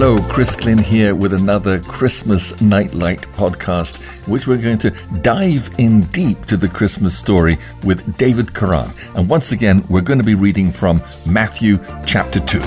Hello, 0.00 0.22
Chris 0.28 0.54
Glynn 0.54 0.78
here 0.78 1.16
with 1.16 1.32
another 1.32 1.80
Christmas 1.80 2.58
Nightlight 2.60 3.22
podcast, 3.32 3.98
in 4.24 4.32
which 4.32 4.46
we're 4.46 4.56
going 4.56 4.78
to 4.78 4.92
dive 5.22 5.68
in 5.78 6.02
deep 6.02 6.46
to 6.46 6.56
the 6.56 6.68
Christmas 6.68 7.18
story 7.18 7.58
with 7.82 8.16
David 8.16 8.46
Kiran. 8.46 8.94
And 9.16 9.28
once 9.28 9.50
again, 9.50 9.84
we're 9.90 10.02
going 10.02 10.20
to 10.20 10.24
be 10.24 10.36
reading 10.36 10.70
from 10.70 11.02
Matthew 11.26 11.80
chapter 12.06 12.38
2. 12.38 12.60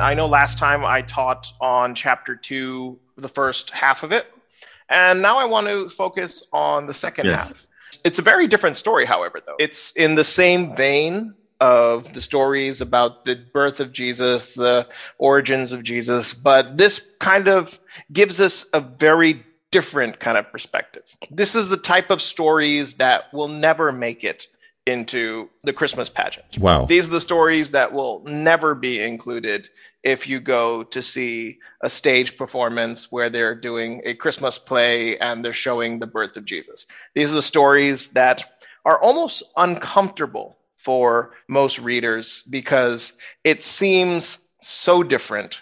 I 0.00 0.14
know 0.16 0.26
last 0.26 0.56
time 0.56 0.86
I 0.86 1.02
taught 1.02 1.52
on 1.60 1.94
chapter 1.94 2.34
2, 2.34 2.98
the 3.18 3.28
first 3.28 3.68
half 3.68 4.02
of 4.02 4.12
it, 4.12 4.24
and 4.88 5.20
now 5.20 5.36
I 5.36 5.44
want 5.44 5.66
to 5.66 5.90
focus 5.90 6.46
on 6.50 6.86
the 6.86 6.94
second 6.94 7.26
Yes. 7.26 7.48
half. 7.48 7.66
It's 8.06 8.18
a 8.18 8.22
very 8.22 8.46
different 8.46 8.78
story, 8.78 9.04
however, 9.04 9.40
though. 9.44 9.56
It's 9.58 9.92
in 9.96 10.14
the 10.14 10.24
same 10.24 10.74
vein 10.74 11.34
of 11.60 12.12
the 12.12 12.20
stories 12.20 12.80
about 12.80 13.24
the 13.24 13.36
birth 13.52 13.80
of 13.80 13.92
Jesus, 13.92 14.54
the 14.54 14.88
origins 15.18 15.72
of 15.72 15.82
Jesus, 15.82 16.32
but 16.34 16.76
this 16.78 17.10
kind 17.20 17.48
of 17.48 17.78
gives 18.12 18.40
us 18.40 18.66
a 18.72 18.80
very 18.80 19.44
different 19.70 20.18
kind 20.20 20.36
of 20.38 20.50
perspective. 20.50 21.04
This 21.30 21.54
is 21.54 21.68
the 21.68 21.76
type 21.76 22.10
of 22.10 22.20
stories 22.20 22.94
that 22.94 23.32
will 23.32 23.48
never 23.48 23.92
make 23.92 24.24
it 24.24 24.48
into 24.86 25.48
the 25.62 25.72
Christmas 25.72 26.08
pageant. 26.08 26.58
Wow. 26.58 26.86
These 26.86 27.06
are 27.06 27.10
the 27.10 27.20
stories 27.20 27.70
that 27.72 27.92
will 27.92 28.24
never 28.24 28.74
be 28.74 29.00
included 29.00 29.68
if 30.02 30.26
you 30.26 30.40
go 30.40 30.82
to 30.84 31.02
see 31.02 31.58
a 31.82 31.90
stage 31.90 32.36
performance 32.36 33.12
where 33.12 33.28
they're 33.28 33.54
doing 33.54 34.00
a 34.04 34.14
Christmas 34.14 34.58
play 34.58 35.18
and 35.18 35.44
they're 35.44 35.52
showing 35.52 35.98
the 35.98 36.06
birth 36.06 36.36
of 36.36 36.46
Jesus. 36.46 36.86
These 37.14 37.30
are 37.30 37.34
the 37.34 37.42
stories 37.42 38.08
that 38.08 38.44
are 38.84 38.98
almost 38.98 39.42
uncomfortable 39.56 40.56
for 40.82 41.32
most 41.48 41.78
readers 41.78 42.42
because 42.48 43.12
it 43.44 43.62
seems 43.62 44.38
so 44.60 45.02
different 45.02 45.60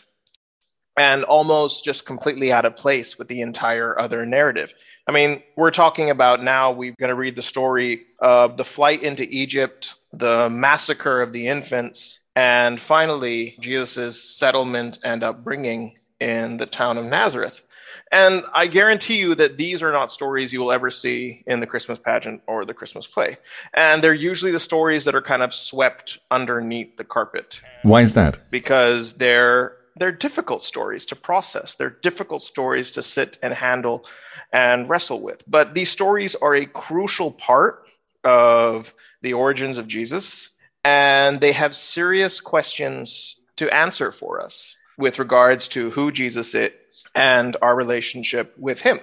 and 0.97 1.22
almost 1.25 1.84
just 1.84 2.05
completely 2.06 2.52
out 2.52 2.64
of 2.64 2.75
place 2.75 3.19
with 3.19 3.28
the 3.28 3.41
entire 3.41 3.98
other 4.00 4.27
narrative. 4.27 4.72
I 5.06 5.12
mean, 5.12 5.42
we're 5.56 5.70
talking 5.70 6.10
about 6.10 6.42
now, 6.42 6.72
we're 6.72 6.94
going 6.98 7.10
to 7.10 7.14
read 7.14 7.36
the 7.36 7.42
story 7.42 8.02
of 8.19 8.56
the 8.56 8.64
flight 8.64 9.02
into 9.02 9.22
Egypt, 9.22 9.94
the 10.12 10.50
massacre 10.50 11.22
of 11.22 11.32
the 11.32 11.47
infants, 11.47 12.19
and 12.34 12.80
finally, 12.80 13.56
Jesus' 13.60 14.36
settlement 14.36 14.98
and 15.03 15.25
upbringing 15.25 15.98
in 16.20 16.56
the 16.56 16.66
town 16.66 16.98
of 16.98 17.05
Nazareth. 17.05 17.62
And 18.10 18.44
I 18.54 18.66
guarantee 18.66 19.16
you 19.16 19.34
that 19.34 19.56
these 19.56 19.82
are 19.82 19.92
not 19.92 20.10
stories 20.10 20.52
you 20.52 20.60
will 20.60 20.72
ever 20.72 20.90
see 20.90 21.44
in 21.46 21.60
the 21.60 21.66
Christmas 21.66 21.98
pageant 21.98 22.42
or 22.46 22.64
the 22.64 22.74
Christmas 22.74 23.06
play. 23.06 23.36
And 23.74 24.02
they're 24.02 24.14
usually 24.14 24.50
the 24.52 24.60
stories 24.60 25.04
that 25.04 25.14
are 25.14 25.22
kind 25.22 25.42
of 25.42 25.52
swept 25.52 26.18
underneath 26.30 26.96
the 26.96 27.04
carpet 27.04 27.60
Why 27.82 28.02
is 28.02 28.14
that? 28.14 28.38
because 28.50 29.14
they're 29.14 29.76
they're 29.96 30.12
difficult 30.12 30.62
stories 30.62 31.04
to 31.06 31.16
process. 31.16 31.74
They're 31.74 31.96
difficult 32.02 32.42
stories 32.42 32.92
to 32.92 33.02
sit 33.02 33.36
and 33.42 33.52
handle 33.52 34.04
and 34.52 34.88
wrestle 34.88 35.20
with. 35.20 35.42
But 35.48 35.74
these 35.74 35.90
stories 35.90 36.36
are 36.36 36.54
a 36.54 36.66
crucial 36.66 37.32
part 37.32 37.82
of 38.22 38.94
the 39.22 39.32
origins 39.32 39.76
of 39.76 39.88
Jesus, 39.88 40.50
and 40.84 41.40
they 41.40 41.50
have 41.50 41.74
serious 41.74 42.40
questions 42.40 43.36
to 43.56 43.68
answer 43.74 44.12
for 44.12 44.40
us 44.40 44.76
with 44.98 45.18
regards 45.18 45.68
to 45.68 45.91
who 45.91 46.12
Jesus 46.12 46.54
is 46.54 46.72
and 47.14 47.56
our 47.62 47.74
relationship 47.77 48.54
with 48.58 48.80
Him. 48.80 49.00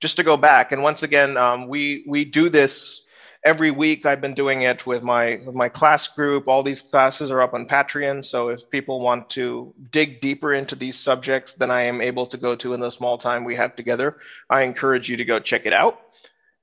Just 0.00 0.16
to 0.16 0.24
go 0.24 0.36
back, 0.36 0.72
and 0.72 0.82
once 0.82 1.02
again, 1.02 1.36
um, 1.36 1.68
we 1.68 2.04
we 2.08 2.24
do 2.24 2.48
this 2.50 3.02
every 3.44 3.70
week. 3.70 4.06
I've 4.06 4.20
been 4.20 4.34
doing 4.34 4.62
it 4.62 4.86
with 4.86 5.02
my 5.02 5.40
with 5.44 5.54
my 5.54 5.68
class 5.68 6.08
group. 6.08 6.48
All 6.48 6.62
these 6.62 6.82
classes 6.82 7.30
are 7.30 7.40
up 7.40 7.54
on 7.54 7.66
patreon 7.66 8.24
so 8.24 8.48
if 8.48 8.68
people 8.70 9.00
want 9.00 9.30
to 9.30 9.74
dig 9.90 10.20
deeper 10.20 10.54
into 10.54 10.74
these 10.76 10.98
subjects 10.98 11.54
than 11.54 11.70
i 11.70 11.82
am 11.82 12.00
able 12.00 12.26
to 12.26 12.36
go 12.36 12.54
to 12.56 12.74
in 12.74 12.80
the 12.80 12.90
small 12.90 13.18
time 13.18 13.44
we 13.44 13.56
have 13.56 13.74
together 13.76 14.16
i 14.50 14.62
encourage 14.62 15.08
you 15.08 15.16
to 15.16 15.24
go 15.24 15.38
check 15.38 15.66
it 15.66 15.72
out. 15.72 16.00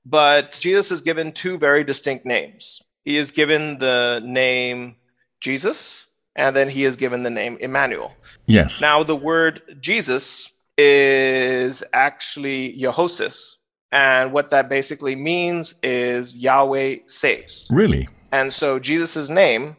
But 0.06 0.58
jesus 0.60 0.90
is 0.90 1.00
given 1.02 1.32
two 1.32 1.58
very 1.58 1.84
distinct 1.84 2.24
names. 2.26 2.82
He 3.04 3.16
is 3.16 3.30
given 3.32 3.78
the 3.78 4.20
name 4.24 4.96
jesus 5.40 6.06
and 6.36 6.54
then 6.56 6.68
he 6.68 6.84
is 6.84 6.96
given 6.96 7.22
the 7.22 7.30
name 7.30 7.56
emmanuel 7.60 8.12
Yes. 8.46 8.80
now, 8.80 9.02
the 9.02 9.16
word 9.16 9.62
Jesus 9.80 10.50
is 10.78 11.82
actually 11.92 12.76
Yehosis. 12.78 13.56
And 13.92 14.32
what 14.32 14.50
that 14.50 14.68
basically 14.68 15.16
means 15.16 15.74
is 15.82 16.36
Yahweh 16.36 16.96
saves. 17.08 17.68
really? 17.72 18.08
And 18.32 18.52
so 18.54 18.78
Jesus' 18.78 19.28
name 19.28 19.76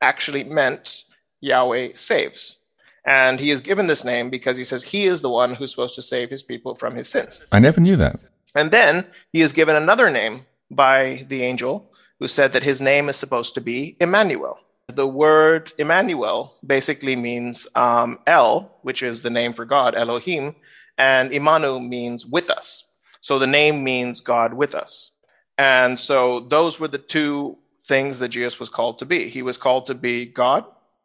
actually 0.00 0.44
meant 0.44 1.04
Yahweh 1.40 1.88
saves. 1.94 2.56
And 3.04 3.38
he 3.40 3.50
is 3.50 3.60
given 3.60 3.86
this 3.88 4.04
name 4.04 4.30
because 4.30 4.56
he 4.56 4.64
says 4.64 4.82
he 4.82 5.06
is 5.06 5.20
the 5.20 5.28
one 5.30 5.54
who's 5.54 5.72
supposed 5.72 5.96
to 5.96 6.02
save 6.02 6.30
his 6.30 6.42
people 6.42 6.74
from 6.74 6.94
his 6.94 7.08
sins. 7.08 7.40
I 7.52 7.58
never 7.58 7.80
knew 7.80 7.96
that. 7.96 8.20
And 8.54 8.70
then 8.70 9.06
he 9.32 9.40
is 9.42 9.52
given 9.52 9.76
another 9.76 10.10
name 10.10 10.46
by 10.70 11.26
the 11.28 11.42
angel 11.42 11.90
who 12.20 12.28
said 12.28 12.52
that 12.52 12.62
his 12.62 12.80
name 12.80 13.08
is 13.08 13.16
supposed 13.16 13.54
to 13.54 13.60
be 13.60 13.96
Emmanuel. 14.00 14.58
The 14.88 15.08
word 15.08 15.72
Emmanuel 15.78 16.54
basically 16.66 17.16
means 17.16 17.66
um, 17.74 18.18
El, 18.26 18.78
which 18.82 19.02
is 19.02 19.22
the 19.22 19.30
name 19.30 19.52
for 19.52 19.64
God, 19.64 19.94
Elohim, 19.94 20.54
and 20.98 21.30
Imanu 21.30 21.86
means 21.86 22.26
with 22.26 22.50
us. 22.50 22.84
So 23.20 23.38
the 23.38 23.46
name 23.46 23.82
means 23.82 24.20
God 24.20 24.52
with 24.52 24.74
us. 24.74 25.12
And 25.56 25.98
so 25.98 26.40
those 26.40 26.78
were 26.78 26.88
the 26.88 26.98
two 26.98 27.56
things 27.86 28.18
that 28.18 28.28
Jesus 28.28 28.60
was 28.60 28.68
called 28.68 28.98
to 28.98 29.06
be. 29.06 29.28
He 29.28 29.42
was 29.42 29.56
called 29.56 29.86
to 29.86 29.94
be 29.94 30.26
God, 30.26 30.64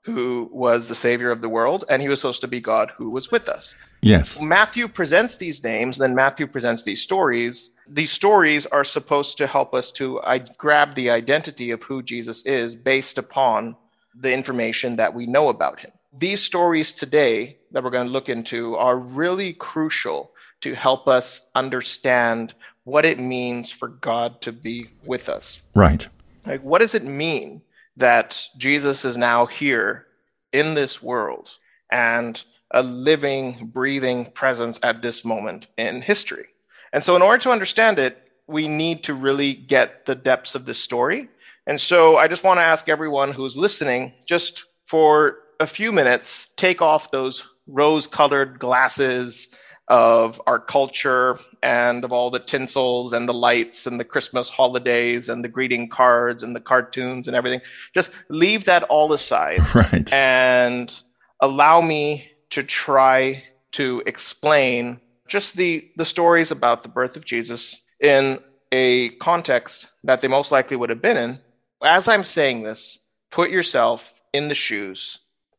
who 0.09 0.49
was 0.51 0.87
the 0.87 0.95
savior 0.95 1.31
of 1.31 1.41
the 1.41 1.49
world, 1.49 1.85
and 1.89 2.01
he 2.01 2.09
was 2.09 2.19
supposed 2.19 2.41
to 2.41 2.47
be 2.47 2.59
God 2.59 2.91
who 2.97 3.09
was 3.09 3.31
with 3.31 3.47
us. 3.49 3.75
Yes. 4.01 4.39
Matthew 4.39 4.87
presents 4.87 5.35
these 5.35 5.63
names, 5.63 5.97
then 5.97 6.15
Matthew 6.15 6.47
presents 6.47 6.83
these 6.83 7.01
stories. 7.01 7.71
These 7.87 8.11
stories 8.11 8.65
are 8.67 8.83
supposed 8.83 9.37
to 9.37 9.47
help 9.47 9.73
us 9.73 9.91
to 9.91 10.21
I- 10.21 10.39
grab 10.57 10.95
the 10.95 11.09
identity 11.09 11.71
of 11.71 11.83
who 11.83 12.01
Jesus 12.01 12.41
is 12.45 12.75
based 12.75 13.17
upon 13.17 13.75
the 14.19 14.33
information 14.33 14.95
that 14.95 15.13
we 15.13 15.25
know 15.25 15.49
about 15.49 15.79
him. 15.79 15.91
These 16.17 16.41
stories 16.41 16.91
today 16.91 17.57
that 17.71 17.83
we're 17.83 17.91
going 17.91 18.07
to 18.07 18.13
look 18.13 18.29
into 18.29 18.75
are 18.75 18.97
really 18.97 19.53
crucial 19.53 20.31
to 20.61 20.73
help 20.73 21.07
us 21.07 21.41
understand 21.55 22.53
what 22.83 23.05
it 23.05 23.19
means 23.19 23.71
for 23.71 23.89
God 23.89 24.41
to 24.41 24.51
be 24.51 24.89
with 25.05 25.29
us. 25.29 25.61
Right. 25.75 26.07
Like, 26.45 26.63
what 26.63 26.79
does 26.79 26.95
it 26.95 27.03
mean 27.03 27.61
that 27.99 28.41
Jesus 28.57 29.05
is 29.05 29.17
now 29.17 29.45
here 29.45 30.07
in 30.51 30.73
this 30.73 31.01
world 31.01 31.51
and 31.91 32.41
a 32.71 32.81
living, 32.81 33.69
breathing 33.73 34.25
presence 34.31 34.79
at 34.83 35.01
this 35.01 35.23
moment 35.23 35.67
in 35.77 36.01
history? 36.01 36.47
And 36.91 37.03
so, 37.03 37.15
in 37.15 37.21
order 37.21 37.41
to 37.43 37.51
understand 37.51 37.99
it, 37.99 38.17
we 38.47 38.67
need 38.67 39.03
to 39.03 39.13
really 39.13 39.53
get 39.53 40.05
the 40.05 40.15
depths 40.15 40.55
of 40.55 40.65
this 40.65 40.79
story. 40.79 41.29
And 41.67 41.79
so, 41.79 42.17
I 42.17 42.27
just 42.27 42.43
want 42.43 42.59
to 42.59 42.63
ask 42.63 42.89
everyone 42.89 43.31
who's 43.31 43.55
listening, 43.55 44.13
just 44.25 44.63
for 44.87 45.37
a 45.59 45.67
few 45.67 45.91
minutes, 45.91 46.49
take 46.55 46.81
off 46.81 47.11
those 47.11 47.43
rose 47.67 48.07
colored 48.07 48.59
glasses 48.59 49.49
of 49.89 50.39
our 50.45 50.59
culture 50.59 51.39
and 51.63 52.03
of 52.03 52.11
all 52.11 52.29
the 52.29 52.39
tinsels 52.39 53.11
and 53.11 53.27
the 53.27 53.33
lights 53.33 53.87
and 53.87 53.99
the 53.99 54.03
Christmas 54.05 54.49
holidays 54.49 55.29
and 55.29 55.43
the 55.43 55.47
greeting 55.49 55.89
cards 55.89 56.43
and 56.43 56.55
the 56.55 56.59
cartoons 56.59 57.27
and 57.27 57.35
everything. 57.35 57.61
Just 57.93 58.11
leave 58.29 58.65
that 58.65 58.83
all 58.83 59.11
aside 59.13 59.61
Right. 59.75 60.11
and 60.13 60.93
allow 61.41 61.81
me 61.81 62.29
to 62.51 62.63
try 62.63 63.43
to 63.73 64.03
explain 64.05 64.99
just 65.27 65.55
the, 65.55 65.89
the 65.97 66.05
stories 66.05 66.51
about 66.51 66.83
the 66.83 66.89
birth 66.89 67.15
of 67.15 67.25
Jesus 67.25 67.75
in 67.99 68.39
a 68.71 69.09
context 69.17 69.89
that 70.03 70.21
they 70.21 70.27
most 70.27 70.51
likely 70.51 70.77
would 70.77 70.89
have 70.89 71.01
been 71.01 71.17
in. 71.17 71.39
As 71.83 72.07
I'm 72.07 72.23
saying 72.23 72.63
this, 72.63 72.99
put 73.31 73.49
yourself 73.49 74.13
in 74.33 74.47
the 74.47 74.55
shoes 74.55 75.17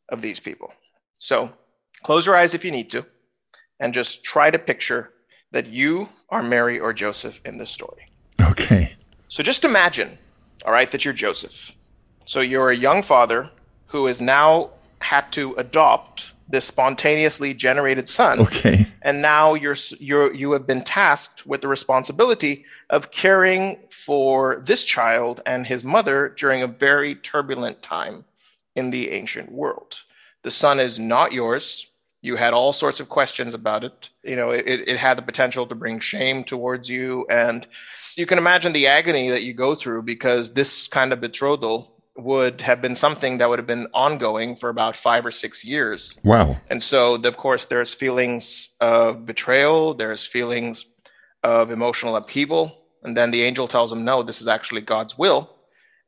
of 0.09 0.23
these 0.23 0.39
people. 0.41 0.73
So 1.19 1.51
close 2.05 2.27
your 2.27 2.37
eyes 2.37 2.55
if 2.55 2.65
you 2.65 2.71
need 2.71 2.91
to, 2.91 3.07
and 3.81 3.93
just 3.93 4.23
try 4.23 4.51
to 4.51 4.59
picture 4.59 5.11
that 5.53 5.67
you 5.67 6.09
are 6.29 6.43
Mary 6.43 6.79
or 6.79 6.93
Joseph 6.93 7.41
in 7.45 7.59
this 7.59 7.71
story. 7.71 8.07
Okay. 8.41 8.95
So 9.29 9.43
just 9.43 9.65
imagine, 9.65 10.17
all 10.65 10.73
right, 10.73 10.91
that 10.93 11.05
you're 11.05 11.15
Joseph. 11.15 11.73
So 12.27 12.41
you're 12.41 12.71
a 12.71 12.77
young 12.77 13.03
father 13.03 13.51
who 13.87 14.07
has 14.07 14.21
now 14.21 14.71
had 15.01 15.33
to 15.33 15.55
adopt 15.55 16.33
this 16.49 16.65
spontaneously 16.65 17.55
generated 17.55 18.09
son, 18.09 18.41
Okay. 18.41 18.87
and 19.03 19.23
now 19.23 19.55
you're 19.55 19.77
you're 19.99 20.35
you 20.35 20.53
have 20.53 20.67
been 20.67 20.83
tasked 20.83 21.47
with 21.47 21.61
the 21.61 21.69
responsibility 21.69 22.65
of 22.91 23.13
caring 23.13 23.79
for 24.05 24.63
this 24.67 24.85
child 24.85 25.41
and 25.47 25.67
his 25.67 25.85
mother 25.85 26.35
during 26.37 26.63
a 26.63 26.67
very 26.67 27.15
turbulent 27.17 27.81
time 27.83 28.25
in 28.75 28.91
the 28.91 29.11
ancient 29.11 29.51
world. 29.51 30.01
The 30.43 30.51
son 30.51 30.81
is 30.81 30.99
not 30.99 31.33
yours. 31.33 31.87
You 32.23 32.37
had 32.37 32.53
all 32.53 32.73
sorts 32.73 33.01
of 33.01 33.09
questions 33.09 33.55
about 33.55 33.83
it. 33.83 34.11
You 34.23 34.37
know, 34.37 34.51
it, 34.51 34.67
it 34.67 34.99
had 34.99 35.17
the 35.17 35.23
potential 35.23 35.67
to 35.67 35.75
bring 35.75 36.01
shame 36.01 36.45
towards 36.45 36.89
you. 36.89 37.27
And 37.31 37.67
you 38.17 38.27
can 38.27 38.37
imagine 38.37 38.73
the 38.73 38.87
agony 38.87 39.31
that 39.31 39.43
you 39.43 39.55
go 39.55 39.75
through 39.75 40.03
because 40.03 40.53
this 40.53 40.87
kind 40.89 41.13
of 41.13 41.21
betrothal 41.21 41.95
would 42.17 42.61
have 42.61 42.83
been 42.83 42.95
something 42.95 43.39
that 43.39 43.49
would 43.49 43.59
have 43.59 43.67
been 43.67 43.87
ongoing 43.95 44.57
for 44.57 44.69
about 44.69 44.97
five 44.97 45.25
or 45.25 45.31
six 45.31 45.65
years. 45.65 46.19
Wow. 46.23 46.59
And 46.69 46.83
so, 46.83 47.15
of 47.15 47.37
course, 47.37 47.67
there's 47.67 47.95
feelings 47.95 48.71
of 48.81 49.25
betrayal, 49.25 49.95
there's 49.95 50.27
feelings 50.27 50.85
of 51.43 51.71
emotional 51.71 52.17
upheaval. 52.17 52.77
And 53.03 53.17
then 53.17 53.31
the 53.31 53.43
angel 53.45 53.67
tells 53.67 53.91
him, 53.91 54.05
no, 54.05 54.23
this 54.23 54.43
is 54.43 54.49
actually 54.49 54.83
God's 54.83 55.17
will. 55.17 55.57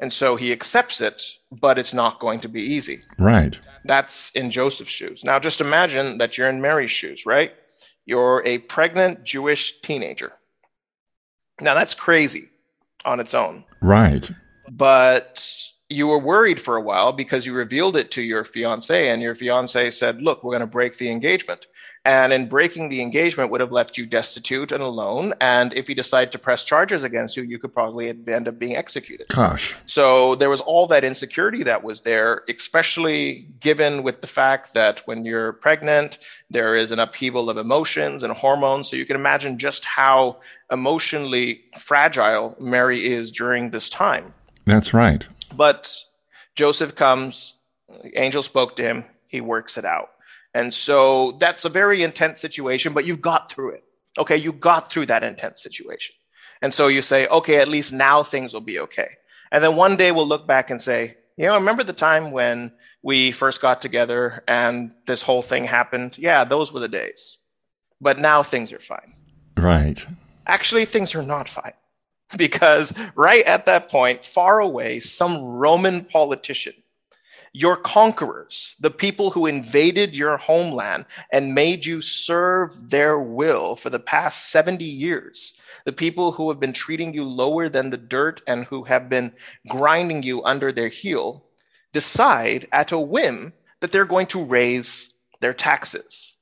And 0.03 0.13
so 0.13 0.35
he 0.35 0.51
accepts 0.51 1.01
it, 1.01 1.23
but 1.53 1.79
it's 1.79 1.95
not 1.95 2.19
going 2.19 2.41
to 2.41 2.49
be 2.49 2.61
easy. 2.61 3.03
Right. 3.21 3.59
That's 3.85 4.33
in 4.33 4.51
Joseph's 4.51 4.91
shoes. 4.91 5.23
Now, 5.23 5.39
just 5.39 5.61
imagine 5.61 6.19
that 6.19 6.37
you're 6.37 6.49
in 6.49 6.61
Mary's 6.61 6.91
shoes, 6.91 7.25
right? 7.25 7.53
You're 8.05 8.43
a 8.45 8.59
pregnant 8.59 9.23
Jewish 9.23 9.81
teenager. 9.81 10.33
Now, 11.61 11.75
that's 11.75 11.95
crazy 11.95 12.49
on 13.05 13.21
its 13.21 13.33
own. 13.33 13.65
Right. 13.81 14.29
But 14.73 15.47
you 15.89 16.09
were 16.09 16.19
worried 16.19 16.61
for 16.61 16.77
a 16.77 16.83
while 16.83 17.13
because 17.13 17.47
you 17.47 17.55
revealed 17.55 17.97
it 17.97 18.11
to 18.11 18.23
your 18.23 18.43
fiance, 18.43 19.09
and 19.09 19.23
your 19.23 19.37
fiance 19.37 19.93
said, 19.93 20.21
Look, 20.21 20.43
we're 20.43 20.51
going 20.51 20.63
to 20.63 20.67
break 20.67 20.99
the 20.99 21.11
engagement. 21.11 21.67
And 22.05 22.33
in 22.33 22.49
breaking 22.49 22.89
the 22.89 23.01
engagement 23.01 23.51
would 23.53 23.61
have 23.61 23.71
left 23.71 23.97
you 23.97 24.07
destitute 24.07 24.73
and 24.73 24.83
alone. 24.83 25.35
And 25.41 25.73
if 25.73 25.87
he 25.87 25.95
decided 25.95 26.33
to 26.33 26.39
press 26.39 26.65
charges 26.65 27.05
against 27.05 27.37
you, 27.37 27.45
you 27.45 27.61
could 27.61 27.73
probably 27.73 28.09
end 28.09 28.49
up 28.49 28.59
being 28.59 28.77
executed. 28.77 29.29
Gosh. 29.29 29.77
So 29.87 30.35
there 30.35 30.51
was 30.51 30.61
all 30.61 30.89
that 30.89 31.05
insecurity 31.05 31.63
that 31.63 31.85
was 31.85 32.01
there, 32.01 32.43
especially 32.49 33.47
given 33.61 34.03
with 34.03 34.21
the 34.21 34.27
fact 34.27 34.75
that 34.75 35.03
when 35.07 35.25
you're 35.25 35.53
pregnant, 35.53 36.19
there 36.51 36.75
is 36.75 36.91
an 36.91 36.99
upheaval 36.99 37.49
of 37.49 37.57
emotions 37.57 38.25
and 38.25 38.33
hormones. 38.33 38.91
So 38.91 38.97
you 38.97 39.07
can 39.07 39.15
imagine 39.15 39.57
just 39.57 39.85
how 39.85 40.41
emotionally 40.73 41.63
fragile 41.79 42.57
Mary 42.59 43.13
is 43.13 43.31
during 43.31 43.71
this 43.71 43.89
time. 43.89 44.35
That's 44.65 44.93
right. 44.93 45.27
But 45.55 45.97
Joseph 46.57 46.97
comes, 46.97 47.55
angel 48.15 48.43
spoke 48.43 48.75
to 48.77 48.83
him, 48.83 49.05
he 49.29 49.41
works 49.41 49.79
it 49.79 49.85
out. 49.85 50.12
And 50.55 50.73
so 50.73 51.33
that's 51.41 51.65
a 51.65 51.69
very 51.69 52.03
intense 52.03 52.41
situation, 52.41 52.93
but 52.93 53.05
you've 53.05 53.23
got 53.23 53.51
through 53.51 53.71
it. 53.71 53.85
Okay, 54.19 54.37
you 54.37 54.53
got 54.53 54.93
through 54.93 55.07
that 55.07 55.25
intense 55.25 55.63
situation. 55.63 56.15
And 56.61 56.73
so 56.73 56.89
you 56.89 57.03
say, 57.03 57.27
okay, 57.27 57.57
at 57.57 57.69
least 57.69 57.93
now 57.93 58.23
things 58.23 58.53
will 58.53 58.61
be 58.61 58.79
okay. 58.81 59.09
And 59.51 59.65
then 59.65 59.77
one 59.77 59.97
day 59.97 60.13
we'll 60.13 60.29
look 60.29 60.47
back 60.47 60.71
and 60.71 60.81
say, 60.81 61.17
you 61.37 61.47
know, 61.47 61.55
remember 61.55 61.83
the 61.83 61.93
time 61.93 62.31
when 62.31 62.73
we 63.03 63.33
first 63.33 63.61
got 63.61 63.81
together 63.83 64.45
and 64.47 64.93
this 65.07 65.23
whole 65.23 65.43
thing 65.43 65.65
happened? 65.65 66.17
Yeah, 66.19 66.45
those 66.45 66.73
were 66.73 66.81
the 66.81 66.89
days. 66.89 67.39
But 68.01 68.19
now 68.19 68.43
things 68.43 68.73
are 68.73 68.79
fine. 68.79 69.15
Right. 69.57 70.05
Actually, 70.47 70.85
things 70.85 71.15
are 71.15 71.23
not 71.23 71.49
fine. 71.49 71.73
Because 72.39 72.95
right 73.15 73.45
at 73.45 73.67
that 73.67 73.91
point, 73.91 74.25
far 74.25 74.61
away, 74.61 75.01
some 75.01 75.43
Roman 75.43 76.03
politician 76.03 76.73
your 77.53 77.77
conquerors, 77.77 78.75
the 78.81 78.91
people 78.91 79.31
who 79.31 79.47
invaded 79.47 80.15
your 80.15 80.39
homeland 80.39 81.05
and 81.31 81.55
made 81.55 81.85
you 81.85 82.01
serve 82.01 82.89
their 82.89 83.19
will 83.19 83.77
for 83.77 83.91
the 83.91 83.99
past 83.99 84.51
70 84.51 84.85
years, 84.85 85.55
the 85.85 85.93
people 85.93 86.33
who 86.33 86.49
have 86.49 86.59
been 86.59 86.73
treating 86.73 87.13
you 87.13 87.25
lower 87.25 87.69
than 87.69 87.91
the 87.91 87.99
dirt 87.99 88.41
and 88.47 88.65
who 88.65 88.85
have 88.85 89.11
been 89.11 89.33
grinding 89.69 90.23
you 90.23 90.43
under 90.45 90.73
their 90.73 90.89
heel, 90.89 91.45
decide 91.93 92.67
at 92.73 92.93
a 92.93 92.99
whim 92.99 93.53
that 93.81 93.93
they're 93.93 94.07
going 94.07 94.29
to 94.29 94.45
raise 94.45 95.13
their 95.41 95.53
taxes. 95.53 96.33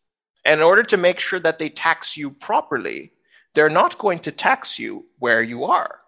And 0.45 0.61
in 0.61 0.67
order 0.67 0.85
to 0.85 0.97
make 0.97 1.19
sure 1.19 1.41
that 1.41 1.59
they 1.59 1.71
tax 1.71 2.17
you 2.17 2.31
properly, 2.31 3.12
they're 3.55 3.69
not 3.69 3.99
going 3.99 4.21
to 4.21 4.33
tax 4.33 4.79
you 4.79 5.07
where 5.19 5.43
you 5.43 5.65
are. 5.65 5.99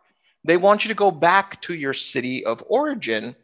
They 0.44 0.56
want 0.56 0.84
you 0.84 0.88
to 0.88 0.94
go 0.94 1.10
back 1.10 1.60
to 1.62 1.74
your 1.74 1.94
city 1.94 2.44
of 2.44 2.62
origin 2.68 3.34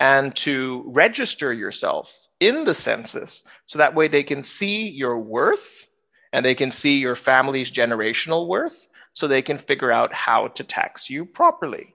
and 0.00 0.34
to 0.36 0.84
register 0.86 1.52
yourself 1.52 2.12
in 2.40 2.64
the 2.64 2.74
census 2.74 3.42
so 3.66 3.78
that 3.78 3.94
way 3.94 4.08
they 4.08 4.22
can 4.22 4.42
see 4.42 4.88
your 4.88 5.18
worth 5.18 5.88
and 6.32 6.44
they 6.44 6.54
can 6.54 6.70
see 6.70 6.98
your 6.98 7.16
family's 7.16 7.70
generational 7.70 8.46
worth 8.46 8.88
so 9.14 9.26
they 9.26 9.42
can 9.42 9.58
figure 9.58 9.90
out 9.90 10.12
how 10.12 10.48
to 10.48 10.62
tax 10.62 11.08
you 11.08 11.24
properly. 11.24 11.94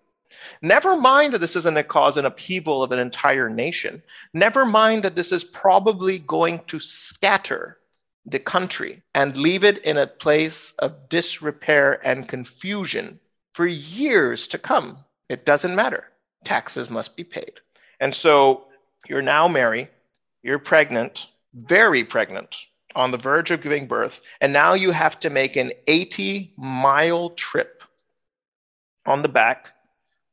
Never 0.63 0.95
mind 0.95 1.33
that 1.33 1.39
this 1.39 1.56
is 1.56 1.63
going 1.63 1.75
to 1.75 1.83
cause 1.83 2.18
an 2.18 2.25
upheaval 2.25 2.81
of 2.81 2.92
an 2.92 2.98
entire 2.98 3.50
nation. 3.50 4.01
Never 4.33 4.65
mind 4.65 5.03
that 5.03 5.15
this 5.15 5.31
is 5.31 5.44
probably 5.44 6.18
going 6.19 6.62
to 6.68 6.80
scatter 6.80 7.77
the 8.25 8.39
country 8.39 9.03
and 9.13 9.38
leave 9.38 9.63
it 9.63 9.80
in 9.80 9.98
a 9.98 10.07
place 10.07 10.74
of 10.80 11.09
disrepair 11.09 12.06
and 12.06 12.27
confusion 12.27 13.19
for 13.53 13.68
years 13.68 14.48
to 14.48 14.57
come. 14.57 14.98
It 15.30 15.45
doesn't 15.45 15.75
matter. 15.75 16.06
Taxes 16.44 16.89
must 16.89 17.15
be 17.15 17.24
paid. 17.24 17.53
And 18.01 18.13
so 18.13 18.65
you're 19.07 19.21
now 19.21 19.48
Mary, 19.48 19.89
you're 20.42 20.59
pregnant, 20.59 21.27
very 21.53 22.03
pregnant, 22.03 22.57
on 22.95 23.12
the 23.12 23.18
verge 23.18 23.51
of 23.51 23.62
giving 23.62 23.88
birth, 23.88 24.19
and 24.42 24.51
now 24.51 24.74
you 24.74 24.92
have 24.92 25.19
to 25.21 25.30
make 25.30 25.56
an 25.56 25.71
80 25.88 26.53
mile 26.57 27.30
trip 27.30 27.83
on 29.06 29.21
the 29.21 29.30
back 29.30 29.69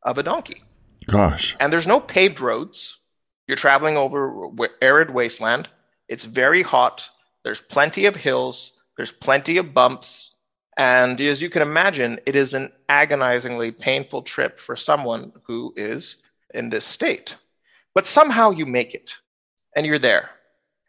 of 0.03 0.19
a 0.19 0.23
donkey. 0.23 0.63
Gosh. 1.07 1.57
And 1.61 1.73
there's 1.73 1.87
no 1.87 2.01
paved 2.01 2.41
roads. 2.41 2.99
You're 3.47 3.57
traveling 3.57 3.97
over 3.97 4.49
arid 4.83 5.11
wasteland. 5.11 5.69
It's 6.09 6.25
very 6.25 6.63
hot. 6.63 7.09
There's 7.45 7.61
plenty 7.61 8.07
of 8.07 8.17
hills. 8.17 8.73
There's 8.97 9.13
plenty 9.13 9.59
of 9.59 9.73
bumps. 9.73 10.33
And 10.77 11.21
as 11.21 11.41
you 11.43 11.51
can 11.51 11.63
imagine, 11.63 12.19
it 12.27 12.35
is 12.35 12.55
an 12.55 12.73
agonizingly 12.89 13.73
painful 13.73 14.23
trip 14.23 14.59
for 14.59 14.77
someone 14.77 15.33
who 15.45 15.73
is 15.77 16.17
in 16.55 16.71
this 16.71 16.85
state. 16.85 17.37
But 17.99 18.07
somehow 18.07 18.51
you 18.51 18.65
make 18.65 18.95
it 18.95 19.17
and 19.75 19.85
you're 19.85 19.99
there. 19.99 20.31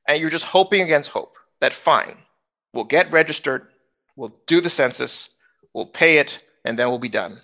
And 0.08 0.22
you're 0.22 0.30
just 0.30 0.44
hoping 0.44 0.84
against 0.84 1.10
hope 1.10 1.38
that 1.60 1.74
fine, 1.74 2.16
we'll 2.72 2.84
get 2.84 3.12
registered, 3.12 3.66
we'll 4.16 4.36
do 4.46 4.62
the 4.62 4.70
census, 4.70 5.30
we'll 5.74 5.88
pay 5.88 6.20
it, 6.20 6.38
and 6.66 6.78
then 6.78 6.88
we'll 6.88 7.00
be 7.00 7.10
done. 7.10 7.42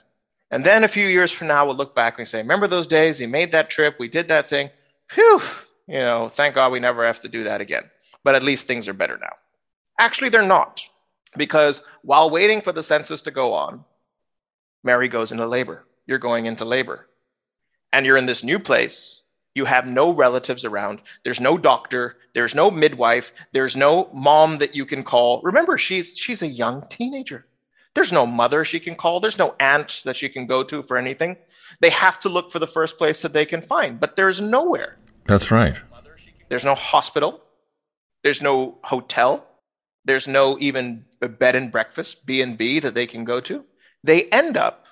And 0.51 0.63
then 0.63 0.83
a 0.83 0.87
few 0.87 1.07
years 1.07 1.31
from 1.31 1.47
now, 1.47 1.65
we'll 1.65 1.75
look 1.75 1.95
back 1.95 2.19
and 2.19 2.27
say, 2.27 2.37
Remember 2.37 2.67
those 2.67 2.85
days? 2.85 3.19
We 3.19 3.25
made 3.25 3.53
that 3.53 3.71
trip, 3.71 3.95
we 3.97 4.07
did 4.07 4.27
that 4.27 4.45
thing. 4.45 4.69
Phew, 5.09 5.41
you 5.87 5.97
know, 5.97 6.29
thank 6.29 6.53
God 6.53 6.71
we 6.71 6.79
never 6.79 7.03
have 7.03 7.21
to 7.21 7.27
do 7.27 7.45
that 7.45 7.59
again. 7.59 7.89
But 8.23 8.35
at 8.35 8.43
least 8.43 8.67
things 8.67 8.87
are 8.87 8.93
better 8.93 9.17
now. 9.17 9.33
Actually, 9.99 10.29
they're 10.29 10.43
not. 10.43 10.79
Because 11.35 11.81
while 12.03 12.29
waiting 12.29 12.61
for 12.61 12.71
the 12.71 12.83
census 12.83 13.23
to 13.23 13.31
go 13.31 13.55
on, 13.55 13.83
Mary 14.83 15.07
goes 15.07 15.31
into 15.31 15.47
labor. 15.47 15.87
You're 16.05 16.19
going 16.19 16.45
into 16.45 16.65
labor. 16.65 17.07
And 17.91 18.05
you're 18.05 18.17
in 18.17 18.27
this 18.27 18.43
new 18.43 18.59
place 18.59 19.21
you 19.55 19.65
have 19.65 19.87
no 19.87 20.13
relatives 20.13 20.65
around. 20.65 21.01
There's 21.23 21.39
no 21.39 21.57
doctor. 21.57 22.17
There's 22.33 22.53
no 22.53 22.69
midwife. 22.69 23.31
There's 23.53 23.75
no 23.75 24.09
mom 24.13 24.59
that 24.59 24.75
you 24.75 24.85
can 24.85 25.03
call. 25.03 25.41
Remember, 25.41 25.77
she's 25.77 26.15
she's 26.15 26.41
a 26.41 26.47
young 26.47 26.85
teenager. 26.89 27.45
There's 27.95 28.11
no 28.11 28.25
mother 28.25 28.65
she 28.65 28.81
can 28.81 28.95
call. 28.95 29.21
There's 29.21 29.37
no 29.37 29.55
aunt 29.59 30.01
that 30.03 30.17
she 30.17 30.27
can 30.27 30.45
go 30.45 30.63
to 30.63 30.83
for 30.83 30.97
anything. 30.97 31.37
They 31.79 31.89
have 31.89 32.19
to 32.19 32.29
look 32.29 32.51
for 32.51 32.59
the 32.59 32.67
first 32.67 32.97
place 32.97 33.21
that 33.21 33.31
they 33.31 33.45
can 33.45 33.61
find, 33.61 33.99
but 33.99 34.17
there's 34.17 34.41
nowhere. 34.41 34.97
That's 35.25 35.49
right. 35.49 35.75
There's 36.49 36.65
no 36.65 36.75
hospital. 36.75 37.41
There's 38.23 38.41
no 38.41 38.77
hotel. 38.83 39.47
There's 40.03 40.27
no 40.27 40.57
even 40.59 41.05
a 41.21 41.29
bed 41.29 41.55
and 41.55 41.71
breakfast, 41.71 42.25
B&B 42.25 42.79
that 42.79 42.93
they 42.93 43.07
can 43.07 43.23
go 43.23 43.39
to. 43.41 43.63
They 44.03 44.25
end 44.25 44.57
up 44.57 44.85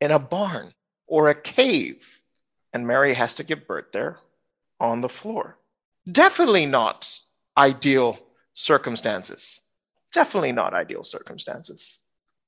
in 0.00 0.10
a 0.10 0.18
barn 0.18 0.72
or 1.06 1.28
a 1.28 1.34
cave 1.34 2.04
and 2.78 2.86
Mary 2.86 3.12
has 3.12 3.34
to 3.34 3.42
give 3.42 3.66
birth 3.66 3.86
there 3.92 4.18
on 4.78 5.00
the 5.00 5.08
floor. 5.08 5.58
Definitely 6.10 6.64
not 6.64 7.12
ideal 7.56 8.16
circumstances. 8.54 9.60
Definitely 10.12 10.52
not 10.52 10.74
ideal 10.74 11.02
circumstances. 11.02 11.98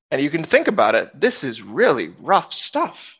And 0.09 0.21
you 0.21 0.29
can 0.29 0.45
think 0.45 0.69
about 0.69 0.95
it, 0.95 1.19
this 1.19 1.43
is 1.43 1.61
really 1.61 2.13
rough 2.21 2.53
stuff. 2.53 3.17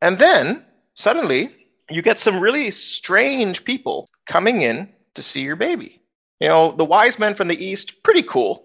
And 0.00 0.18
then 0.18 0.64
suddenly 0.94 1.54
you 1.90 2.00
get 2.00 2.18
some 2.18 2.40
really 2.40 2.70
strange 2.70 3.62
people 3.62 4.08
coming 4.26 4.62
in 4.62 4.88
to 5.14 5.22
see 5.22 5.42
your 5.42 5.56
baby. 5.56 6.00
You 6.40 6.48
know, 6.48 6.72
the 6.72 6.86
wise 6.86 7.18
men 7.18 7.34
from 7.34 7.48
the 7.48 7.64
east, 7.64 8.02
pretty 8.02 8.22
cool. 8.22 8.64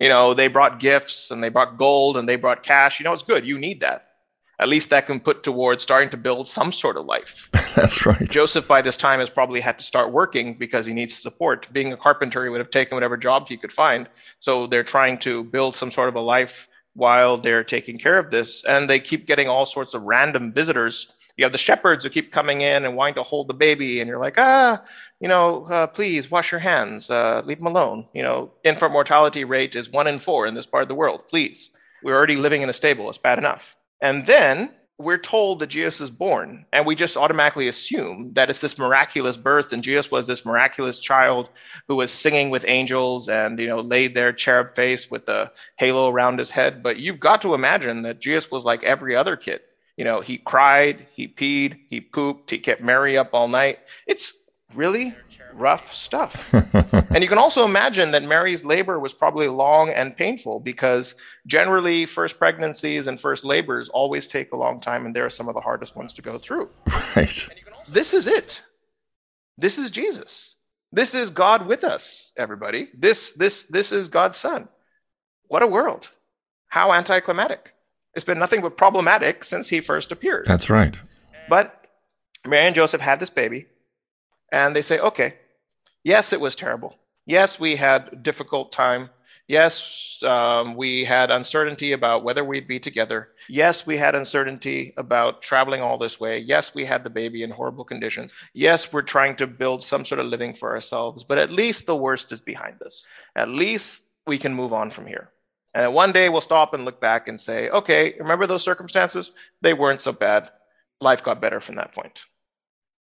You 0.00 0.08
know, 0.08 0.34
they 0.34 0.48
brought 0.48 0.80
gifts 0.80 1.30
and 1.30 1.42
they 1.42 1.50
brought 1.50 1.78
gold 1.78 2.16
and 2.16 2.28
they 2.28 2.36
brought 2.36 2.64
cash. 2.64 2.98
You 2.98 3.04
know, 3.04 3.12
it's 3.12 3.22
good. 3.22 3.46
You 3.46 3.58
need 3.58 3.80
that 3.80 4.03
at 4.60 4.68
least 4.68 4.90
that 4.90 5.06
can 5.06 5.20
put 5.20 5.42
towards 5.42 5.82
starting 5.82 6.10
to 6.10 6.16
build 6.16 6.48
some 6.48 6.72
sort 6.72 6.96
of 6.96 7.06
life. 7.06 7.48
That's 7.74 8.06
right. 8.06 8.28
Joseph, 8.28 8.68
by 8.68 8.82
this 8.82 8.96
time, 8.96 9.20
has 9.20 9.30
probably 9.30 9.60
had 9.60 9.78
to 9.78 9.84
start 9.84 10.12
working 10.12 10.54
because 10.54 10.86
he 10.86 10.92
needs 10.92 11.14
support. 11.14 11.68
Being 11.72 11.92
a 11.92 11.96
carpenter, 11.96 12.44
he 12.44 12.50
would 12.50 12.60
have 12.60 12.70
taken 12.70 12.94
whatever 12.94 13.16
job 13.16 13.48
he 13.48 13.56
could 13.56 13.72
find. 13.72 14.08
So 14.40 14.66
they're 14.66 14.84
trying 14.84 15.18
to 15.20 15.42
build 15.44 15.74
some 15.74 15.90
sort 15.90 16.08
of 16.08 16.14
a 16.14 16.20
life 16.20 16.68
while 16.94 17.36
they're 17.36 17.64
taking 17.64 17.98
care 17.98 18.18
of 18.18 18.30
this. 18.30 18.64
And 18.64 18.88
they 18.88 19.00
keep 19.00 19.26
getting 19.26 19.48
all 19.48 19.66
sorts 19.66 19.94
of 19.94 20.02
random 20.02 20.52
visitors. 20.52 21.12
You 21.36 21.44
have 21.44 21.52
the 21.52 21.58
shepherds 21.58 22.04
who 22.04 22.10
keep 22.10 22.32
coming 22.32 22.60
in 22.60 22.84
and 22.84 22.94
wanting 22.94 23.16
to 23.16 23.24
hold 23.24 23.48
the 23.48 23.54
baby, 23.54 23.98
and 23.98 24.08
you're 24.08 24.20
like, 24.20 24.38
ah, 24.38 24.84
you 25.18 25.26
know, 25.26 25.66
uh, 25.66 25.88
please 25.88 26.30
wash 26.30 26.52
your 26.52 26.60
hands, 26.60 27.10
uh, 27.10 27.42
leave 27.44 27.58
them 27.58 27.66
alone. 27.66 28.06
You 28.14 28.22
know, 28.22 28.52
infant 28.62 28.92
mortality 28.92 29.42
rate 29.42 29.74
is 29.74 29.90
one 29.90 30.06
in 30.06 30.20
four 30.20 30.46
in 30.46 30.54
this 30.54 30.66
part 30.66 30.82
of 30.82 30.88
the 30.88 30.94
world. 30.94 31.24
Please, 31.28 31.70
we're 32.04 32.14
already 32.14 32.36
living 32.36 32.62
in 32.62 32.68
a 32.68 32.72
stable. 32.72 33.08
It's 33.08 33.18
bad 33.18 33.38
enough. 33.38 33.74
And 34.00 34.26
then 34.26 34.74
we're 34.98 35.18
told 35.18 35.58
that 35.58 35.66
Jesus 35.68 36.00
is 36.00 36.10
born, 36.10 36.64
and 36.72 36.86
we 36.86 36.94
just 36.94 37.16
automatically 37.16 37.66
assume 37.66 38.32
that 38.34 38.48
it's 38.48 38.60
this 38.60 38.78
miraculous 38.78 39.36
birth, 39.36 39.72
and 39.72 39.82
Jesus 39.82 40.10
was 40.10 40.26
this 40.26 40.46
miraculous 40.46 41.00
child 41.00 41.50
who 41.88 41.96
was 41.96 42.12
singing 42.12 42.50
with 42.50 42.64
angels 42.68 43.28
and 43.28 43.58
you 43.58 43.66
know 43.66 43.80
laid 43.80 44.14
there 44.14 44.32
cherub 44.32 44.76
face 44.76 45.10
with 45.10 45.26
the 45.26 45.50
halo 45.76 46.10
around 46.10 46.38
his 46.38 46.50
head. 46.50 46.82
But 46.82 46.98
you've 46.98 47.18
got 47.18 47.42
to 47.42 47.54
imagine 47.54 48.02
that 48.02 48.20
Jesus 48.20 48.50
was 48.50 48.64
like 48.64 48.84
every 48.84 49.16
other 49.16 49.36
kid. 49.36 49.62
You 49.96 50.04
know, 50.04 50.20
he 50.20 50.38
cried, 50.38 51.06
he 51.12 51.28
peed, 51.28 51.78
he 51.88 52.00
pooped, 52.00 52.50
he 52.50 52.58
kept 52.58 52.82
Mary 52.82 53.16
up 53.18 53.30
all 53.32 53.48
night. 53.48 53.80
It's 54.06 54.32
really 54.74 55.14
rough 55.56 55.92
stuff. 55.92 56.52
and 56.52 57.22
you 57.22 57.28
can 57.28 57.38
also 57.38 57.64
imagine 57.64 58.10
that 58.10 58.22
Mary's 58.22 58.64
labor 58.64 58.98
was 58.98 59.12
probably 59.12 59.48
long 59.48 59.90
and 59.90 60.16
painful 60.16 60.60
because 60.60 61.14
generally 61.46 62.06
first 62.06 62.38
pregnancies 62.38 63.06
and 63.06 63.18
first 63.20 63.44
labors 63.44 63.88
always 63.88 64.26
take 64.26 64.52
a 64.52 64.56
long 64.56 64.80
time 64.80 65.06
and 65.06 65.14
they're 65.14 65.30
some 65.30 65.48
of 65.48 65.54
the 65.54 65.60
hardest 65.60 65.96
ones 65.96 66.12
to 66.14 66.22
go 66.22 66.38
through. 66.38 66.68
Right. 67.16 67.48
This 67.88 68.12
is 68.12 68.26
it. 68.26 68.62
This 69.58 69.78
is 69.78 69.90
Jesus. 69.90 70.56
This 70.92 71.14
is 71.14 71.30
God 71.30 71.66
with 71.66 71.84
us, 71.84 72.32
everybody. 72.36 72.88
This 72.96 73.32
this 73.32 73.64
this 73.64 73.92
is 73.92 74.08
God's 74.08 74.36
son. 74.36 74.68
What 75.48 75.62
a 75.62 75.66
world. 75.66 76.08
How 76.68 76.92
anticlimactic. 76.92 77.74
It's 78.14 78.24
been 78.24 78.38
nothing 78.38 78.60
but 78.60 78.76
problematic 78.76 79.44
since 79.44 79.68
he 79.68 79.80
first 79.80 80.12
appeared. 80.12 80.46
That's 80.46 80.70
right. 80.70 80.96
But 81.48 81.86
Mary 82.46 82.66
and 82.66 82.74
Joseph 82.74 83.00
had 83.00 83.18
this 83.18 83.30
baby 83.30 83.66
and 84.52 84.74
they 84.74 84.82
say, 84.82 84.98
"Okay, 85.00 85.34
yes, 86.04 86.32
it 86.32 86.40
was 86.40 86.54
terrible. 86.54 86.94
Yes, 87.26 87.58
we 87.58 87.76
had 87.76 88.10
a 88.12 88.16
difficult 88.16 88.70
time. 88.70 89.10
Yes, 89.46 90.20
um, 90.22 90.74
we 90.74 91.04
had 91.04 91.30
uncertainty 91.30 91.92
about 91.92 92.24
whether 92.24 92.42
we'd 92.44 92.66
be 92.66 92.80
together. 92.80 93.28
Yes, 93.48 93.86
we 93.86 93.98
had 93.98 94.14
uncertainty 94.14 94.94
about 94.96 95.42
traveling 95.42 95.82
all 95.82 95.98
this 95.98 96.18
way. 96.18 96.38
Yes, 96.38 96.74
we 96.74 96.86
had 96.86 97.04
the 97.04 97.10
baby 97.10 97.42
in 97.42 97.50
horrible 97.50 97.84
conditions. 97.84 98.32
Yes, 98.54 98.90
we're 98.90 99.02
trying 99.02 99.36
to 99.36 99.46
build 99.46 99.82
some 99.82 100.04
sort 100.04 100.18
of 100.18 100.26
living 100.26 100.54
for 100.54 100.74
ourselves, 100.74 101.24
but 101.24 101.36
at 101.36 101.50
least 101.50 101.84
the 101.84 101.96
worst 101.96 102.32
is 102.32 102.40
behind 102.40 102.80
us. 102.82 103.06
At 103.36 103.50
least 103.50 104.00
we 104.26 104.38
can 104.38 104.54
move 104.54 104.72
on 104.72 104.90
from 104.90 105.06
here. 105.06 105.30
And 105.74 105.92
one 105.92 106.12
day 106.12 106.28
we'll 106.30 106.40
stop 106.40 106.72
and 106.72 106.84
look 106.86 107.00
back 107.00 107.28
and 107.28 107.38
say, 107.38 107.68
okay, 107.68 108.14
remember 108.18 108.46
those 108.46 108.62
circumstances? 108.62 109.32
They 109.60 109.74
weren't 109.74 110.00
so 110.00 110.12
bad. 110.12 110.50
Life 111.00 111.22
got 111.22 111.42
better 111.42 111.60
from 111.60 111.74
that 111.76 111.92
point. 111.94 112.22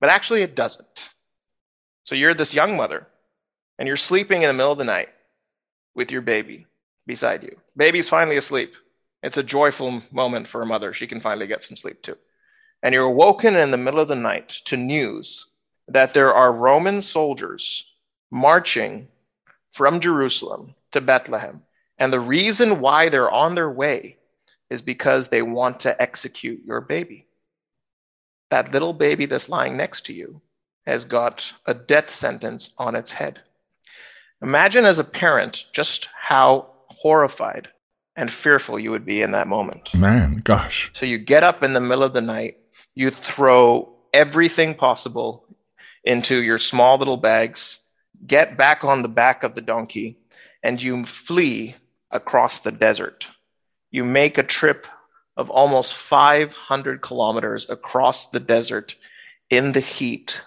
But 0.00 0.10
actually, 0.10 0.42
it 0.42 0.54
doesn't. 0.54 1.08
So 2.08 2.14
you're 2.14 2.32
this 2.32 2.54
young 2.54 2.74
mother, 2.74 3.06
and 3.78 3.86
you're 3.86 3.98
sleeping 3.98 4.40
in 4.40 4.48
the 4.48 4.54
middle 4.54 4.72
of 4.72 4.78
the 4.78 4.84
night 4.84 5.10
with 5.94 6.10
your 6.10 6.22
baby 6.22 6.66
beside 7.06 7.42
you. 7.42 7.54
Baby's 7.76 8.08
finally 8.08 8.38
asleep. 8.38 8.72
It's 9.22 9.36
a 9.36 9.42
joyful 9.42 10.02
moment 10.10 10.48
for 10.48 10.62
a 10.62 10.66
mother. 10.66 10.94
She 10.94 11.06
can 11.06 11.20
finally 11.20 11.46
get 11.46 11.64
some 11.64 11.76
sleep 11.76 12.00
too. 12.00 12.16
And 12.82 12.94
you're 12.94 13.04
awoken 13.04 13.56
in 13.56 13.70
the 13.70 13.76
middle 13.76 14.00
of 14.00 14.08
the 14.08 14.16
night 14.16 14.48
to 14.64 14.78
news 14.78 15.48
that 15.88 16.14
there 16.14 16.32
are 16.32 16.50
Roman 16.50 17.02
soldiers 17.02 17.84
marching 18.30 19.08
from 19.72 20.00
Jerusalem 20.00 20.74
to 20.92 21.02
Bethlehem. 21.02 21.62
And 21.98 22.10
the 22.10 22.20
reason 22.20 22.80
why 22.80 23.10
they're 23.10 23.30
on 23.30 23.54
their 23.54 23.70
way 23.70 24.16
is 24.70 24.80
because 24.80 25.28
they 25.28 25.42
want 25.42 25.80
to 25.80 26.00
execute 26.00 26.64
your 26.64 26.80
baby. 26.80 27.26
That 28.48 28.72
little 28.72 28.94
baby 28.94 29.26
that's 29.26 29.50
lying 29.50 29.76
next 29.76 30.06
to 30.06 30.14
you 30.14 30.40
has 30.88 31.04
got 31.04 31.52
a 31.66 31.74
death 31.74 32.10
sentence 32.10 32.72
on 32.78 32.94
its 32.94 33.12
head. 33.12 33.40
Imagine 34.42 34.84
as 34.84 34.98
a 34.98 35.04
parent 35.04 35.64
just 35.72 36.08
how 36.18 36.70
horrified 36.88 37.68
and 38.16 38.32
fearful 38.32 38.78
you 38.78 38.90
would 38.90 39.04
be 39.04 39.22
in 39.22 39.32
that 39.32 39.48
moment. 39.48 39.92
Man, 39.94 40.40
gosh. 40.44 40.90
So 40.94 41.06
you 41.06 41.18
get 41.18 41.44
up 41.44 41.62
in 41.62 41.74
the 41.74 41.80
middle 41.80 42.04
of 42.04 42.14
the 42.14 42.20
night, 42.20 42.56
you 42.94 43.10
throw 43.10 43.92
everything 44.12 44.74
possible 44.74 45.44
into 46.04 46.42
your 46.42 46.58
small 46.58 46.96
little 46.96 47.16
bags, 47.16 47.80
get 48.26 48.56
back 48.56 48.82
on 48.82 49.02
the 49.02 49.08
back 49.08 49.42
of 49.42 49.54
the 49.54 49.60
donkey, 49.60 50.18
and 50.62 50.82
you 50.82 51.04
flee 51.04 51.76
across 52.10 52.60
the 52.60 52.72
desert. 52.72 53.28
You 53.90 54.04
make 54.04 54.38
a 54.38 54.42
trip 54.42 54.86
of 55.36 55.50
almost 55.50 55.94
500 55.94 57.02
kilometers 57.02 57.68
across 57.68 58.30
the 58.30 58.40
desert 58.40 58.96
in 59.50 59.72
the 59.72 59.80
heat 59.80 60.40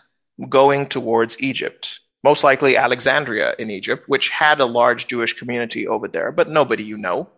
going 0.50 0.88
towards 0.88 1.42
Egypt, 1.42 2.00
most 2.24 2.44
likely 2.44 2.78
Alexandria 2.78 3.56
in 3.60 3.70
Egypt, 3.70 4.08
which 4.08 4.30
had 4.30 4.60
a 4.60 4.66
large 4.66 5.08
Jewish 5.08 5.34
community 5.34 5.88
over 5.88 6.08
there, 6.08 6.32
but 6.32 6.50
nobody 6.50 6.84
you 6.84 6.98
know. 6.98 7.30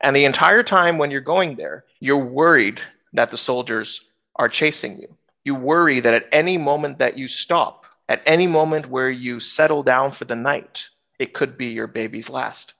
And 0.00 0.14
the 0.14 0.24
entire 0.24 0.62
time 0.62 0.98
when 0.98 1.10
you're 1.10 1.20
going 1.20 1.56
there, 1.56 1.84
you're 2.00 2.24
worried 2.24 2.80
that 3.12 3.30
the 3.30 3.36
soldiers 3.36 4.02
are 4.36 4.48
chasing 4.48 4.98
you. 4.98 5.16
You 5.44 5.54
worry 5.54 6.00
that 6.00 6.14
at 6.14 6.28
any 6.32 6.58
moment 6.58 6.98
that 6.98 7.16
you 7.16 7.28
stop, 7.28 7.86
at 8.08 8.22
any 8.26 8.46
moment 8.46 8.88
where 8.88 9.10
you 9.10 9.40
settle 9.40 9.82
down 9.82 10.12
for 10.12 10.24
the 10.24 10.36
night, 10.36 10.88
it 11.18 11.32
could 11.32 11.56
be 11.56 11.66
your 11.66 11.86
baby's 11.86 12.28
last. 12.28 12.74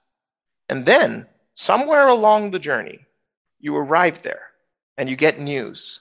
And 0.67 0.85
then, 0.85 1.27
somewhere 1.55 2.07
along 2.07 2.51
the 2.51 2.59
journey, 2.59 2.99
you 3.59 3.75
arrive 3.75 4.21
there 4.21 4.47
and 4.97 5.09
you 5.09 5.15
get 5.15 5.39
news 5.39 5.99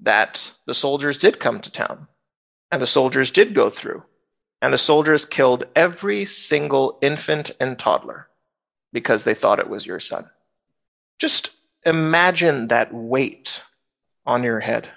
that 0.00 0.52
the 0.66 0.74
soldiers 0.74 1.18
did 1.18 1.40
come 1.40 1.60
to 1.60 1.70
town 1.70 2.06
and 2.70 2.80
the 2.80 2.86
soldiers 2.86 3.30
did 3.30 3.54
go 3.54 3.70
through. 3.70 4.02
And 4.62 4.72
the 4.72 4.78
soldiers 4.78 5.24
killed 5.24 5.64
every 5.76 6.24
single 6.24 6.98
infant 7.02 7.50
and 7.60 7.78
toddler 7.78 8.28
because 8.92 9.24
they 9.24 9.34
thought 9.34 9.58
it 9.58 9.68
was 9.68 9.86
your 9.86 10.00
son. 10.00 10.28
Just 11.18 11.50
imagine 11.84 12.68
that 12.68 12.92
weight 12.92 13.60
on 14.24 14.42
your 14.42 14.60
head, 14.60 14.88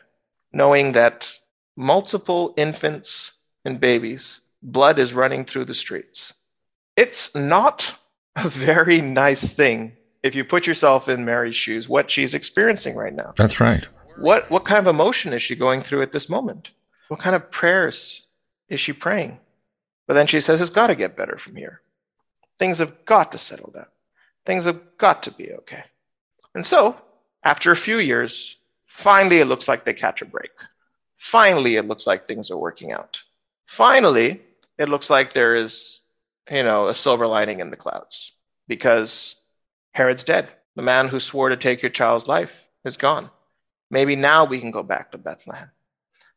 knowing 0.53 0.93
that 0.93 1.31
multiple 1.75 2.53
infants 2.57 3.33
and 3.65 3.79
babies, 3.79 4.39
blood 4.63 4.97
is 4.97 5.13
running 5.13 5.45
through 5.45 5.65
the 5.65 5.73
streets. 5.73 6.33
It's 6.95 7.35
not 7.35 7.93
a 8.35 8.49
very 8.49 9.01
nice 9.01 9.49
thing 9.49 9.93
if 10.23 10.35
you 10.35 10.43
put 10.43 10.67
yourself 10.67 11.07
in 11.07 11.25
Mary's 11.25 11.55
shoes, 11.55 11.87
what 11.87 12.11
she's 12.11 12.33
experiencing 12.33 12.95
right 12.95 13.13
now. 13.13 13.33
That's 13.37 13.59
right. 13.59 13.87
What, 14.17 14.49
what 14.49 14.65
kind 14.65 14.79
of 14.79 14.87
emotion 14.87 15.31
is 15.31 15.41
she 15.41 15.55
going 15.55 15.83
through 15.83 16.01
at 16.01 16.11
this 16.11 16.27
moment? 16.29 16.71
What 17.09 17.19
kind 17.19 17.35
of 17.35 17.51
prayers 17.51 18.21
is 18.69 18.79
she 18.79 18.93
praying? 18.93 19.37
But 20.07 20.13
then 20.13 20.27
she 20.27 20.41
says, 20.41 20.61
It's 20.61 20.69
got 20.69 20.87
to 20.87 20.95
get 20.95 21.17
better 21.17 21.37
from 21.37 21.55
here. 21.55 21.81
Things 22.57 22.77
have 22.77 23.05
got 23.05 23.33
to 23.33 23.37
settle 23.37 23.71
down. 23.71 23.87
Things 24.45 24.65
have 24.65 24.97
got 24.97 25.23
to 25.23 25.31
be 25.31 25.51
okay. 25.53 25.83
And 26.55 26.65
so, 26.65 26.95
after 27.43 27.71
a 27.71 27.75
few 27.75 27.99
years, 27.99 28.57
finally 28.85 29.39
it 29.39 29.45
looks 29.45 29.67
like 29.67 29.85
they 29.85 29.93
catch 29.93 30.21
a 30.21 30.25
break. 30.25 30.51
Finally, 31.17 31.75
it 31.75 31.85
looks 31.85 32.07
like 32.07 32.23
things 32.23 32.49
are 32.49 32.57
working 32.57 32.91
out. 32.91 33.19
Finally, 33.67 34.41
it 34.77 34.87
looks 34.87 35.09
like 35.09 35.33
there 35.33 35.55
is, 35.55 36.01
you 36.49 36.63
know, 36.63 36.87
a 36.87 36.95
silver 36.95 37.27
lining 37.27 37.59
in 37.59 37.69
the 37.69 37.75
clouds 37.75 38.33
because 38.67 39.35
Herod's 39.91 40.23
dead. 40.23 40.47
The 40.75 40.81
man 40.81 41.07
who 41.07 41.19
swore 41.19 41.49
to 41.49 41.57
take 41.57 41.81
your 41.81 41.91
child's 41.91 42.27
life 42.27 42.53
is 42.85 42.97
gone. 42.97 43.29
Maybe 43.91 44.15
now 44.15 44.45
we 44.45 44.59
can 44.59 44.71
go 44.71 44.83
back 44.83 45.11
to 45.11 45.17
Bethlehem. 45.17 45.69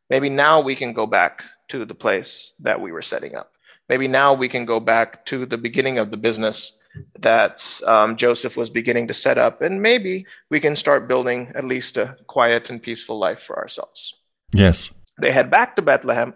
Maybe 0.09 0.29
now 0.29 0.61
we 0.61 0.75
can 0.75 0.93
go 0.93 1.07
back 1.07 1.43
to 1.69 1.85
the 1.85 1.95
place 1.95 2.53
that 2.59 2.79
we 2.79 2.91
were 2.91 3.01
setting 3.01 3.35
up. 3.35 3.51
Maybe 3.89 4.07
now 4.07 4.33
we 4.33 4.47
can 4.49 4.65
go 4.65 4.79
back 4.79 5.25
to 5.25 5.45
the 5.45 5.57
beginning 5.57 5.97
of 5.97 6.11
the 6.11 6.17
business 6.17 6.77
that 7.19 7.81
um, 7.85 8.15
Joseph 8.17 8.55
was 8.55 8.69
beginning 8.69 9.07
to 9.07 9.13
set 9.13 9.37
up, 9.37 9.61
and 9.61 9.81
maybe 9.81 10.25
we 10.49 10.59
can 10.59 10.75
start 10.75 11.07
building 11.07 11.51
at 11.55 11.65
least 11.65 11.97
a 11.97 12.17
quiet 12.27 12.69
and 12.69 12.81
peaceful 12.81 13.17
life 13.17 13.41
for 13.41 13.57
ourselves. 13.57 14.13
Yes. 14.53 14.91
They 15.19 15.31
head 15.31 15.49
back 15.49 15.75
to 15.75 15.81
Bethlehem 15.81 16.33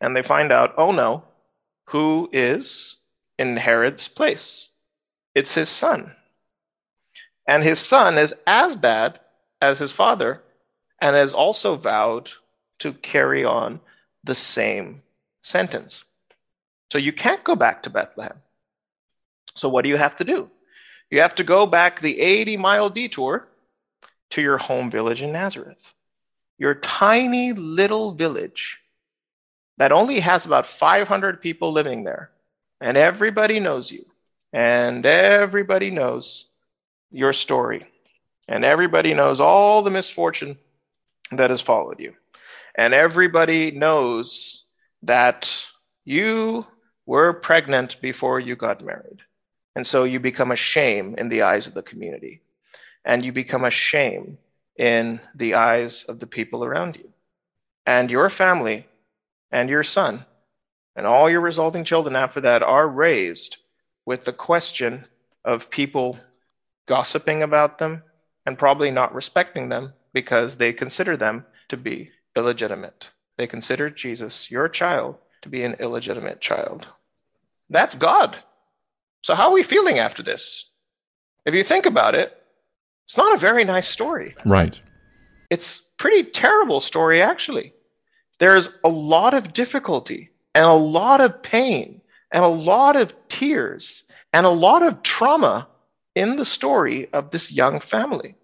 and 0.00 0.14
they 0.14 0.22
find 0.22 0.52
out, 0.52 0.74
oh 0.76 0.92
no, 0.92 1.24
who 1.86 2.28
is 2.32 2.96
in 3.38 3.56
Herod's 3.56 4.08
place? 4.08 4.68
It's 5.34 5.52
his 5.52 5.68
son. 5.68 6.12
And 7.46 7.62
his 7.62 7.78
son 7.78 8.18
is 8.18 8.34
as 8.46 8.74
bad 8.74 9.20
as 9.60 9.78
his 9.78 9.92
father 9.92 10.42
and 11.00 11.14
has 11.14 11.32
also 11.32 11.76
vowed 11.76 12.30
to 12.80 12.92
carry 12.92 13.44
on 13.44 13.80
the 14.24 14.34
same 14.34 15.02
sentence. 15.42 16.04
So 16.90 16.98
you 16.98 17.12
can't 17.12 17.44
go 17.44 17.56
back 17.56 17.82
to 17.84 17.90
Bethlehem. 17.90 18.36
So 19.54 19.68
what 19.68 19.82
do 19.82 19.88
you 19.88 19.96
have 19.96 20.16
to 20.16 20.24
do? 20.24 20.50
You 21.10 21.22
have 21.22 21.34
to 21.36 21.44
go 21.44 21.66
back 21.66 22.00
the 22.00 22.20
80 22.20 22.56
mile 22.56 22.90
detour 22.90 23.48
to 24.30 24.42
your 24.42 24.58
home 24.58 24.90
village 24.90 25.22
in 25.22 25.32
Nazareth. 25.32 25.94
Your 26.58 26.74
tiny 26.74 27.52
little 27.52 28.12
village 28.12 28.78
that 29.78 29.92
only 29.92 30.20
has 30.20 30.46
about 30.46 30.66
500 30.66 31.40
people 31.40 31.72
living 31.72 32.04
there. 32.04 32.30
And 32.80 32.96
everybody 32.96 33.60
knows 33.60 33.90
you. 33.90 34.04
And 34.52 35.04
everybody 35.04 35.90
knows 35.90 36.46
your 37.10 37.32
story. 37.32 37.86
And 38.48 38.64
everybody 38.64 39.14
knows 39.14 39.40
all 39.40 39.82
the 39.82 39.90
misfortune 39.90 40.58
that 41.32 41.50
has 41.50 41.60
followed 41.60 42.00
you 42.00 42.14
and 42.76 42.92
everybody 42.92 43.70
knows 43.70 44.64
that 45.02 45.50
you 46.04 46.66
were 47.06 47.32
pregnant 47.32 48.00
before 48.02 48.38
you 48.38 48.54
got 48.54 48.84
married. 48.84 49.20
And 49.74 49.86
so 49.86 50.04
you 50.04 50.20
become 50.20 50.52
a 50.52 50.56
shame 50.56 51.14
in 51.16 51.28
the 51.28 51.42
eyes 51.42 51.66
of 51.66 51.74
the 51.74 51.82
community. 51.82 52.42
And 53.04 53.24
you 53.24 53.32
become 53.32 53.64
a 53.64 53.70
shame 53.70 54.38
in 54.76 55.20
the 55.34 55.54
eyes 55.54 56.04
of 56.04 56.20
the 56.20 56.26
people 56.26 56.64
around 56.64 56.96
you. 56.96 57.08
And 57.86 58.10
your 58.10 58.28
family 58.28 58.86
and 59.50 59.70
your 59.70 59.84
son 59.84 60.26
and 60.96 61.06
all 61.06 61.30
your 61.30 61.40
resulting 61.40 61.84
children 61.84 62.16
after 62.16 62.40
that 62.42 62.62
are 62.62 62.88
raised 62.88 63.56
with 64.04 64.24
the 64.24 64.32
question 64.32 65.06
of 65.44 65.70
people 65.70 66.18
gossiping 66.86 67.42
about 67.42 67.78
them 67.78 68.02
and 68.44 68.58
probably 68.58 68.90
not 68.90 69.14
respecting 69.14 69.68
them 69.68 69.92
because 70.12 70.56
they 70.56 70.72
consider 70.72 71.16
them 71.16 71.44
to 71.68 71.76
be 71.76 72.10
illegitimate. 72.36 73.08
They 73.38 73.46
consider 73.46 73.90
Jesus, 73.90 74.50
your 74.50 74.68
child, 74.68 75.16
to 75.42 75.48
be 75.48 75.62
an 75.62 75.74
illegitimate 75.74 76.40
child. 76.40 76.86
That's 77.70 77.94
God. 77.94 78.38
So, 79.22 79.34
how 79.34 79.48
are 79.48 79.54
we 79.54 79.62
feeling 79.62 79.98
after 79.98 80.22
this? 80.22 80.70
If 81.44 81.54
you 81.54 81.64
think 81.64 81.86
about 81.86 82.14
it, 82.14 82.36
it's 83.06 83.16
not 83.16 83.34
a 83.34 83.38
very 83.38 83.64
nice 83.64 83.88
story. 83.88 84.34
Right. 84.44 84.80
It's 85.50 85.78
pretty 85.98 86.24
terrible 86.24 86.80
story 86.80 87.22
actually. 87.22 87.72
There's 88.38 88.68
a 88.84 88.88
lot 88.88 89.32
of 89.32 89.52
difficulty 89.52 90.30
and 90.54 90.64
a 90.64 90.72
lot 90.72 91.20
of 91.20 91.42
pain 91.42 92.02
and 92.32 92.44
a 92.44 92.48
lot 92.48 92.96
of 92.96 93.14
tears 93.28 94.04
and 94.32 94.44
a 94.44 94.50
lot 94.50 94.82
of 94.82 95.02
trauma 95.02 95.68
in 96.14 96.36
the 96.36 96.44
story 96.44 97.08
of 97.12 97.30
this 97.30 97.52
young 97.52 97.80
family. 97.80 98.34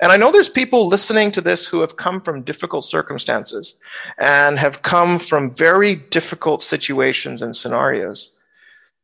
And 0.00 0.12
I 0.12 0.16
know 0.16 0.30
there's 0.30 0.48
people 0.48 0.86
listening 0.86 1.32
to 1.32 1.40
this 1.40 1.66
who 1.66 1.80
have 1.80 1.96
come 1.96 2.20
from 2.20 2.42
difficult 2.42 2.84
circumstances 2.84 3.76
and 4.18 4.58
have 4.58 4.82
come 4.82 5.18
from 5.18 5.54
very 5.54 5.96
difficult 5.96 6.62
situations 6.62 7.42
and 7.42 7.54
scenarios. 7.54 8.32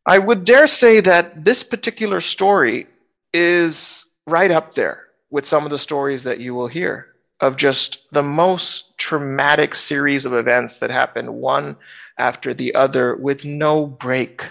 I 0.06 0.18
would 0.18 0.44
dare 0.44 0.68
say 0.68 1.00
that 1.00 1.44
this 1.44 1.62
particular 1.62 2.20
story 2.20 2.86
is 3.32 4.06
right 4.26 4.50
up 4.50 4.74
there 4.74 5.06
with 5.30 5.46
some 5.46 5.64
of 5.64 5.70
the 5.70 5.78
stories 5.78 6.22
that 6.22 6.38
you 6.38 6.54
will 6.54 6.68
hear 6.68 7.08
of 7.40 7.56
just 7.56 8.04
the 8.12 8.22
most 8.22 8.96
traumatic 8.96 9.74
series 9.74 10.24
of 10.24 10.32
events 10.32 10.78
that 10.78 10.90
happen 10.90 11.34
one 11.34 11.76
after 12.18 12.54
the 12.54 12.74
other 12.74 13.16
with 13.16 13.44
no 13.44 13.84
break, 13.86 14.44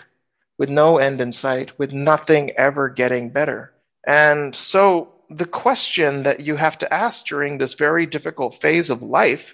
with 0.57 0.69
no 0.69 0.97
end 0.97 1.21
in 1.21 1.31
sight, 1.31 1.71
with 1.79 1.93
nothing 1.93 2.51
ever 2.51 2.89
getting 2.89 3.29
better. 3.29 3.71
And 4.05 4.53
so 4.53 5.12
the 5.37 5.45
question 5.45 6.23
that 6.23 6.41
you 6.41 6.55
have 6.55 6.77
to 6.79 6.93
ask 6.93 7.25
during 7.25 7.57
this 7.57 7.73
very 7.73 8.05
difficult 8.05 8.55
phase 8.55 8.89
of 8.89 9.01
life 9.01 9.53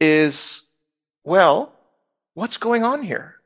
is 0.00 0.62
well, 1.24 1.72
what's 2.34 2.56
going 2.56 2.82
on 2.82 3.02
here? 3.02 3.36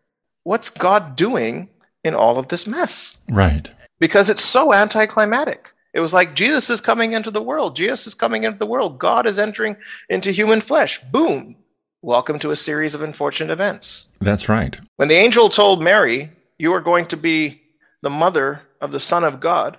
What's 0.45 0.71
God 0.71 1.17
doing 1.17 1.69
in 2.05 2.15
all 2.15 2.39
of 2.39 2.49
this 2.49 2.67
mess? 2.67 3.17
Right. 3.29 3.71
Because 3.99 4.29
it's 4.29 4.45
so 4.45 4.73
anticlimactic. 4.73 5.71
It 5.93 6.01
was 6.01 6.13
like 6.13 6.35
Jesus 6.35 6.71
is 6.71 6.81
coming 6.81 7.13
into 7.13 7.31
the 7.31 7.43
world. 7.43 7.77
Jesus 7.77 8.07
is 8.07 8.15
coming 8.15 8.45
into 8.45 8.59
the 8.59 8.67
world. 8.67 8.99
God 8.99 9.27
is 9.27 9.39
entering 9.39 9.77
into 10.09 10.31
human 10.31 10.61
flesh. 10.61 11.01
Boom. 11.13 11.57
Welcome 12.03 12.39
to 12.41 12.51
a 12.51 12.57
series 12.57 12.95
of 12.95 13.03
unfortunate 13.03 13.53
events. 13.53 14.07
That's 14.21 14.49
right. 14.49 14.79
When 14.97 15.09
the 15.09 15.15
angel 15.15 15.49
told 15.49 15.83
Mary, 15.83 16.31
You 16.59 16.75
are 16.75 16.81
going 16.81 17.07
to 17.07 17.17
be 17.17 17.63
the 18.03 18.11
mother 18.11 18.61
of 18.81 18.93
the 18.93 19.01
Son 19.01 19.25
of 19.25 19.41
God, 19.41 19.79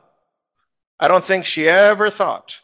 I 0.99 1.07
don't 1.07 1.25
think 1.25 1.45
she 1.45 1.67
ever 1.67 2.09
thought 2.09 2.57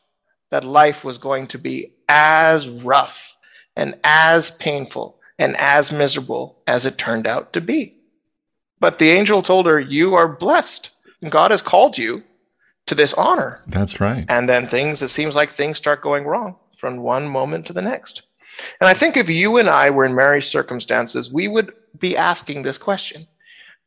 that 0.50 0.64
life 0.64 1.04
was 1.04 1.18
going 1.18 1.48
to 1.48 1.58
be 1.58 1.94
as 2.08 2.68
rough 2.68 3.36
and 3.76 3.98
as 4.04 4.52
painful 4.52 5.20
and 5.40 5.56
as 5.58 5.92
miserable 5.92 6.62
as 6.68 6.86
it 6.86 6.98
turned 6.98 7.28
out 7.28 7.54
to 7.54 7.62
be. 7.62 7.96
But 8.80 9.00
the 9.00 9.12
angel 9.12 9.42
told 9.42 9.66
her, 9.66 9.80
You 9.80 10.16
are 10.16 10.28
blessed. 10.28 10.90
And 11.22 11.32
God 11.32 11.52
has 11.52 11.62
called 11.62 11.98
you 11.98 12.24
to 12.88 12.96
this 12.96 13.14
honor. 13.14 13.62
That's 13.68 14.00
right. 14.00 14.26
And 14.28 14.50
then 14.50 14.68
things, 14.68 15.02
it 15.02 15.10
seems 15.10 15.36
like 15.36 15.52
things 15.52 15.78
start 15.78 16.02
going 16.02 16.26
wrong 16.26 16.56
from 16.78 16.98
one 16.98 17.28
moment 17.28 17.68
to 17.68 17.74
the 17.74 17.82
next. 17.82 18.24
And 18.80 18.90
I 18.90 18.94
think 18.94 19.16
if 19.16 19.30
you 19.30 19.58
and 19.58 19.70
I 19.70 19.90
were 19.90 20.04
in 20.04 20.16
Mary's 20.16 20.48
circumstances, 20.48 21.32
we 21.32 21.48
would 21.48 21.74
be 22.00 22.18
asking 22.18 22.64
this 22.64 22.78
question 22.78 23.28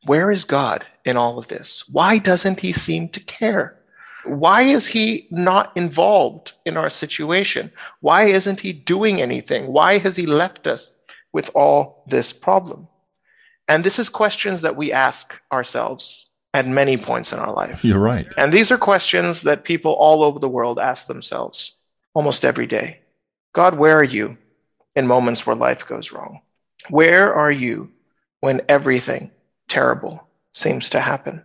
Where 0.05 0.31
is 0.31 0.45
God 0.45 0.85
in 1.03 1.17
all 1.17 1.37
of 1.37 1.47
this? 1.47 1.83
Why 1.91 2.17
doesn't 2.17 2.59
he 2.59 2.73
seem 2.73 3.09
to 3.09 3.19
care? 3.19 3.77
Why 4.25 4.63
is 4.63 4.87
he 4.87 5.27
not 5.31 5.75
involved 5.75 6.53
in 6.65 6.77
our 6.77 6.89
situation? 6.89 7.71
Why 8.01 8.25
isn't 8.25 8.59
he 8.59 8.73
doing 8.73 9.21
anything? 9.21 9.67
Why 9.67 9.97
has 9.99 10.15
he 10.15 10.25
left 10.25 10.67
us 10.67 10.91
with 11.33 11.49
all 11.53 12.03
this 12.07 12.33
problem? 12.33 12.87
And 13.67 13.83
this 13.83 13.99
is 13.99 14.09
questions 14.09 14.61
that 14.61 14.75
we 14.75 14.91
ask 14.91 15.33
ourselves 15.51 16.27
at 16.53 16.67
many 16.67 16.97
points 16.97 17.33
in 17.33 17.39
our 17.39 17.53
life. 17.53 17.83
You're 17.83 17.99
right. 17.99 18.27
And 18.37 18.53
these 18.53 18.71
are 18.71 18.77
questions 18.77 19.41
that 19.41 19.63
people 19.63 19.93
all 19.93 20.23
over 20.23 20.39
the 20.39 20.49
world 20.49 20.79
ask 20.79 21.07
themselves 21.07 21.75
almost 22.13 22.45
every 22.45 22.67
day. 22.67 22.99
God, 23.53 23.77
where 23.77 23.97
are 23.97 24.03
you 24.03 24.37
in 24.95 25.07
moments 25.07 25.45
where 25.45 25.55
life 25.55 25.85
goes 25.87 26.11
wrong? 26.11 26.41
Where 26.89 27.33
are 27.33 27.51
you 27.51 27.91
when 28.39 28.61
everything 28.69 29.31
terrible 29.67 30.25
seems 30.53 30.89
to 30.91 30.99
happen? 30.99 31.43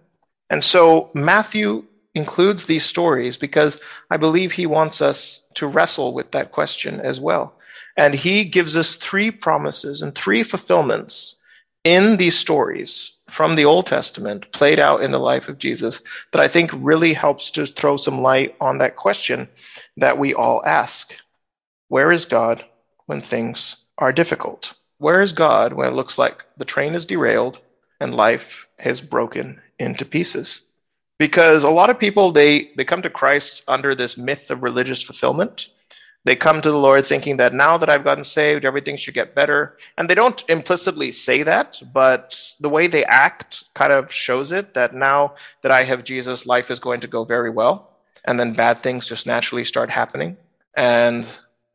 And 0.51 0.63
so 0.63 1.11
Matthew 1.15 1.85
includes 2.15 2.67
these 2.67 2.85
stories 2.85 3.37
because 3.37 3.81
I 4.11 4.17
believe 4.17 4.53
he 4.53 4.67
wants 4.67 5.01
us 5.01 5.43
to 5.55 5.67
wrestle 5.67 6.13
with 6.13 6.33
that 6.33 6.53
question 6.53 7.01
as 7.01 7.21
well. 7.21 7.55
And 7.97 8.15
he 8.15 8.45
gives 8.45 8.77
us 8.77 8.97
three 8.97 9.31
promises 9.31 10.03
and 10.03 10.15
three 10.15 10.43
fulfillments 10.43 11.37
in 11.85 12.17
these 12.17 12.39
stories 12.39 13.13
from 13.31 13.55
the 13.55 13.65
Old 13.65 13.87
Testament 13.87 14.51
played 14.53 14.79
out 14.79 15.03
in 15.03 15.13
the 15.13 15.19
life 15.19 15.49
of 15.49 15.59
Jesus 15.59 16.03
that 16.33 16.41
I 16.41 16.49
think 16.49 16.71
really 16.75 17.13
helps 17.13 17.51
to 17.53 17.67
throw 17.67 17.97
some 17.97 18.21
light 18.21 18.55
on 18.61 18.79
that 18.79 18.97
question 18.97 19.49
that 19.97 20.19
we 20.19 20.35
all 20.35 20.63
ask 20.67 21.15
Where 21.89 22.13
is 22.13 22.25
God 22.25 22.65
when 23.07 23.23
things 23.23 23.77
are 23.99 24.13
difficult? 24.13 24.75
Where 24.99 25.23
is 25.23 25.33
God 25.33 25.73
when 25.73 25.89
it 25.89 25.95
looks 25.95 26.19
like 26.19 26.45
the 26.59 26.65
train 26.65 26.95
is 26.95 27.07
derailed 27.07 27.59
and 28.01 28.15
life 28.15 28.67
has 28.79 29.01
broken 29.01 29.61
into 29.79 30.05
pieces? 30.05 30.63
Because 31.21 31.65
a 31.65 31.69
lot 31.69 31.91
of 31.91 31.99
people 31.99 32.33
they 32.33 32.71
they 32.77 32.85
come 32.85 33.03
to 33.03 33.11
Christ 33.11 33.63
under 33.69 33.95
this 33.95 34.17
myth 34.17 34.51
of 34.51 34.63
religious 34.63 35.03
fulfillment. 35.03 35.69
They 36.25 36.37
come 36.37 36.61
to 36.61 36.71
the 36.71 36.85
Lord 36.89 37.07
thinking 37.07 37.37
that 37.37 37.55
now 37.55 37.79
that 37.79 37.89
I've 37.89 38.05
gotten 38.05 38.25
saved, 38.25 38.65
everything 38.65 38.97
should 38.97 39.15
get 39.15 39.35
better. 39.35 39.79
And 39.97 40.09
they 40.09 40.15
don't 40.15 40.43
implicitly 40.49 41.13
say 41.13 41.43
that, 41.45 41.81
but 41.95 42.39
the 42.61 42.69
way 42.69 42.87
they 42.89 43.05
act 43.07 43.73
kind 43.75 43.93
of 43.93 44.13
shows 44.13 44.53
it 44.53 44.75
that 44.75 44.95
now 44.95 45.35
that 45.63 45.73
I 45.73 45.83
have 45.83 46.05
Jesus, 46.05 46.45
life 46.45 46.71
is 46.71 46.79
going 46.79 47.01
to 47.01 47.07
go 47.07 47.25
very 47.25 47.49
well. 47.49 47.91
And 48.27 48.39
then 48.39 48.53
bad 48.53 48.83
things 48.83 49.09
just 49.09 49.27
naturally 49.27 49.65
start 49.65 49.89
happening. 49.89 50.37
And 50.77 51.27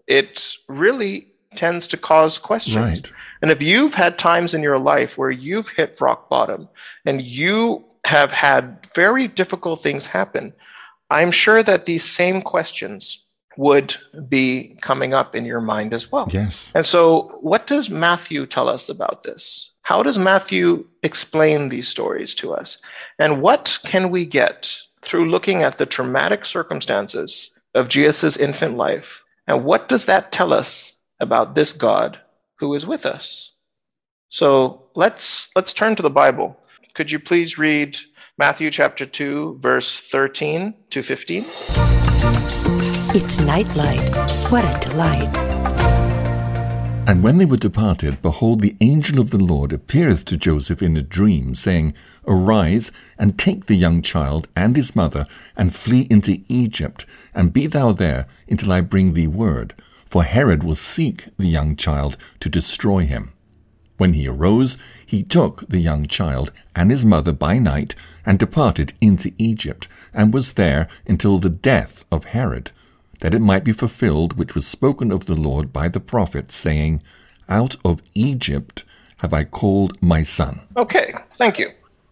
it 0.05 0.55
really 0.67 1.27
tends 1.55 1.87
to 1.87 1.97
cause 1.97 2.37
questions. 2.37 2.77
Right. 2.77 3.11
And 3.41 3.49
if 3.49 3.63
you've 3.63 3.95
had 3.95 4.19
times 4.19 4.53
in 4.53 4.61
your 4.61 4.77
life 4.77 5.17
where 5.17 5.31
you've 5.31 5.69
hit 5.69 5.99
rock 5.99 6.29
bottom 6.29 6.67
and 7.05 7.19
you 7.19 7.83
have 8.05 8.31
had 8.31 8.87
very 8.93 9.27
difficult 9.27 9.81
things 9.81 10.05
happen, 10.05 10.53
I'm 11.09 11.31
sure 11.31 11.63
that 11.63 11.85
these 11.85 12.03
same 12.03 12.41
questions 12.41 13.23
would 13.57 13.95
be 14.29 14.77
coming 14.81 15.13
up 15.13 15.35
in 15.35 15.43
your 15.43 15.61
mind 15.61 15.91
as 15.93 16.11
well. 16.11 16.27
Yes. 16.29 16.71
And 16.75 16.85
so, 16.85 17.37
what 17.41 17.65
does 17.65 17.89
Matthew 17.89 18.45
tell 18.45 18.69
us 18.69 18.89
about 18.89 19.23
this? 19.23 19.71
How 19.81 20.03
does 20.03 20.17
Matthew 20.17 20.85
explain 21.01 21.69
these 21.69 21.87
stories 21.87 22.35
to 22.35 22.53
us? 22.53 22.77
And 23.17 23.41
what 23.41 23.79
can 23.85 24.11
we 24.11 24.25
get 24.25 24.77
through 25.01 25.29
looking 25.29 25.63
at 25.63 25.77
the 25.77 25.85
traumatic 25.85 26.45
circumstances 26.45 27.51
of 27.73 27.89
Jesus' 27.89 28.37
infant 28.37 28.77
life? 28.77 29.21
And 29.47 29.65
what 29.65 29.89
does 29.89 30.05
that 30.05 30.31
tell 30.31 30.53
us 30.53 30.93
about 31.19 31.55
this 31.55 31.71
God 31.71 32.19
who 32.59 32.73
is 32.75 32.85
with 32.85 33.05
us? 33.05 33.51
So 34.29 34.83
let's 34.95 35.49
let's 35.55 35.73
turn 35.73 35.95
to 35.95 36.03
the 36.03 36.09
Bible 36.09 36.59
could 36.95 37.11
you 37.11 37.19
please 37.19 37.57
read 37.57 37.97
Matthew 38.37 38.71
chapter 38.71 39.05
2, 39.05 39.59
verse 39.61 39.99
13 40.09 40.73
to 40.91 41.03
15? 41.03 41.43
It's 43.13 43.39
nightlight. 43.41 43.99
What 44.49 44.63
a 44.63 44.89
delight. 44.89 45.29
And 47.07 47.21
when 47.21 47.37
they 47.37 47.45
were 47.45 47.57
departed, 47.57 48.21
behold, 48.21 48.61
the 48.61 48.77
angel 48.79 49.19
of 49.19 49.29
the 49.29 49.37
Lord 49.37 49.73
appeareth 49.73 50.23
to 50.25 50.37
Joseph 50.37 50.81
in 50.81 50.95
a 50.95 51.03
dream, 51.03 51.53
saying, 51.53 51.93
Arise, 52.25 52.93
and 53.19 53.37
take 53.37 53.65
the 53.65 53.75
young 53.75 54.01
child 54.01 54.47
and 54.55 54.77
his 54.77 54.95
mother, 54.95 55.27
and 55.57 55.75
flee 55.75 56.07
into 56.09 56.43
Egypt, 56.47 57.05
and 57.33 57.53
be 57.53 57.67
thou 57.67 57.91
there 57.91 58.25
until 58.49 58.71
I 58.71 58.79
bring 58.79 59.13
thee 59.13 59.27
word. 59.27 59.75
For 60.05 60.23
Herod 60.23 60.63
will 60.63 60.75
seek 60.75 61.25
the 61.37 61.47
young 61.47 61.75
child 61.75 62.15
to 62.39 62.47
destroy 62.47 63.05
him. 63.05 63.33
When 63.97 64.13
he 64.13 64.27
arose, 64.27 64.77
he 65.05 65.23
took 65.23 65.67
the 65.67 65.79
young 65.79 66.05
child 66.05 66.51
and 66.75 66.91
his 66.91 67.05
mother 67.05 67.31
by 67.31 67.59
night 67.59 67.95
and 68.25 68.37
departed 68.37 68.93
into 68.99 69.31
Egypt, 69.37 69.87
and 70.13 70.33
was 70.33 70.53
there 70.53 70.87
until 71.07 71.39
the 71.39 71.49
death 71.49 72.03
of 72.11 72.25
Herod, 72.25 72.71
that 73.21 73.33
it 73.33 73.39
might 73.39 73.63
be 73.63 73.71
fulfilled 73.71 74.33
which 74.33 74.55
was 74.55 74.67
spoken 74.67 75.11
of 75.11 75.25
the 75.25 75.35
Lord 75.35 75.71
by 75.71 75.87
the 75.87 75.99
prophet, 75.99 76.51
saying, 76.51 77.01
Out 77.47 77.77
of 77.85 78.01
Egypt 78.13 78.83
have 79.17 79.33
I 79.33 79.45
called 79.45 80.01
my 80.01 80.23
son. 80.23 80.61
Okay, 80.75 81.13
thank 81.37 81.57
you. 81.57 81.69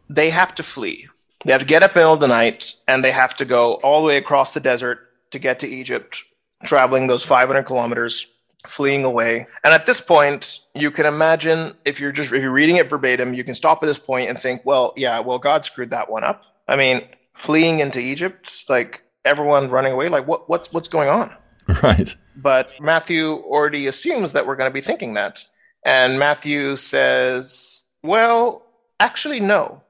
They 0.10 0.30
have 0.30 0.56
to 0.56 0.63
flee. 0.63 1.08
They 1.46 1.52
have 1.52 1.62
to 1.62 1.67
get 1.67 1.84
up 1.84 1.91
in 1.91 1.96
the 1.96 2.00
middle 2.00 2.13
of 2.13 2.19
the 2.22 2.28
night, 2.28 2.76
and 2.88 3.04
they 3.04 3.12
have 3.12 3.36
to 3.38 3.46
go 3.46 3.74
all 3.76 4.02
the 4.02 4.08
way 4.08 4.17
across 4.17 4.54
the 4.54 4.60
desert 4.62 5.10
to 5.32 5.39
get 5.39 5.60
to 5.60 5.67
Egypt 5.67 6.24
traveling 6.63 7.08
those 7.08 7.26
500 7.26 7.63
kilometers, 7.63 8.28
fleeing 8.67 9.04
away. 9.04 9.45
And 9.63 9.73
at 9.73 9.86
this 9.86 9.99
point, 9.99 10.60
you 10.73 10.91
can 10.91 11.06
imagine 11.06 11.73
if 11.86 11.99
you're 11.99 12.12
just 12.12 12.32
if 12.32 12.41
you're 12.41 12.52
reading 12.52 12.78
it 12.78 12.89
verbatim, 12.89 13.34
you 13.34 13.43
can 13.43 13.56
stop 13.56 13.84
at 13.84 13.88
this 13.88 13.99
point 13.99 14.30
and 14.30 14.39
think, 14.39 14.62
well, 14.65 14.93
yeah, 14.95 15.19
well, 15.19 15.39
God 15.39 15.65
screwed 15.65 15.89
that 15.89 16.10
one 16.10 16.23
up. 16.23 16.43
I 16.67 16.76
mean, 16.76 17.02
fleeing 17.34 17.80
into 17.80 17.99
Egypt, 17.99 18.65
like 18.69 19.04
everyone 19.26 19.69
running 19.69 19.93
away, 19.93 20.10
like 20.10 20.28
what 20.28 20.49
what's 20.49 20.71
what's 20.71 20.88
going 20.88 21.10
on? 21.10 21.36
Right. 21.82 22.13
But 22.36 22.71
Matthew 22.82 23.36
already 23.36 23.88
assumes 23.88 24.34
that 24.34 24.45
we're 24.45 24.58
going 24.58 24.69
to 24.69 24.73
be 24.73 24.82
thinking 24.82 25.13
that. 25.13 25.45
And 25.86 26.19
Matthew 26.19 26.76
says, 26.76 27.86
well, 28.04 28.65
actually, 28.99 29.39
no. 29.39 29.82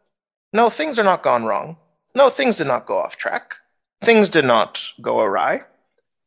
No, 0.53 0.69
things 0.69 0.99
are 0.99 1.03
not 1.03 1.23
gone 1.23 1.45
wrong. 1.45 1.77
No, 2.13 2.29
things 2.29 2.57
did 2.57 2.67
not 2.67 2.85
go 2.85 2.99
off 2.99 3.17
track. 3.17 3.55
Things 4.03 4.29
did 4.29 4.45
not 4.45 4.85
go 5.01 5.19
awry. 5.19 5.61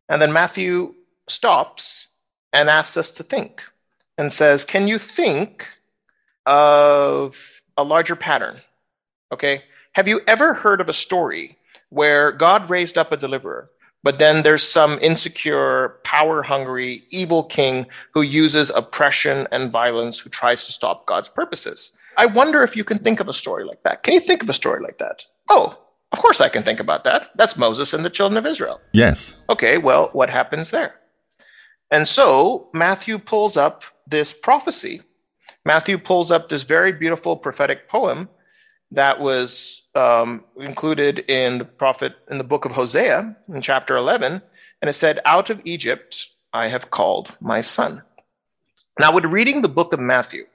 And 0.09 0.21
then 0.21 0.33
Matthew 0.33 0.95
stops 1.29 2.09
and 2.57 2.71
asks 2.71 2.97
us 2.97 3.11
to 3.11 3.23
think 3.23 3.63
and 4.17 4.33
says, 4.33 4.65
Can 4.65 4.89
you 4.89 4.99
think 4.99 5.69
of 6.47 7.37
a 7.77 7.85
larger 7.85 8.17
pattern? 8.17 8.61
Okay. 9.31 9.63
Have 9.93 10.09
you 10.09 10.21
ever 10.27 10.55
heard 10.55 10.81
of 10.81 10.89
a 10.89 10.95
story 10.95 11.59
where 11.91 12.33
God 12.33 12.71
raised 12.71 12.97
up 12.97 13.13
a 13.13 13.17
deliverer, 13.17 13.71
but 14.03 14.19
then 14.19 14.43
there's 14.43 14.63
some 14.63 14.99
insecure, 15.03 16.01
power 16.03 16.43
hungry, 16.43 17.05
evil 17.11 17.45
king 17.45 17.87
who 18.15 18.23
uses 18.23 18.71
oppression 18.71 19.47
and 19.53 19.71
violence 19.71 20.19
who 20.19 20.31
tries 20.31 20.65
to 20.67 20.73
stop 20.73 21.07
God's 21.07 21.29
purposes? 21.29 21.93
I 22.17 22.25
wonder 22.25 22.63
if 22.63 22.75
you 22.75 22.85
can 22.85 23.01
think 23.01 23.21
of 23.21 23.29
a 23.29 23.35
story 23.35 23.65
like 23.65 23.83
that. 23.83 24.03
Can 24.03 24.15
you 24.15 24.21
think 24.21 24.43
of 24.43 24.49
a 24.49 24.55
story 24.55 24.81
like 24.83 24.97
that? 24.99 25.25
Oh, 25.51 25.79
of 26.13 26.21
course 26.21 26.41
I 26.41 26.49
can 26.49 26.63
think 26.63 26.81
about 26.81 27.05
that. 27.05 27.31
That's 27.35 27.59
Moses 27.59 27.93
and 27.93 28.03
the 28.03 28.11
children 28.11 28.39
of 28.39 28.47
Israel. 28.47 28.81
Yes. 28.93 29.35
Okay, 29.51 29.77
well, 29.77 30.09
what 30.15 30.31
happens 30.31 30.71
there? 30.71 30.95
And 31.91 32.07
so 32.07 32.69
Matthew 32.73 33.19
pulls 33.19 33.57
up 33.57 33.85
this 34.07 34.33
prophecy. 34.33 35.03
Matthew 35.65 35.99
pulls 35.99 36.31
up 36.31 36.49
this 36.49 36.63
very 36.63 36.93
beautiful 36.93 37.37
prophetic 37.37 37.89
poem 37.89 38.29
that 38.93 39.21
was 39.21 39.83
um, 39.95 40.45
included 40.59 41.21
in 41.29 41.59
the 41.59 41.65
prophet 41.65 42.15
in 42.31 42.39
the 42.39 42.45
book 42.45 42.65
of 42.65 42.73
Hosea 42.73 43.37
in 43.53 43.61
chapter 43.61 43.97
11, 43.97 44.41
and 44.81 44.89
it 44.89 44.93
said, 44.95 45.21
"Out 45.25 45.51
of 45.51 45.61
Egypt 45.65 46.29
I 46.53 46.69
have 46.69 46.91
called 46.91 47.35
my 47.41 47.61
son." 47.61 48.03
Now, 48.99 49.13
with 49.13 49.25
reading 49.25 49.63
the 49.63 49.69
book 49.69 49.93
of 49.93 50.01
Matthew, 50.01 50.47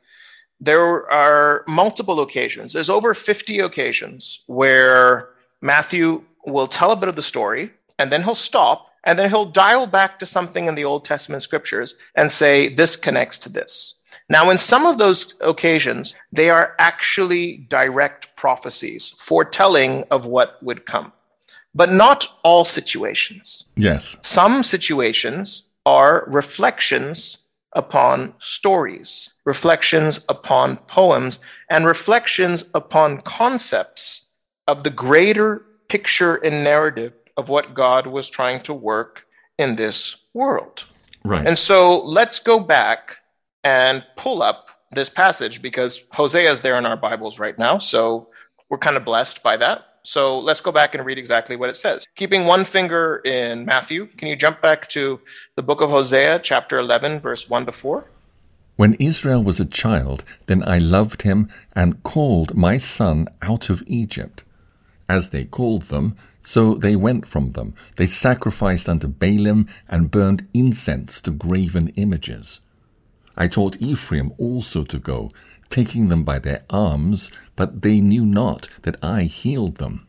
there 0.60 1.12
are 1.12 1.64
multiple 1.68 2.22
occasions. 2.22 2.74
There's 2.74 2.90
over 2.90 3.14
50 3.14 3.60
occasions 3.60 4.44
where 4.48 5.30
Matthew 5.62 6.24
will 6.46 6.68
tell 6.68 6.92
a 6.92 6.96
bit 6.96 7.10
of 7.10 7.16
the 7.16 7.22
story, 7.22 7.72
and 8.00 8.12
then 8.12 8.24
he'll 8.24 8.36
stop, 8.36 8.91
and 9.04 9.18
then 9.18 9.30
he'll 9.30 9.46
dial 9.46 9.88
back 9.88 10.20
to 10.20 10.26
something 10.26 10.68
in 10.68 10.76
the 10.76 10.86
Old 10.86 11.06
Testament 11.06 11.44
scriptures 11.44 11.96
and 12.16 12.32
say, 12.32 12.74
this 12.74 12.96
connects 12.96 13.40
to 13.40 13.50
this. 13.50 13.96
Now, 14.30 14.50
in 14.50 14.58
some 14.58 14.86
of 14.86 14.98
those 14.98 15.36
occasions, 15.42 16.16
they 16.32 16.50
are 16.50 16.76
actually 16.80 17.58
direct 17.70 18.36
prophecies, 18.36 19.14
foretelling 19.18 20.06
of 20.12 20.26
what 20.26 20.62
would 20.64 20.86
come. 20.86 21.12
But 21.74 21.92
not 21.92 22.28
all 22.44 22.66
situations. 22.66 23.66
Yes. 23.76 24.18
Some 24.22 24.64
situations 24.64 25.64
are 25.86 26.26
reflections 26.28 27.40
upon 27.74 28.34
stories, 28.40 29.34
reflections 29.46 30.26
upon 30.28 30.78
poems, 30.88 31.40
and 31.70 31.86
reflections 31.86 32.66
upon 32.74 33.22
concepts 33.22 34.28
of 34.68 34.84
the 34.84 34.90
greater 34.90 35.66
picture 35.88 36.36
and 36.36 36.64
narrative 36.64 37.14
of 37.38 37.50
what 37.50 37.74
God 37.74 38.08
was 38.08 38.30
trying 38.30 38.62
to 38.64 38.74
work 38.74 39.26
in 39.58 39.76
this 39.76 40.18
world. 40.34 40.86
Right. 41.24 41.46
And 41.46 41.58
so 41.58 42.00
let's 42.00 42.40
go 42.40 42.60
back 42.60 43.18
and 43.64 44.04
pull 44.18 44.42
up 44.42 44.70
this 44.92 45.10
passage 45.10 45.62
because 45.62 46.04
Hosea 46.12 46.52
is 46.52 46.62
there 46.62 46.78
in 46.78 46.86
our 46.86 46.98
Bibles 46.98 47.40
right 47.40 47.58
now. 47.58 47.78
So 47.78 48.28
we're 48.70 48.78
kind 48.78 48.98
of 48.98 49.06
blessed 49.06 49.44
by 49.44 49.58
that. 49.58 49.86
So 50.04 50.40
let's 50.40 50.62
go 50.62 50.72
back 50.72 50.96
and 50.96 51.06
read 51.06 51.20
exactly 51.20 51.56
what 51.56 51.70
it 51.70 51.76
says. 51.76 52.06
Keeping 52.16 52.46
one 52.46 52.66
finger 52.66 53.22
in 53.24 53.66
Matthew, 53.66 54.08
can 54.18 54.28
you 54.30 54.36
jump 54.36 54.62
back 54.62 54.88
to 54.90 55.20
the 55.56 55.62
book 55.62 55.80
of 55.82 55.92
Hosea, 55.92 56.40
chapter 56.40 56.80
11, 56.80 57.20
verse 57.20 57.50
1 57.50 57.68
to 57.68 57.72
4? 57.72 58.06
When 58.78 58.96
Israel 58.96 59.44
was 59.44 59.60
a 59.60 59.66
child, 59.66 60.24
then 60.48 60.68
I 60.68 60.80
loved 60.80 61.22
him 61.22 61.50
and 61.76 62.02
called 62.02 62.56
my 62.56 62.78
son 62.78 63.28
out 63.44 63.70
of 63.70 63.84
Egypt. 63.86 64.44
As 65.08 65.30
they 65.30 65.46
called 65.46 65.84
them, 65.84 66.16
so 66.42 66.76
they 66.76 66.96
went 66.96 67.28
from 67.28 67.52
them. 67.52 67.74
They 67.96 68.08
sacrificed 68.08 68.90
unto 68.90 69.08
Baalim 69.08 69.70
and 69.88 70.12
burned 70.12 70.48
incense 70.54 71.22
to 71.22 71.32
graven 71.32 71.90
images. 71.90 72.62
I 73.38 73.48
taught 73.48 73.82
Ephraim 73.82 74.34
also 74.38 74.84
to 74.84 75.00
go, 75.00 75.32
taking 75.70 76.10
them 76.10 76.24
by 76.24 76.40
their 76.40 76.64
arms, 76.70 77.32
but 77.56 77.82
they 77.82 78.02
knew 78.02 78.26
not 78.26 78.68
that 78.82 78.98
I 79.04 79.24
healed 79.24 79.78
them. 79.78 80.08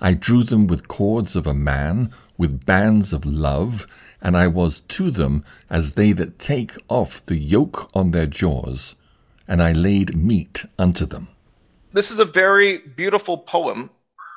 I 0.00 0.14
drew 0.14 0.42
them 0.42 0.66
with 0.66 0.88
cords 0.88 1.36
of 1.36 1.46
a 1.46 1.54
man, 1.54 2.10
with 2.36 2.66
bands 2.66 3.12
of 3.12 3.24
love, 3.24 3.86
and 4.20 4.36
I 4.36 4.48
was 4.48 4.80
to 4.80 5.10
them 5.10 5.44
as 5.70 5.92
they 5.92 6.12
that 6.12 6.38
take 6.38 6.72
off 6.88 7.24
the 7.24 7.36
yoke 7.36 7.90
on 7.94 8.10
their 8.10 8.26
jaws, 8.26 8.96
and 9.46 9.62
I 9.62 9.72
laid 9.72 10.16
meat 10.16 10.64
unto 10.78 11.06
them. 11.06 11.28
This 11.92 12.10
is 12.10 12.18
a 12.18 12.24
very 12.24 12.78
beautiful 12.78 13.38
poem 13.38 13.90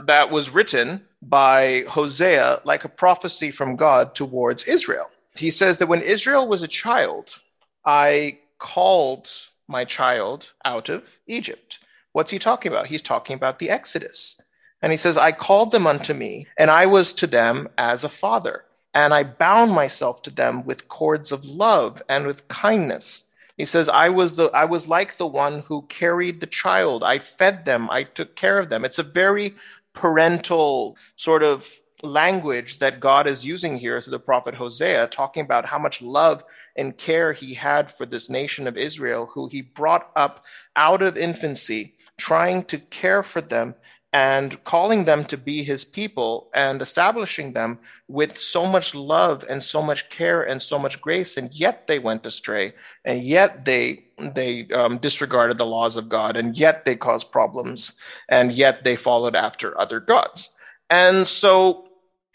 that 0.06 0.30
was 0.30 0.50
written 0.50 1.02
by 1.22 1.84
Hosea 1.90 2.62
like 2.64 2.84
a 2.84 2.90
prophecy 2.90 3.52
from 3.52 3.76
God 3.76 4.14
towards 4.16 4.64
Israel. 4.66 5.10
He 5.36 5.52
says 5.52 5.78
that 5.78 5.88
when 5.88 6.02
Israel 6.02 6.48
was 6.48 6.64
a 6.64 6.68
child, 6.68 7.40
I 7.86 8.40
called 8.60 9.30
my 9.68 9.86
child 9.86 10.50
out 10.66 10.90
of 10.90 11.04
Egypt. 11.28 11.80
What's 12.14 12.32
he 12.32 12.40
talking 12.40 12.72
about? 12.72 12.88
He's 12.88 13.02
talking 13.02 13.36
about 13.36 13.60
the 13.60 13.70
Exodus. 13.70 14.38
And 14.82 14.92
he 14.92 14.98
says, 14.98 15.18
I 15.18 15.32
called 15.32 15.72
them 15.72 15.88
unto 15.88 16.14
me, 16.14 16.48
and 16.58 16.70
I 16.70 16.86
was 16.86 17.14
to 17.14 17.28
them 17.28 17.68
as 17.78 18.04
a 18.04 18.10
father, 18.10 18.64
and 18.94 19.14
I 19.14 19.24
bound 19.24 19.72
myself 19.72 20.22
to 20.24 20.32
them 20.32 20.66
with 20.66 20.88
cords 20.88 21.32
of 21.32 21.44
love 21.46 22.02
and 22.10 22.28
with 22.28 22.48
kindness. 22.48 23.24
He 23.58 23.66
says, 23.66 23.90
I 23.90 24.10
was 24.10 24.36
the 24.36 24.46
I 24.52 24.66
was 24.66 24.88
like 24.88 25.18
the 25.18 25.26
one 25.26 25.62
who 25.62 25.82
carried 25.90 26.40
the 26.40 26.46
child. 26.48 27.04
I 27.04 27.18
fed 27.18 27.66
them, 27.66 27.90
I 27.90 28.04
took 28.04 28.36
care 28.36 28.60
of 28.60 28.70
them. 28.70 28.86
It's 28.86 29.00
a 29.00 29.04
very 29.04 29.56
parental 29.98 30.96
sort 31.16 31.42
of 31.42 31.68
language 32.04 32.78
that 32.80 33.00
God 33.00 33.26
is 33.26 33.44
using 33.44 33.78
here 33.78 34.00
through 34.00 34.12
the 34.12 34.20
prophet 34.20 34.54
Hosea, 34.54 35.08
talking 35.08 35.44
about 35.44 35.66
how 35.66 35.80
much 35.80 36.02
love 36.02 36.44
and 36.76 36.96
care 36.96 37.34
he 37.34 37.56
had 37.56 37.92
for 37.92 38.06
this 38.06 38.30
nation 38.30 38.68
of 38.68 38.78
Israel, 38.78 39.26
who 39.34 39.48
he 39.48 39.64
brought 39.64 40.12
up 40.16 40.46
out 40.76 41.02
of 41.02 41.18
infancy, 41.18 41.96
trying 42.18 42.64
to 42.66 42.78
care 42.78 43.24
for 43.24 43.42
them 43.42 43.74
and 44.14 44.64
calling 44.64 45.06
them 45.06 45.26
to 45.26 45.38
be 45.38 45.64
his 45.64 45.84
people 45.84 46.50
and 46.54 46.82
establishing 46.82 47.54
them 47.54 47.80
with 48.08 48.38
so 48.38 48.66
much 48.66 48.94
love 48.94 49.44
and 49.50 49.64
so 49.64 49.82
much 49.82 50.10
care 50.10 50.44
and 50.44 50.62
so 50.62 50.78
much 50.78 51.02
grace. 51.02 51.38
And 51.38 51.52
yet 51.52 51.88
they 51.88 52.00
went 52.00 52.26
astray. 52.26 52.74
And 53.04 53.22
yet 53.22 53.66
they 53.66 54.07
they 54.18 54.68
um, 54.70 54.98
disregarded 54.98 55.58
the 55.58 55.66
laws 55.66 55.96
of 55.96 56.10
god 56.10 56.36
and 56.36 56.58
yet 56.58 56.86
they 56.86 56.96
caused 56.96 57.32
problems 57.32 57.94
and 58.30 58.52
yet 58.52 58.84
they 58.84 58.96
followed 58.96 59.36
after 59.36 59.80
other 59.80 60.00
gods 60.00 60.50
and 60.90 61.28
so 61.28 61.88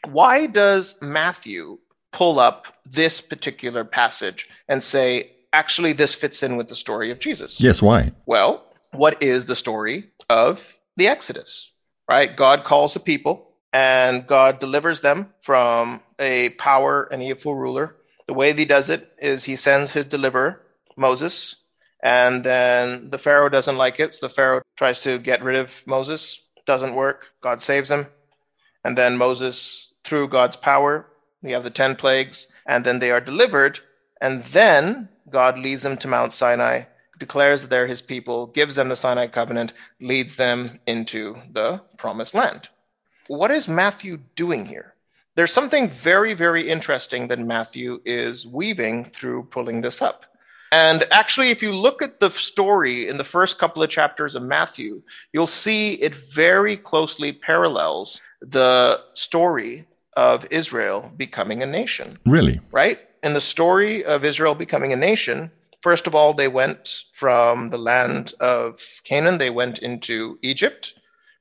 why 0.08 0.46
does 0.46 0.94
matthew 1.00 1.78
pull 2.12 2.38
up 2.38 2.66
this 2.84 3.20
particular 3.20 3.84
passage 3.84 4.48
and 4.68 4.82
say 4.82 5.30
actually 5.52 5.92
this 5.92 6.14
fits 6.14 6.42
in 6.42 6.56
with 6.56 6.68
the 6.68 6.76
story 6.76 7.10
of 7.10 7.18
jesus 7.18 7.60
Yes, 7.60 7.82
why? 7.82 8.12
well 8.26 8.64
what 8.92 9.22
is 9.22 9.46
the 9.46 9.56
story 9.56 10.10
of 10.28 10.74
the 10.96 11.08
Exodus, 11.08 11.72
right? 12.08 12.34
God 12.36 12.64
calls 12.64 12.94
the 12.94 13.00
people 13.00 13.48
and 13.72 14.26
God 14.26 14.58
delivers 14.58 15.00
them 15.00 15.32
from 15.40 16.00
a 16.18 16.50
power 16.50 17.08
and 17.10 17.22
evil 17.22 17.54
ruler. 17.54 17.96
The 18.26 18.34
way 18.34 18.52
he 18.52 18.64
does 18.64 18.90
it 18.90 19.10
is 19.18 19.44
he 19.44 19.56
sends 19.56 19.90
his 19.90 20.06
deliverer, 20.06 20.60
Moses, 20.96 21.56
and 22.02 22.44
then 22.44 23.10
the 23.10 23.18
Pharaoh 23.18 23.48
doesn't 23.48 23.76
like 23.76 24.00
it. 24.00 24.14
So 24.14 24.26
the 24.26 24.34
Pharaoh 24.34 24.62
tries 24.76 25.00
to 25.02 25.18
get 25.18 25.42
rid 25.42 25.56
of 25.56 25.70
Moses. 25.86 26.40
Doesn't 26.66 26.94
work. 26.94 27.26
God 27.40 27.62
saves 27.62 27.90
him. 27.90 28.06
And 28.84 28.96
then 28.96 29.16
Moses, 29.16 29.92
through 30.04 30.28
God's 30.28 30.56
power, 30.56 31.06
we 31.42 31.52
have 31.52 31.64
the 31.64 31.70
10 31.70 31.96
plagues, 31.96 32.46
and 32.66 32.84
then 32.84 32.98
they 32.98 33.10
are 33.10 33.20
delivered. 33.20 33.80
And 34.20 34.44
then 34.44 35.08
God 35.30 35.58
leads 35.58 35.82
them 35.82 35.96
to 35.98 36.08
Mount 36.08 36.32
Sinai 36.32 36.84
declares 37.22 37.62
that 37.62 37.70
they're 37.70 37.86
his 37.86 38.02
people, 38.02 38.48
gives 38.48 38.74
them 38.74 38.88
the 38.88 38.96
Sinai 38.96 39.28
covenant, 39.28 39.72
leads 40.00 40.34
them 40.34 40.80
into 40.86 41.36
the 41.52 41.80
promised 41.96 42.34
land. 42.34 42.68
What 43.28 43.52
is 43.52 43.68
Matthew 43.68 44.18
doing 44.34 44.66
here? 44.66 44.94
There's 45.36 45.52
something 45.52 45.88
very, 45.88 46.34
very 46.34 46.68
interesting 46.68 47.28
that 47.28 47.38
Matthew 47.38 48.00
is 48.04 48.44
weaving 48.44 49.04
through 49.04 49.44
pulling 49.44 49.80
this 49.80 50.02
up. 50.02 50.24
And 50.72 51.04
actually, 51.10 51.50
if 51.50 51.62
you 51.62 51.70
look 51.70 52.00
at 52.00 52.18
the 52.18 52.30
story 52.30 53.06
in 53.06 53.18
the 53.18 53.24
first 53.24 53.58
couple 53.58 53.82
of 53.82 53.90
chapters 53.90 54.34
of 54.34 54.42
Matthew, 54.42 55.02
you'll 55.32 55.46
see 55.46 55.94
it 55.94 56.16
very 56.16 56.78
closely 56.78 57.30
parallels 57.30 58.20
the 58.40 58.98
story 59.12 59.86
of 60.16 60.46
Israel 60.50 61.12
becoming 61.16 61.62
a 61.62 61.66
nation, 61.66 62.18
Really? 62.24 62.58
right? 62.72 62.98
In 63.22 63.34
the 63.34 63.40
story 63.40 64.02
of 64.04 64.24
Israel 64.24 64.54
becoming 64.54 64.94
a 64.94 64.96
nation, 64.96 65.50
first 65.82 66.06
of 66.06 66.14
all, 66.14 66.32
they 66.32 66.48
went 66.48 67.04
from 67.12 67.68
the 67.68 67.78
land 67.78 68.32
of 68.40 68.80
Canaan, 69.04 69.36
they 69.36 69.50
went 69.50 69.78
into 69.80 70.38
Egypt, 70.40 70.94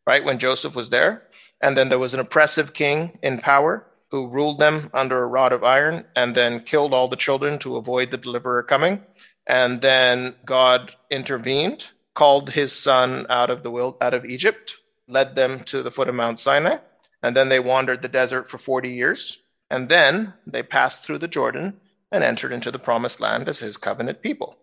right, 0.05 0.25
when 0.25 0.39
Joseph 0.39 0.75
was 0.75 0.89
there. 0.89 1.23
And 1.61 1.77
then 1.77 1.87
there 1.87 1.99
was 1.99 2.13
an 2.13 2.19
oppressive 2.19 2.73
king 2.73 3.17
in 3.23 3.39
power 3.39 3.85
who 4.11 4.27
ruled 4.27 4.59
them 4.59 4.89
under 4.93 5.23
a 5.23 5.27
rod 5.27 5.53
of 5.53 5.63
iron 5.63 6.05
and 6.17 6.35
then 6.35 6.59
killed 6.59 6.93
all 6.93 7.07
the 7.07 7.15
children 7.15 7.57
to 7.59 7.77
avoid 7.77 8.11
the 8.11 8.17
deliverer 8.17 8.61
coming. 8.61 9.01
And 9.47 9.81
then 9.81 10.35
God 10.45 10.95
intervened, 11.09 11.87
called 12.13 12.49
his 12.49 12.71
son 12.73 13.25
out 13.29 13.49
of 13.49 13.63
the 13.63 13.71
wild, 13.71 13.97
out 14.01 14.13
of 14.13 14.25
Egypt, 14.25 14.77
led 15.07 15.35
them 15.35 15.63
to 15.65 15.81
the 15.83 15.91
foot 15.91 16.09
of 16.09 16.15
Mount 16.15 16.39
Sinai, 16.39 16.77
and 17.23 17.35
then 17.35 17.49
they 17.49 17.59
wandered 17.59 18.01
the 18.01 18.07
desert 18.07 18.49
for 18.49 18.57
40 18.57 18.89
years. 18.89 19.39
And 19.69 19.87
then 19.87 20.33
they 20.45 20.63
passed 20.63 21.03
through 21.03 21.19
the 21.19 21.27
Jordan 21.27 21.79
and 22.11 22.23
entered 22.23 22.51
into 22.51 22.71
the 22.71 22.79
promised 22.79 23.21
land 23.21 23.47
as 23.47 23.59
his 23.59 23.77
covenant 23.77 24.21
people. 24.21 24.57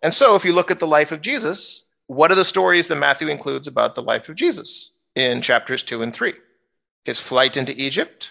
And 0.00 0.14
so, 0.14 0.34
if 0.36 0.44
you 0.44 0.52
look 0.52 0.70
at 0.70 0.78
the 0.78 0.86
life 0.86 1.12
of 1.12 1.22
Jesus, 1.22 1.84
what 2.06 2.30
are 2.30 2.36
the 2.36 2.44
stories 2.44 2.88
that 2.88 2.96
Matthew 2.96 3.28
includes 3.28 3.66
about 3.66 3.94
the 3.94 4.02
life 4.02 4.28
of 4.28 4.36
Jesus 4.36 4.90
in 5.14 5.42
chapters 5.42 5.82
2 5.82 6.02
and 6.02 6.14
3? 6.14 6.34
His 7.04 7.18
flight 7.18 7.56
into 7.56 7.80
Egypt. 7.80 8.30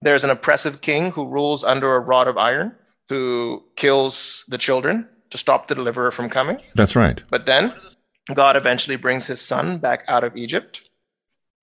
There's 0.00 0.24
an 0.24 0.30
oppressive 0.30 0.80
king 0.80 1.10
who 1.10 1.28
rules 1.28 1.64
under 1.64 1.94
a 1.94 2.00
rod 2.00 2.28
of 2.28 2.38
iron, 2.38 2.76
who 3.08 3.64
kills 3.74 4.44
the 4.48 4.58
children 4.58 5.08
to 5.30 5.38
stop 5.38 5.68
the 5.68 5.74
deliverer 5.74 6.10
from 6.10 6.30
coming. 6.30 6.60
That's 6.74 6.96
right. 6.96 7.22
But 7.30 7.46
then 7.46 7.74
God 8.34 8.56
eventually 8.56 8.96
brings 8.96 9.26
his 9.26 9.40
son 9.40 9.78
back 9.78 10.04
out 10.08 10.24
of 10.24 10.36
Egypt. 10.36 10.88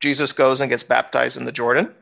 Jesus 0.01 0.31
goes 0.31 0.61
and 0.61 0.69
gets 0.69 0.83
baptized 0.83 1.37
in 1.37 1.45
the 1.45 1.51
Jordan 1.51 1.93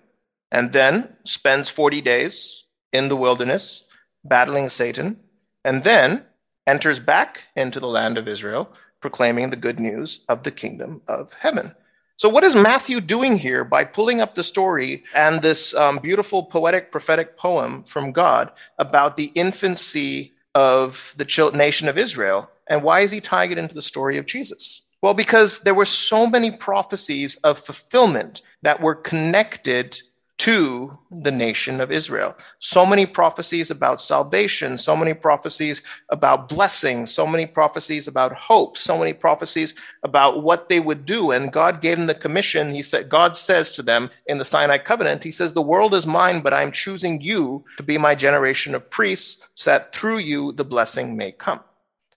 and 0.52 0.72
then 0.72 1.10
spends 1.26 1.70
40 1.70 2.02
days 2.02 2.64
in 2.92 3.10
the 3.10 3.16
wilderness 3.16 3.84
battling 4.24 4.70
Satan 4.70 5.20
and 5.66 5.84
then 5.84 6.24
enters 6.68 7.00
back 7.00 7.42
into 7.56 7.80
the 7.80 7.88
land 7.88 8.18
of 8.18 8.28
Israel 8.28 8.74
proclaiming 9.02 9.50
the 9.50 9.58
good 9.58 9.80
news 9.80 10.22
of 10.30 10.44
the 10.44 10.52
kingdom 10.52 11.02
of 11.08 11.34
heaven. 11.34 11.76
So, 12.16 12.30
what 12.30 12.44
is 12.44 12.56
Matthew 12.56 13.02
doing 13.02 13.38
here 13.38 13.66
by 13.66 13.84
pulling 13.84 14.22
up 14.22 14.36
the 14.36 14.44
story 14.44 15.04
and 15.14 15.42
this 15.42 15.74
um, 15.74 15.98
beautiful 15.98 16.44
poetic 16.44 16.92
prophetic 16.92 17.38
poem 17.38 17.84
from 17.84 18.12
God 18.12 18.52
about 18.78 19.18
the 19.18 19.32
infancy 19.36 20.32
of 20.56 21.14
the 21.18 21.52
nation 21.54 21.88
of 21.88 21.98
Israel? 21.98 22.50
And 22.68 22.84
why 22.84 23.02
is 23.02 23.12
he 23.12 23.20
tying 23.22 23.52
it 23.52 23.58
into 23.58 23.76
the 23.76 23.82
story 23.82 24.18
of 24.18 24.26
Jesus? 24.26 24.82
Well, 25.02 25.14
because 25.14 25.60
there 25.60 25.74
were 25.74 25.86
so 25.86 26.28
many 26.28 26.52
prophecies 26.52 27.36
of 27.38 27.60
fulfillment 27.60 28.42
that 28.62 28.82
were 28.82 28.96
connected 28.96 30.02
to 30.40 30.98
the 31.12 31.32
nation 31.32 31.80
of 31.80 31.92
Israel. 31.92 32.36
So 32.60 32.86
many 32.86 33.06
prophecies 33.06 33.70
about 33.70 34.02
salvation, 34.02 34.78
so 34.78 34.96
many 34.96 35.14
prophecies 35.14 35.84
about 36.10 36.50
blessing, 36.50 37.06
so 37.06 37.28
many 37.28 37.46
prophecies 37.46 38.08
about 38.08 38.34
hope, 38.34 38.78
so 38.78 38.98
many 38.98 39.14
prophecies 39.14 39.76
about 40.04 40.42
what 40.44 40.70
they 40.70 40.80
would 40.80 41.06
do. 41.06 41.32
And 41.32 41.54
God 41.54 41.82
gave 41.82 41.98
them 41.98 42.08
the 42.08 42.16
commission. 42.16 42.74
He 42.74 42.82
said, 42.82 43.10
God 43.10 43.38
says 43.38 43.74
to 43.74 43.84
them 43.84 44.10
in 44.26 44.40
the 44.40 44.46
Sinai 44.46 44.80
covenant, 44.80 45.24
He 45.24 45.32
says, 45.32 45.54
The 45.54 45.62
world 45.62 45.94
is 45.94 46.08
mine, 46.08 46.42
but 46.42 46.54
I'm 46.54 46.72
choosing 46.72 47.22
you 47.22 47.64
to 47.78 47.84
be 47.84 47.98
my 47.98 48.16
generation 48.16 48.74
of 48.74 48.90
priests, 48.90 49.48
so 49.54 49.70
that 49.70 49.96
through 49.96 50.18
you 50.18 50.52
the 50.54 50.66
blessing 50.66 51.16
may 51.16 51.32
come. 51.32 51.60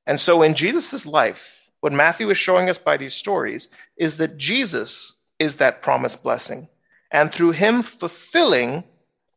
And 0.06 0.18
so 0.18 0.42
in 0.42 0.54
Jesus' 0.54 1.04
life, 1.04 1.70
what 1.80 1.92
Matthew 1.92 2.30
is 2.30 2.38
showing 2.38 2.70
us 2.70 2.78
by 2.78 2.96
these 2.96 3.14
stories 3.14 3.68
is 3.98 4.16
that 4.16 4.38
Jesus 4.38 5.12
is 5.38 5.56
that 5.56 5.82
promised 5.82 6.22
blessing 6.22 6.68
and 7.10 7.32
through 7.32 7.52
him 7.52 7.82
fulfilling, 7.82 8.84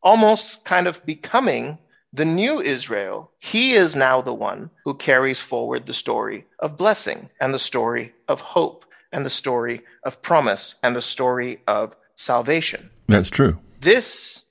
almost 0.02 0.66
kind 0.66 0.88
of 0.88 1.06
becoming 1.06 1.78
the 2.12 2.26
new 2.26 2.60
Israel, 2.60 3.32
he 3.40 3.74
is 3.74 3.96
now 3.96 4.22
the 4.22 4.34
one 4.34 4.70
who 4.84 4.94
carries 4.96 5.40
forward 5.40 5.86
the 5.86 5.94
story 5.94 6.46
of 6.60 6.78
blessing 6.78 7.30
and 7.40 7.54
the 7.54 7.60
story 7.60 8.14
of 8.28 8.42
hope 8.42 8.86
and 9.12 9.26
the 9.26 9.30
story 9.30 9.82
of 10.04 10.22
promise 10.22 10.76
and 10.84 10.96
the 10.96 11.02
story 11.02 11.62
of 11.68 11.96
salvation. 12.16 12.90
That's 13.08 13.30
true. 13.30 13.60
This 13.82 14.46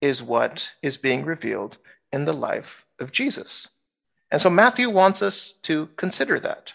is 0.00 0.22
what 0.22 0.70
is 0.82 0.96
being 0.96 1.24
revealed 1.24 1.78
in 2.12 2.24
the 2.24 2.32
life 2.32 2.84
of 3.00 3.12
Jesus. 3.12 3.68
And 4.30 4.40
so 4.40 4.50
Matthew 4.50 4.90
wants 4.90 5.22
us 5.22 5.54
to 5.62 5.88
consider 5.96 6.38
that. 6.40 6.72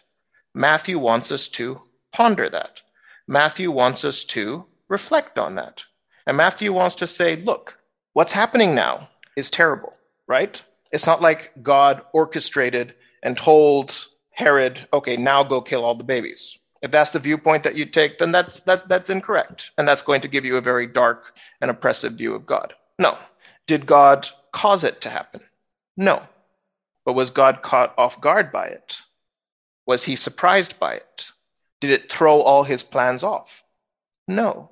Matthew 0.53 0.99
wants 0.99 1.31
us 1.31 1.47
to 1.49 1.81
ponder 2.11 2.49
that. 2.49 2.81
Matthew 3.27 3.71
wants 3.71 4.03
us 4.03 4.23
to 4.25 4.65
reflect 4.89 5.39
on 5.39 5.55
that. 5.55 5.83
And 6.25 6.37
Matthew 6.37 6.73
wants 6.73 6.95
to 6.95 7.07
say, 7.07 7.37
look, 7.37 7.77
what's 8.13 8.31
happening 8.31 8.75
now 8.75 9.09
is 9.35 9.49
terrible, 9.49 9.93
right? 10.27 10.61
It's 10.91 11.05
not 11.05 11.21
like 11.21 11.53
God 11.61 12.03
orchestrated 12.13 12.93
and 13.23 13.37
told 13.37 14.07
Herod, 14.31 14.87
okay, 14.93 15.17
now 15.17 15.43
go 15.43 15.61
kill 15.61 15.85
all 15.85 15.95
the 15.95 16.03
babies. 16.03 16.57
If 16.81 16.91
that's 16.91 17.11
the 17.11 17.19
viewpoint 17.19 17.63
that 17.63 17.75
you 17.75 17.85
take, 17.85 18.19
then 18.19 18.31
that's 18.31 18.61
that 18.61 18.87
that's 18.87 19.09
incorrect. 19.09 19.71
And 19.77 19.87
that's 19.87 20.01
going 20.01 20.21
to 20.21 20.29
give 20.29 20.45
you 20.45 20.55
a 20.55 20.61
very 20.61 20.87
dark 20.87 21.35
and 21.59 21.69
oppressive 21.69 22.13
view 22.13 22.33
of 22.33 22.45
God. 22.45 22.73
No. 22.97 23.17
Did 23.67 23.85
God 23.85 24.27
cause 24.53 24.83
it 24.83 25.01
to 25.01 25.09
happen? 25.09 25.41
No. 25.97 26.21
But 27.05 27.13
was 27.13 27.31
God 27.31 27.61
caught 27.63 27.93
off 27.97 28.21
guard 28.21 28.51
by 28.51 28.67
it? 28.67 28.97
Was 29.85 30.03
he 30.03 30.15
surprised 30.15 30.79
by 30.79 30.93
it? 30.95 31.25
Did 31.81 31.91
it 31.91 32.11
throw 32.11 32.39
all 32.39 32.63
his 32.63 32.83
plans 32.83 33.23
off? 33.23 33.63
No. 34.27 34.69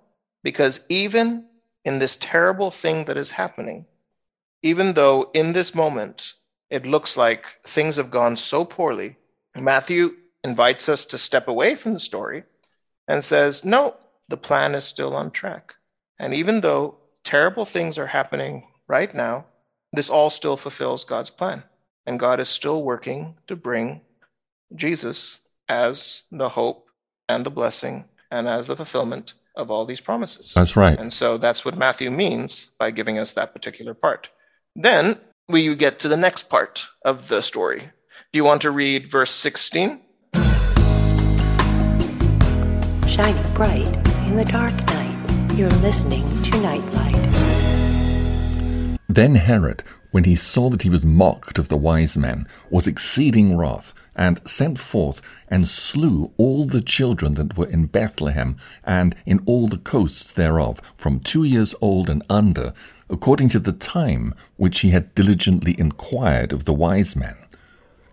Because 0.47 0.79
even 0.87 1.45
in 1.83 1.99
this 1.99 2.15
terrible 2.15 2.71
thing 2.71 3.03
that 3.03 3.17
is 3.17 3.31
happening, 3.31 3.85
even 4.61 4.93
though 4.93 5.29
in 5.33 5.51
this 5.51 5.75
moment 5.75 6.35
it 6.69 6.85
looks 6.85 7.17
like 7.17 7.43
things 7.67 7.97
have 7.97 8.09
gone 8.09 8.37
so 8.37 8.63
poorly, 8.63 9.17
Matthew 9.57 10.15
invites 10.45 10.87
us 10.87 11.03
to 11.07 11.17
step 11.17 11.49
away 11.49 11.75
from 11.75 11.93
the 11.93 11.99
story 11.99 12.45
and 13.09 13.25
says, 13.25 13.65
no, 13.65 13.97
the 14.29 14.37
plan 14.37 14.73
is 14.73 14.85
still 14.85 15.17
on 15.17 15.31
track. 15.31 15.75
And 16.17 16.33
even 16.33 16.61
though 16.61 16.95
terrible 17.25 17.65
things 17.65 17.97
are 17.97 18.07
happening 18.07 18.69
right 18.87 19.13
now, 19.13 19.47
this 19.91 20.09
all 20.09 20.29
still 20.29 20.55
fulfills 20.55 21.03
God's 21.03 21.29
plan. 21.29 21.61
And 22.05 22.21
God 22.21 22.39
is 22.39 22.47
still 22.47 22.83
working 22.83 23.35
to 23.47 23.57
bring 23.57 23.99
Jesus 24.73 25.39
as 25.67 26.21
the 26.31 26.47
hope 26.47 26.87
and 27.27 27.45
the 27.45 27.51
blessing 27.51 28.05
and 28.31 28.47
as 28.47 28.65
the 28.65 28.77
fulfillment 28.77 29.33
of 29.57 29.69
all 29.69 29.85
these 29.85 29.99
promises. 29.99 30.53
That's 30.55 30.77
right. 30.77 30.97
And 30.97 31.11
so 31.11 31.37
that's 31.37 31.65
what 31.65 31.77
Matthew 31.77 32.09
means 32.11 32.67
by 32.79 32.91
giving 32.91 33.19
us 33.19 33.33
that 33.33 33.53
particular 33.53 33.93
part. 33.93 34.29
Then 34.75 35.17
we 35.49 35.75
get 35.75 35.99
to 35.99 36.07
the 36.07 36.15
next 36.17 36.49
part 36.49 36.87
of 37.03 37.27
the 37.27 37.41
story. 37.41 37.81
Do 38.31 38.37
you 38.37 38.43
want 38.43 38.61
to 38.61 38.71
read 38.71 39.11
verse 39.11 39.31
16? 39.31 40.01
Shining 43.07 43.53
bright 43.53 43.93
in 44.27 44.35
the 44.35 44.45
dark 44.51 44.75
night, 44.87 45.55
you're 45.55 45.69
listening 45.69 46.21
to 46.21 46.27
Nightlight. 46.27 46.36
Then 49.09 49.35
Herod, 49.35 49.83
when 50.11 50.25
he 50.25 50.35
saw 50.35 50.69
that 50.69 50.83
he 50.83 50.89
was 50.89 51.05
mocked 51.05 51.57
of 51.57 51.69
the 51.69 51.77
wise 51.77 52.17
men, 52.17 52.45
was 52.69 52.87
exceeding 52.87 53.55
wroth, 53.55 53.93
and 54.15 54.45
sent 54.45 54.79
forth 54.79 55.21
and 55.47 55.67
slew 55.67 56.33
all 56.37 56.65
the 56.65 56.81
children 56.81 57.35
that 57.35 57.57
were 57.57 57.67
in 57.67 57.85
Bethlehem 57.85 58.57
and 58.83 59.15
in 59.25 59.41
all 59.45 59.67
the 59.67 59.77
coasts 59.77 60.33
thereof, 60.33 60.81
from 60.95 61.19
two 61.19 61.43
years 61.43 61.73
old 61.79 62.09
and 62.09 62.23
under, 62.29 62.73
according 63.09 63.47
to 63.49 63.59
the 63.59 63.71
time 63.71 64.33
which 64.57 64.79
he 64.81 64.89
had 64.89 65.15
diligently 65.15 65.79
inquired 65.79 66.51
of 66.51 66.65
the 66.65 66.73
wise 66.73 67.15
men. 67.15 67.37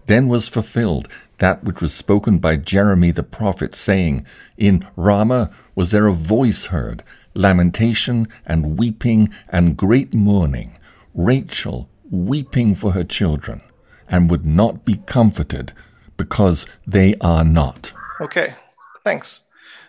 Then 0.07 0.28
was 0.28 0.48
fulfilled 0.48 1.09
that 1.38 1.64
which 1.64 1.80
was 1.80 1.94
spoken 1.94 2.38
by 2.38 2.57
Jeremy 2.57 3.11
the 3.11 3.22
prophet, 3.22 3.74
saying, 3.74 4.26
In 4.57 4.87
Ramah 4.96 5.50
was 5.74 5.90
there 5.90 6.07
a 6.07 6.12
voice 6.12 6.66
heard, 6.66 7.02
lamentation 7.35 8.28
and 8.46 8.78
weeping 8.78 9.30
and 9.48 9.76
great 9.76 10.14
mourning, 10.14 10.78
Rachel 11.14 11.88
weeping 12.11 12.74
for 12.74 12.92
her 12.92 13.05
children, 13.05 13.62
and 14.09 14.31
would 14.31 14.44
not 14.44 14.85
be 14.85 14.96
comforted, 15.07 15.72
because 16.16 16.66
they 16.87 17.14
are 17.20 17.44
not. 17.44 17.92
Okay, 18.20 18.55
thanks. 19.03 19.40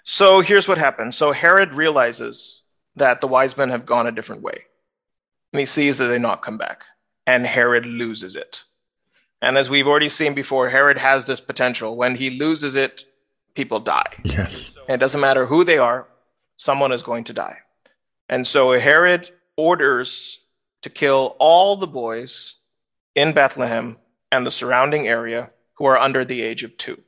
So 0.03 0.39
here's 0.41 0.67
what 0.67 0.77
happens. 0.77 1.15
So 1.17 1.31
Herod 1.31 1.73
realizes 1.73 2.63
that 2.95 3.21
the 3.21 3.27
wise 3.27 3.57
men 3.57 3.69
have 3.69 3.85
gone 3.85 4.07
a 4.07 4.11
different 4.11 4.41
way. 4.41 4.63
And 5.51 5.59
he 5.59 5.65
sees 5.65 5.97
that 5.97 6.07
they 6.07 6.19
not 6.19 6.43
come 6.43 6.57
back. 6.57 6.83
And 7.27 7.45
Herod 7.45 7.85
loses 7.85 8.35
it. 8.35 8.63
And 9.41 9.57
as 9.57 9.69
we've 9.69 9.87
already 9.87 10.09
seen 10.09 10.33
before, 10.33 10.69
Herod 10.69 10.97
has 10.97 11.25
this 11.25 11.41
potential. 11.41 11.97
When 11.97 12.15
he 12.15 12.29
loses 12.29 12.75
it, 12.75 13.05
people 13.55 13.79
die. 13.79 14.13
Yes. 14.23 14.71
And 14.87 14.95
it 14.95 14.99
doesn't 14.99 15.21
matter 15.21 15.45
who 15.45 15.63
they 15.63 15.77
are, 15.77 16.07
someone 16.57 16.91
is 16.91 17.03
going 17.03 17.23
to 17.25 17.33
die. 17.33 17.57
And 18.29 18.45
so 18.45 18.71
Herod 18.71 19.31
orders 19.57 20.39
to 20.85 20.89
kill 20.91 21.35
all 21.39 21.75
the 21.75 21.87
boys 21.87 22.53
in 23.15 23.33
Bethlehem 23.33 23.97
and 24.31 24.45
the 24.45 24.51
surrounding 24.51 25.07
area 25.07 25.49
who 25.73 25.85
are 25.85 25.99
under 25.99 26.23
the 26.23 26.43
age 26.43 26.61
of 26.61 26.77
two. 26.77 27.01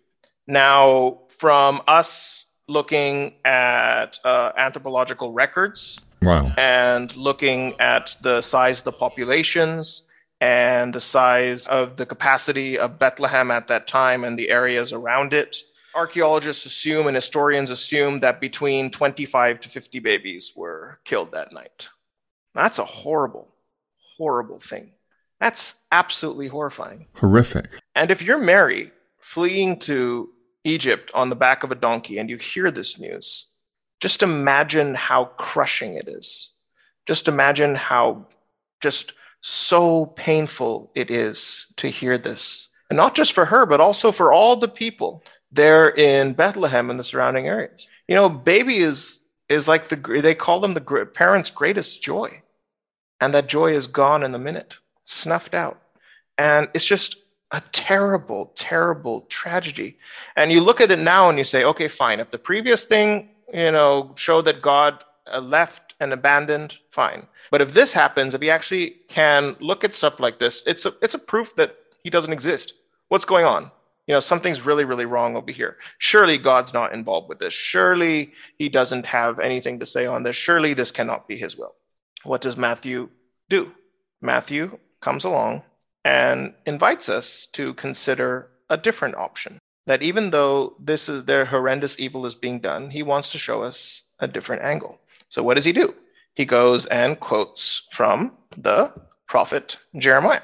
Now, 0.47 1.19
from 1.37 1.83
us 1.87 2.47
looking 2.67 3.35
at 3.45 4.17
uh, 4.25 4.51
anthropological 4.57 5.31
records 5.31 5.99
Wow. 6.23 6.51
and 6.57 7.15
looking 7.15 7.79
at 7.79 8.17
the 8.23 8.41
size 8.41 8.79
of 8.79 8.85
the 8.85 8.93
populations 8.93 10.01
and 10.41 10.91
the 10.91 10.99
size 10.99 11.67
of 11.67 11.97
the 11.97 12.07
capacity 12.07 12.79
of 12.79 12.97
Bethlehem 12.97 13.51
at 13.51 13.67
that 13.67 13.87
time 13.87 14.23
and 14.23 14.39
the 14.39 14.49
areas 14.49 14.91
around 14.91 15.33
it. 15.35 15.55
Archaeologists 15.93 16.65
assume 16.65 17.05
and 17.05 17.15
historians 17.15 17.69
assume 17.69 18.21
that 18.21 18.41
between 18.41 18.89
25 18.89 19.59
to 19.61 19.69
50 19.69 19.99
babies 19.99 20.53
were 20.55 20.99
killed 21.05 21.31
that 21.33 21.53
night. 21.53 21.89
That's 22.55 22.79
a 22.79 22.85
horrible, 22.85 23.53
horrible 24.17 24.59
thing. 24.59 24.91
That's 25.39 25.75
absolutely 25.91 26.47
horrifying. 26.47 27.07
Horrific. 27.13 27.79
And 27.95 28.09
if 28.11 28.21
you're 28.21 28.37
Mary 28.37 28.91
fleeing 29.19 29.77
to 29.79 30.29
Egypt 30.63 31.11
on 31.13 31.29
the 31.29 31.35
back 31.35 31.63
of 31.63 31.71
a 31.71 31.75
donkey 31.75 32.17
and 32.17 32.29
you 32.29 32.37
hear 32.37 32.71
this 32.71 32.99
news, 32.99 33.47
just 33.99 34.23
imagine 34.23 34.95
how 34.95 35.25
crushing 35.37 35.95
it 35.95 36.07
is. 36.07 36.51
Just 37.05 37.27
imagine 37.27 37.75
how 37.75 38.25
just 38.81 39.13
so 39.41 40.07
painful 40.07 40.91
it 40.95 41.09
is 41.11 41.67
to 41.77 41.87
hear 41.87 42.17
this. 42.17 42.69
And 42.89 42.97
not 42.97 43.15
just 43.15 43.33
for 43.33 43.45
her, 43.45 43.65
but 43.65 43.79
also 43.79 44.11
for 44.11 44.31
all 44.31 44.55
the 44.55 44.67
people 44.67 45.23
there 45.51 45.89
in 45.89 46.33
Bethlehem 46.33 46.89
and 46.89 46.99
the 46.99 47.03
surrounding 47.03 47.47
areas. 47.47 47.87
You 48.07 48.15
know, 48.15 48.29
baby 48.29 48.77
is 48.77 49.19
is 49.49 49.67
like 49.67 49.87
the 49.87 49.95
they 50.21 50.35
call 50.35 50.59
them 50.59 50.73
the 50.73 50.79
gr- 50.79 51.05
parents' 51.05 51.49
greatest 51.49 52.01
joy. 52.01 52.41
And 53.19 53.33
that 53.33 53.47
joy 53.47 53.73
is 53.73 53.87
gone 53.87 54.23
in 54.23 54.33
a 54.35 54.39
minute, 54.39 54.75
snuffed 55.05 55.53
out. 55.53 55.81
And 56.37 56.69
it's 56.73 56.85
just 56.85 57.17
a 57.51 57.61
terrible, 57.71 58.51
terrible 58.55 59.21
tragedy. 59.29 59.97
And 60.35 60.51
you 60.51 60.61
look 60.61 60.81
at 60.81 60.91
it 60.91 60.99
now 60.99 61.29
and 61.29 61.37
you 61.37 61.43
say, 61.43 61.63
okay, 61.63 61.87
fine. 61.87 62.19
If 62.19 62.31
the 62.31 62.37
previous 62.37 62.83
thing, 62.83 63.29
you 63.53 63.71
know, 63.71 64.11
showed 64.15 64.43
that 64.43 64.61
God 64.61 65.03
uh, 65.31 65.39
left 65.39 65.95
and 65.99 66.13
abandoned, 66.13 66.77
fine. 66.91 67.25
But 67.49 67.61
if 67.61 67.73
this 67.73 67.93
happens, 67.93 68.33
if 68.33 68.41
he 68.41 68.51
actually 68.51 68.97
can 69.07 69.55
look 69.59 69.83
at 69.83 69.95
stuff 69.95 70.19
like 70.19 70.39
this, 70.39 70.63
it's 70.67 70.85
a, 70.85 70.93
it's 71.01 71.13
a 71.15 71.19
proof 71.19 71.55
that 71.55 71.75
he 72.03 72.09
doesn't 72.09 72.33
exist. 72.33 72.73
What's 73.07 73.25
going 73.25 73.45
on? 73.45 73.71
You 74.05 74.13
know, 74.13 74.19
something's 74.19 74.65
really, 74.65 74.85
really 74.85 75.05
wrong 75.05 75.35
over 75.35 75.51
here. 75.51 75.77
Surely 75.97 76.37
God's 76.37 76.73
not 76.73 76.93
involved 76.93 77.29
with 77.29 77.39
this. 77.39 77.53
Surely 77.53 78.31
he 78.57 78.69
doesn't 78.69 79.05
have 79.05 79.39
anything 79.39 79.79
to 79.79 79.85
say 79.85 80.05
on 80.05 80.23
this. 80.23 80.35
Surely 80.35 80.73
this 80.73 80.91
cannot 80.91 81.27
be 81.27 81.37
his 81.37 81.57
will. 81.57 81.75
What 82.27 82.41
does 82.41 82.57
Matthew 82.57 83.09
do? 83.49 83.71
Matthew 84.21 84.77
comes 84.99 85.23
along 85.23 85.63
and 86.03 86.53
invites 86.65 87.07
us 87.07 87.47
to 87.53 87.73
consider 87.75 88.49
a 88.69 88.75
different 88.75 89.15
option. 89.15 89.59
That 89.85 90.01
even 90.03 90.29
though 90.31 90.75
this 90.77 91.07
is 91.07 91.23
their 91.23 91.45
horrendous 91.45 91.97
evil 91.99 92.25
is 92.25 92.35
being 92.35 92.59
done, 92.59 92.89
he 92.89 93.01
wants 93.01 93.31
to 93.31 93.37
show 93.37 93.63
us 93.63 94.01
a 94.19 94.27
different 94.27 94.63
angle. 94.63 94.99
So 95.29 95.41
what 95.41 95.53
does 95.53 95.63
he 95.63 95.71
do? 95.71 95.95
He 96.35 96.43
goes 96.43 96.85
and 96.87 97.17
quotes 97.17 97.87
from 97.91 98.33
the 98.57 98.93
prophet 99.27 99.77
Jeremiah. 99.95 100.41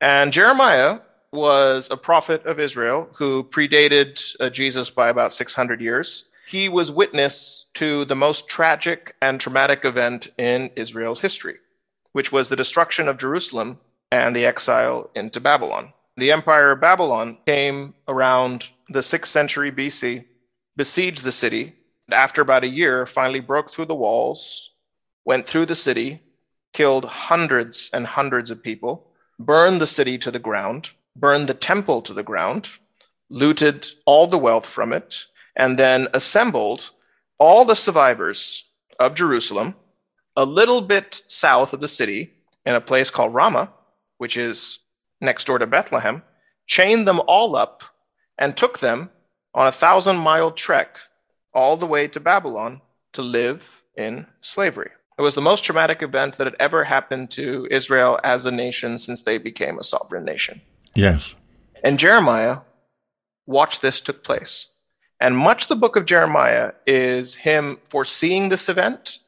And 0.00 0.32
Jeremiah 0.32 0.98
was 1.32 1.86
a 1.92 1.96
prophet 1.96 2.44
of 2.44 2.58
Israel 2.58 3.08
who 3.14 3.44
predated 3.44 4.20
uh, 4.40 4.50
Jesus 4.50 4.90
by 4.90 5.10
about 5.10 5.32
600 5.32 5.80
years. 5.80 6.24
He 6.46 6.68
was 6.68 6.90
witness 6.92 7.66
to 7.74 8.04
the 8.04 8.14
most 8.14 8.48
tragic 8.48 9.16
and 9.22 9.40
traumatic 9.40 9.84
event 9.84 10.28
in 10.36 10.70
Israel's 10.76 11.20
history, 11.20 11.56
which 12.12 12.30
was 12.32 12.48
the 12.48 12.56
destruction 12.56 13.08
of 13.08 13.18
Jerusalem 13.18 13.80
and 14.12 14.36
the 14.36 14.44
exile 14.44 15.10
into 15.14 15.40
Babylon. 15.40 15.92
The 16.16 16.32
empire 16.32 16.72
of 16.72 16.80
Babylon 16.80 17.38
came 17.46 17.94
around 18.06 18.68
the 18.88 19.00
6th 19.00 19.26
century 19.26 19.72
BC, 19.72 20.24
besieged 20.76 21.24
the 21.24 21.32
city, 21.32 21.74
after 22.10 22.42
about 22.42 22.64
a 22.64 22.68
year, 22.68 23.06
finally 23.06 23.40
broke 23.40 23.72
through 23.72 23.86
the 23.86 23.94
walls, 23.94 24.70
went 25.24 25.46
through 25.48 25.66
the 25.66 25.74
city, 25.74 26.22
killed 26.74 27.06
hundreds 27.06 27.88
and 27.92 28.06
hundreds 28.06 28.50
of 28.50 28.62
people, 28.62 29.10
burned 29.38 29.80
the 29.80 29.86
city 29.86 30.18
to 30.18 30.30
the 30.30 30.38
ground, 30.38 30.90
burned 31.16 31.48
the 31.48 31.54
temple 31.54 32.02
to 32.02 32.12
the 32.12 32.22
ground, 32.22 32.68
looted 33.30 33.88
all 34.04 34.26
the 34.26 34.38
wealth 34.38 34.66
from 34.66 34.92
it, 34.92 35.24
and 35.56 35.78
then 35.78 36.08
assembled 36.14 36.90
all 37.38 37.64
the 37.64 37.76
survivors 37.76 38.64
of 38.98 39.14
Jerusalem 39.14 39.74
a 40.36 40.44
little 40.44 40.80
bit 40.80 41.22
south 41.28 41.72
of 41.72 41.80
the 41.80 41.88
city 41.88 42.32
in 42.66 42.74
a 42.74 42.80
place 42.80 43.10
called 43.10 43.34
Ramah, 43.34 43.72
which 44.18 44.36
is 44.36 44.78
next 45.20 45.46
door 45.46 45.58
to 45.58 45.66
Bethlehem, 45.66 46.22
chained 46.66 47.06
them 47.06 47.20
all 47.26 47.56
up 47.56 47.82
and 48.38 48.56
took 48.56 48.80
them 48.80 49.10
on 49.54 49.66
a 49.66 49.72
thousand 49.72 50.16
mile 50.16 50.50
trek 50.50 50.98
all 51.52 51.76
the 51.76 51.86
way 51.86 52.08
to 52.08 52.20
Babylon 52.20 52.80
to 53.12 53.22
live 53.22 53.82
in 53.96 54.26
slavery. 54.40 54.90
It 55.16 55.22
was 55.22 55.36
the 55.36 55.40
most 55.40 55.62
traumatic 55.62 56.02
event 56.02 56.38
that 56.38 56.48
had 56.48 56.56
ever 56.58 56.82
happened 56.82 57.30
to 57.32 57.68
Israel 57.70 58.18
as 58.24 58.46
a 58.46 58.50
nation 58.50 58.98
since 58.98 59.22
they 59.22 59.38
became 59.38 59.78
a 59.78 59.84
sovereign 59.84 60.24
nation. 60.24 60.60
Yes. 60.96 61.36
And 61.84 61.98
Jeremiah 61.98 62.58
watched 63.46 63.80
this 63.80 64.00
took 64.00 64.24
place. 64.24 64.66
And 65.24 65.38
much 65.38 65.68
the 65.68 65.74
book 65.74 65.96
of 65.96 66.04
Jeremiah 66.04 66.72
is 66.86 67.34
him 67.34 67.78
foreseeing 67.88 68.50
this 68.50 68.68
event 68.68 69.20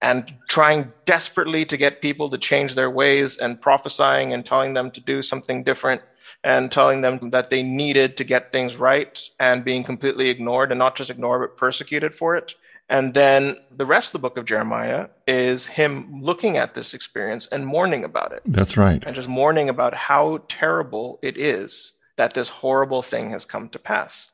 and 0.00 0.32
trying 0.48 0.90
desperately 1.04 1.66
to 1.66 1.76
get 1.76 2.00
people 2.00 2.30
to 2.30 2.38
change 2.38 2.74
their 2.74 2.90
ways 2.90 3.36
and 3.36 3.60
prophesying 3.60 4.32
and 4.32 4.46
telling 4.46 4.72
them 4.72 4.90
to 4.92 5.02
do 5.02 5.20
something 5.20 5.62
different 5.62 6.00
and 6.44 6.72
telling 6.72 7.02
them 7.02 7.28
that 7.28 7.50
they 7.50 7.62
needed 7.62 8.16
to 8.16 8.24
get 8.24 8.50
things 8.50 8.76
right 8.76 9.20
and 9.38 9.66
being 9.66 9.84
completely 9.84 10.30
ignored 10.30 10.72
and 10.72 10.78
not 10.78 10.96
just 10.96 11.10
ignored 11.10 11.42
but 11.42 11.58
persecuted 11.58 12.14
for 12.14 12.36
it. 12.36 12.54
And 12.88 13.12
then 13.12 13.58
the 13.70 13.84
rest 13.84 14.08
of 14.08 14.12
the 14.22 14.26
book 14.26 14.38
of 14.38 14.46
Jeremiah 14.46 15.08
is 15.28 15.66
him 15.66 16.22
looking 16.22 16.56
at 16.56 16.74
this 16.74 16.94
experience 16.94 17.44
and 17.52 17.66
mourning 17.66 18.04
about 18.04 18.32
it 18.32 18.40
That's 18.46 18.78
right. 18.78 19.04
and 19.04 19.14
just 19.14 19.28
mourning 19.28 19.68
about 19.68 19.92
how 19.92 20.42
terrible 20.48 21.18
it 21.20 21.36
is 21.36 21.92
that 22.16 22.32
this 22.32 22.48
horrible 22.48 23.02
thing 23.02 23.28
has 23.28 23.44
come 23.44 23.68
to 23.68 23.78
pass. 23.78 24.30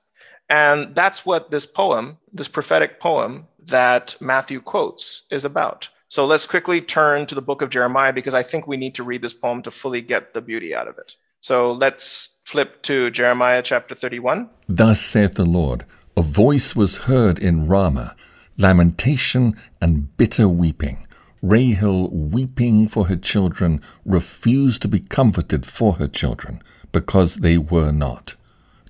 And 0.51 0.95
that's 0.97 1.25
what 1.25 1.51
this 1.53 1.65
poem, 1.65 2.19
this 2.33 2.49
prophetic 2.49 2.99
poem 3.01 3.47
that 3.67 4.17
Matthew 4.21 4.61
quotes, 4.61 5.23
is 5.31 5.45
about. 5.45 5.89
So 6.09 6.27
let's 6.27 6.45
quickly 6.45 6.81
turn 6.81 7.27
to 7.27 7.37
the 7.37 7.43
book 7.43 7.63
of 7.63 7.71
Jeremiah 7.71 8.13
because 8.13 8.35
I 8.35 8.43
think 8.43 8.67
we 8.67 8.77
need 8.77 8.97
to 8.97 9.05
read 9.05 9.23
this 9.23 9.33
poem 9.33 9.63
to 9.63 9.71
fully 9.71 10.01
get 10.01 10.35
the 10.35 10.43
beauty 10.43 10.75
out 10.75 10.89
of 10.89 10.99
it. 10.99 11.15
So 11.41 11.71
let's 11.71 12.31
flip 12.45 12.83
to 12.83 13.13
Jeremiah 13.13 13.63
chapter 13.63 13.95
31. 13.95 14.51
Thus 14.69 15.01
saith 15.01 15.35
the 15.35 15.45
Lord 15.45 15.85
A 16.17 16.23
voice 16.23 16.75
was 16.75 16.99
heard 16.99 17.39
in 17.39 17.69
Ramah, 17.69 18.17
lamentation 18.59 19.55
and 19.81 20.17
bitter 20.17 20.49
weeping. 20.49 21.07
Rahel, 21.43 22.11
weeping 22.11 22.89
for 22.89 23.07
her 23.07 23.17
children, 23.17 23.81
refused 24.05 24.83
to 24.83 24.89
be 24.89 24.99
comforted 24.99 25.65
for 25.65 25.95
her 25.95 26.09
children, 26.09 26.61
because 26.93 27.37
they 27.37 27.57
were 27.57 27.93
not. 27.93 28.35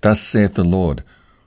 Thus 0.01 0.20
saith 0.20 0.55
the 0.55 0.64
Lord 0.64 1.05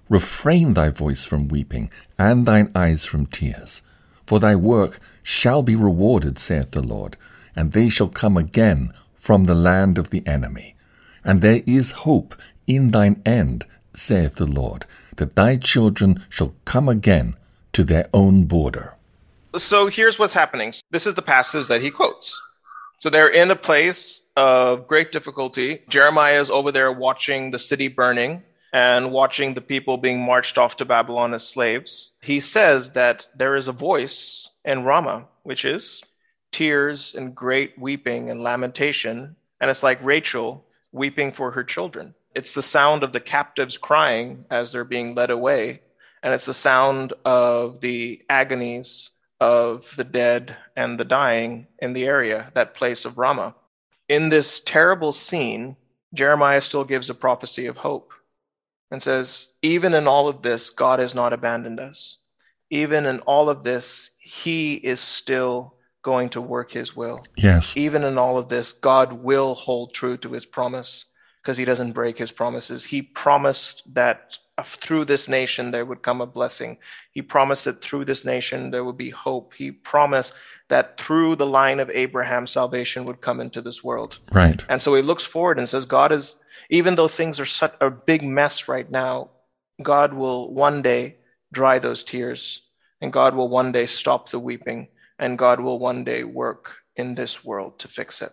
Refrain 0.09 0.73
thy 0.73 0.89
voice 0.89 1.25
from 1.25 1.47
weeping, 1.47 1.89
and 2.17 2.45
thine 2.45 2.71
eyes 2.75 3.05
from 3.05 3.25
tears. 3.25 3.81
For 4.25 4.39
thy 4.39 4.55
work 4.55 4.99
shall 5.21 5.63
be 5.63 5.75
rewarded, 5.75 6.39
saith 6.39 6.71
the 6.71 6.81
Lord, 6.81 7.17
and 7.55 7.71
they 7.71 7.89
shall 7.89 8.09
come 8.09 8.37
again 8.37 8.93
from 9.13 9.45
the 9.45 9.55
land 9.55 9.97
of 9.97 10.09
the 10.09 10.25
enemy. 10.27 10.75
And 11.23 11.41
there 11.41 11.61
is 11.65 11.91
hope 11.91 12.35
in 12.67 12.91
thine 12.91 13.21
end, 13.25 13.65
saith 13.93 14.35
the 14.35 14.45
Lord, 14.45 14.85
that 15.17 15.35
thy 15.35 15.55
children 15.57 16.23
shall 16.29 16.53
come 16.65 16.89
again 16.89 17.35
to 17.73 17.83
their 17.83 18.09
own 18.13 18.45
border. 18.45 18.95
So 19.57 19.87
here's 19.87 20.19
what's 20.19 20.33
happening. 20.33 20.73
This 20.91 21.05
is 21.05 21.15
the 21.15 21.21
passage 21.21 21.67
that 21.67 21.81
he 21.81 21.91
quotes. 21.91 22.41
So 22.99 23.09
they're 23.09 23.29
in 23.29 23.51
a 23.51 23.55
place 23.55 24.21
of 24.35 24.87
great 24.87 25.11
difficulty. 25.11 25.81
Jeremiah 25.89 26.39
is 26.39 26.49
over 26.49 26.71
there 26.71 26.91
watching 26.91 27.51
the 27.51 27.59
city 27.59 27.87
burning 27.87 28.41
and 28.73 29.11
watching 29.11 29.53
the 29.53 29.61
people 29.61 29.97
being 29.97 30.19
marched 30.19 30.57
off 30.57 30.77
to 30.77 30.85
Babylon 30.85 31.35
as 31.35 31.47
slaves. 31.47 32.13
He 32.21 32.39
says 32.39 32.93
that 32.93 33.27
there 33.35 33.55
is 33.55 33.67
a 33.67 33.71
voice 33.71 34.49
in 34.65 34.83
Ramah, 34.83 35.27
which 35.43 35.63
is 35.63 36.03
tears 36.51 37.13
and 37.15 37.35
great 37.35 37.77
weeping 37.77 38.31
and 38.31 38.41
lamentation. 38.41 39.35
And 39.61 39.69
it's 39.69 39.83
like 39.83 40.03
Rachel 40.03 40.65
weeping 40.91 41.31
for 41.33 41.51
her 41.51 41.63
children. 41.63 42.15
It's 42.35 42.55
the 42.55 42.63
sound 42.63 43.03
of 43.03 43.13
the 43.13 43.19
captives 43.19 43.77
crying 43.77 44.45
as 44.49 44.71
they're 44.71 44.83
being 44.83 45.13
led 45.13 45.29
away. 45.29 45.81
And 46.23 46.33
it's 46.33 46.45
the 46.45 46.53
sound 46.53 47.13
of 47.25 47.79
the 47.79 48.23
agonies 48.27 49.11
of 49.39 49.93
the 49.97 50.03
dead 50.03 50.55
and 50.75 50.99
the 50.99 51.05
dying 51.05 51.67
in 51.79 51.93
the 51.93 52.05
area, 52.05 52.51
that 52.55 52.73
place 52.73 53.05
of 53.05 53.19
Ramah. 53.19 53.53
In 54.09 54.29
this 54.29 54.61
terrible 54.61 55.11
scene, 55.11 55.75
Jeremiah 56.13 56.61
still 56.61 56.85
gives 56.85 57.09
a 57.09 57.15
prophecy 57.15 57.67
of 57.67 57.77
hope 57.77 58.13
and 58.93 59.01
says, 59.01 59.49
Even 59.63 59.95
in 59.95 60.07
all 60.07 60.27
of 60.27 60.43
this, 60.43 60.69
God 60.69 60.99
has 60.99 61.15
not 61.15 61.33
abandoned 61.33 61.79
us. 61.79 62.19
Even 62.69 63.07
in 63.07 63.19
all 63.21 63.49
of 63.49 63.63
this, 63.63 64.11
He 64.19 64.75
is 64.75 64.99
still 64.99 65.73
going 66.03 66.29
to 66.29 66.41
work 66.41 66.71
His 66.71 66.95
will. 66.95 67.23
Yes. 67.35 67.75
Even 67.75 68.03
in 68.03 68.19
all 68.19 68.37
of 68.37 68.49
this, 68.49 68.71
God 68.71 69.11
will 69.11 69.55
hold 69.55 69.95
true 69.95 70.15
to 70.17 70.31
His 70.31 70.45
promise 70.45 71.05
because 71.41 71.57
He 71.57 71.65
doesn't 71.65 71.93
break 71.93 72.19
His 72.19 72.31
promises. 72.31 72.83
He 72.83 73.01
promised 73.01 73.81
that 73.95 74.37
uh, 74.59 74.63
through 74.63 75.05
this 75.05 75.27
nation 75.27 75.71
there 75.71 75.85
would 75.85 76.03
come 76.03 76.21
a 76.21 76.27
blessing. 76.27 76.77
He 77.13 77.23
promised 77.23 77.65
that 77.65 77.81
through 77.81 78.05
this 78.05 78.23
nation 78.23 78.69
there 78.69 78.83
would 78.83 78.97
be 78.97 79.09
hope. 79.09 79.53
He 79.55 79.71
promised 79.71 80.33
that 80.69 80.99
through 80.99 81.37
the 81.37 81.47
line 81.47 81.79
of 81.79 81.89
Abraham 81.89 82.45
salvation 82.45 83.05
would 83.05 83.21
come 83.21 83.39
into 83.39 83.59
this 83.59 83.83
world. 83.83 84.19
Right. 84.31 84.63
And 84.69 84.79
so 84.79 84.93
he 84.93 85.01
looks 85.01 85.23
forward 85.23 85.57
and 85.57 85.67
says, 85.67 85.87
God 85.87 86.11
is, 86.11 86.35
even 86.69 86.95
though 86.95 87.07
things 87.07 87.39
are 87.39 87.45
such 87.45 87.73
a 87.81 87.89
big 87.89 88.23
mess 88.23 88.67
right 88.67 88.89
now, 88.89 89.29
God 89.81 90.13
will 90.13 90.53
one 90.53 90.81
day 90.81 91.17
dry 91.51 91.79
those 91.79 92.03
tears, 92.03 92.61
and 93.01 93.13
God 93.13 93.35
will 93.35 93.49
one 93.49 93.71
day 93.71 93.85
stop 93.85 94.29
the 94.29 94.39
weeping, 94.39 94.87
and 95.19 95.37
God 95.37 95.59
will 95.59 95.79
one 95.79 96.03
day 96.03 96.23
work 96.23 96.71
in 96.95 97.15
this 97.15 97.43
world 97.43 97.79
to 97.79 97.87
fix 97.87 98.21
it. 98.21 98.31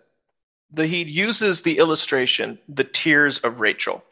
The, 0.73 0.87
he 0.87 1.03
uses 1.03 1.63
the 1.63 1.79
illustration, 1.79 2.59
the 2.69 2.85
tears 2.85 3.39
of 3.41 3.61
Rachel. 3.61 4.05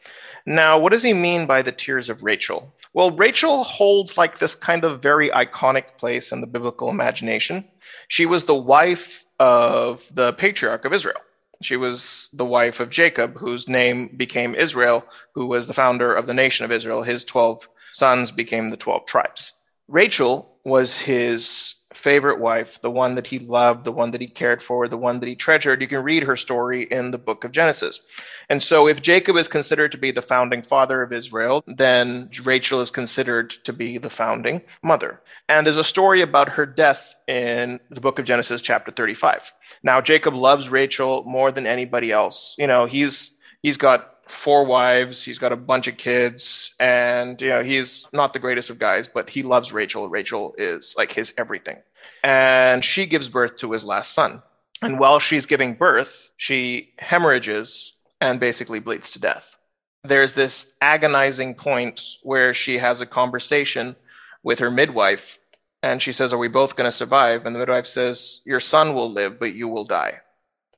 Now, 0.45 0.77
what 0.79 0.91
does 0.91 1.03
he 1.03 1.13
mean 1.13 1.45
by 1.45 1.61
the 1.61 1.71
tears 1.71 2.09
of 2.09 2.23
Rachel? 2.23 2.73
Well, 2.93 3.11
Rachel 3.11 3.63
holds 3.63 4.17
like 4.17 4.39
this 4.39 4.55
kind 4.55 4.83
of 4.83 5.01
very 5.01 5.29
iconic 5.29 5.97
place 5.97 6.31
in 6.31 6.41
the 6.41 6.47
biblical 6.47 6.89
imagination. 6.89 7.65
She 8.07 8.25
was 8.25 8.43
the 8.43 8.55
wife 8.55 9.25
of 9.39 10.03
the 10.11 10.33
patriarch 10.33 10.85
of 10.85 10.93
Israel. 10.93 11.21
She 11.61 11.75
was 11.75 12.29
the 12.31 12.45
wife 12.45 12.79
of 12.79 12.89
Jacob, 12.89 13.37
whose 13.37 13.67
name 13.67 14.15
became 14.15 14.55
Israel, 14.55 15.05
who 15.35 15.45
was 15.47 15.67
the 15.67 15.73
founder 15.73 16.13
of 16.13 16.25
the 16.25 16.33
nation 16.33 16.63
of 16.65 16.71
Israel. 16.71 17.03
His 17.03 17.25
12 17.25 17.67
sons 17.91 18.31
became 18.31 18.69
the 18.69 18.77
12 18.77 19.05
tribes. 19.05 19.53
Rachel 19.87 20.57
was 20.63 20.97
his 20.97 21.75
favorite 21.93 22.39
wife, 22.39 22.79
the 22.81 22.91
one 22.91 23.15
that 23.15 23.25
he 23.25 23.39
loved, 23.39 23.83
the 23.83 23.91
one 23.91 24.11
that 24.11 24.21
he 24.21 24.27
cared 24.27 24.61
for, 24.61 24.87
the 24.87 24.97
one 24.97 25.19
that 25.19 25.27
he 25.27 25.35
treasured. 25.35 25.81
You 25.81 25.87
can 25.87 26.03
read 26.03 26.23
her 26.23 26.35
story 26.35 26.83
in 26.83 27.11
the 27.11 27.17
book 27.17 27.43
of 27.43 27.51
Genesis. 27.51 28.01
And 28.49 28.61
so, 28.61 28.87
if 28.87 29.01
Jacob 29.01 29.35
is 29.37 29.47
considered 29.47 29.91
to 29.91 29.97
be 29.97 30.11
the 30.11 30.21
founding 30.21 30.61
father 30.61 31.01
of 31.01 31.11
Israel, 31.11 31.63
then 31.65 32.29
Rachel 32.43 32.81
is 32.81 32.91
considered 32.91 33.51
to 33.63 33.73
be 33.73 33.97
the 33.97 34.09
founding 34.09 34.61
mother. 34.83 35.19
And 35.47 35.65
there's 35.65 35.77
a 35.77 35.83
story 35.83 36.21
about 36.21 36.49
her 36.49 36.65
death 36.65 37.15
in 37.27 37.79
the 37.89 38.01
book 38.01 38.19
of 38.19 38.25
Genesis, 38.25 38.61
chapter 38.61 38.91
35. 38.91 39.51
Now, 39.81 39.99
Jacob 39.99 40.35
loves 40.35 40.69
Rachel 40.69 41.23
more 41.25 41.51
than 41.51 41.65
anybody 41.65 42.11
else. 42.11 42.55
You 42.57 42.67
know, 42.67 42.85
he's 42.85 43.33
he's 43.63 43.77
got 43.77 44.18
four 44.31 44.65
wives, 44.65 45.23
he's 45.23 45.37
got 45.37 45.51
a 45.51 45.57
bunch 45.57 45.87
of 45.87 45.97
kids, 45.97 46.75
and 46.79 47.41
you 47.41 47.49
know, 47.49 47.63
he's 47.63 48.07
not 48.13 48.33
the 48.33 48.39
greatest 48.39 48.69
of 48.69 48.79
guys, 48.79 49.07
but 49.07 49.29
he 49.29 49.43
loves 49.43 49.73
Rachel. 49.73 50.09
Rachel 50.09 50.55
is 50.57 50.95
like 50.97 51.11
his 51.11 51.33
everything. 51.37 51.77
And 52.23 52.83
she 52.83 53.05
gives 53.05 53.29
birth 53.29 53.57
to 53.57 53.71
his 53.71 53.83
last 53.83 54.13
son. 54.13 54.41
And 54.81 54.99
while 54.99 55.19
she's 55.19 55.45
giving 55.45 55.73
birth, 55.73 56.31
she 56.37 56.93
hemorrhages 56.99 57.93
and 58.21 58.39
basically 58.39 58.79
bleeds 58.79 59.11
to 59.11 59.19
death. 59.19 59.55
There's 60.03 60.33
this 60.33 60.73
agonizing 60.81 61.55
point 61.55 62.01
where 62.23 62.53
she 62.53 62.77
has 62.77 63.01
a 63.01 63.05
conversation 63.05 63.95
with 64.43 64.59
her 64.59 64.71
midwife 64.71 65.37
and 65.81 66.01
she 66.01 66.11
says, 66.11 66.33
Are 66.33 66.37
we 66.37 66.47
both 66.47 66.75
going 66.75 66.89
to 66.89 66.95
survive? 66.95 67.45
And 67.45 67.55
the 67.55 67.59
midwife 67.59 67.87
says, 67.87 68.41
Your 68.45 68.59
son 68.59 68.93
will 68.93 69.11
live, 69.11 69.39
but 69.39 69.53
you 69.53 69.67
will 69.67 69.85
die. 69.85 70.19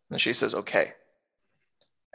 And 0.10 0.20
she 0.20 0.34
says, 0.34 0.54
Okay. 0.54 0.94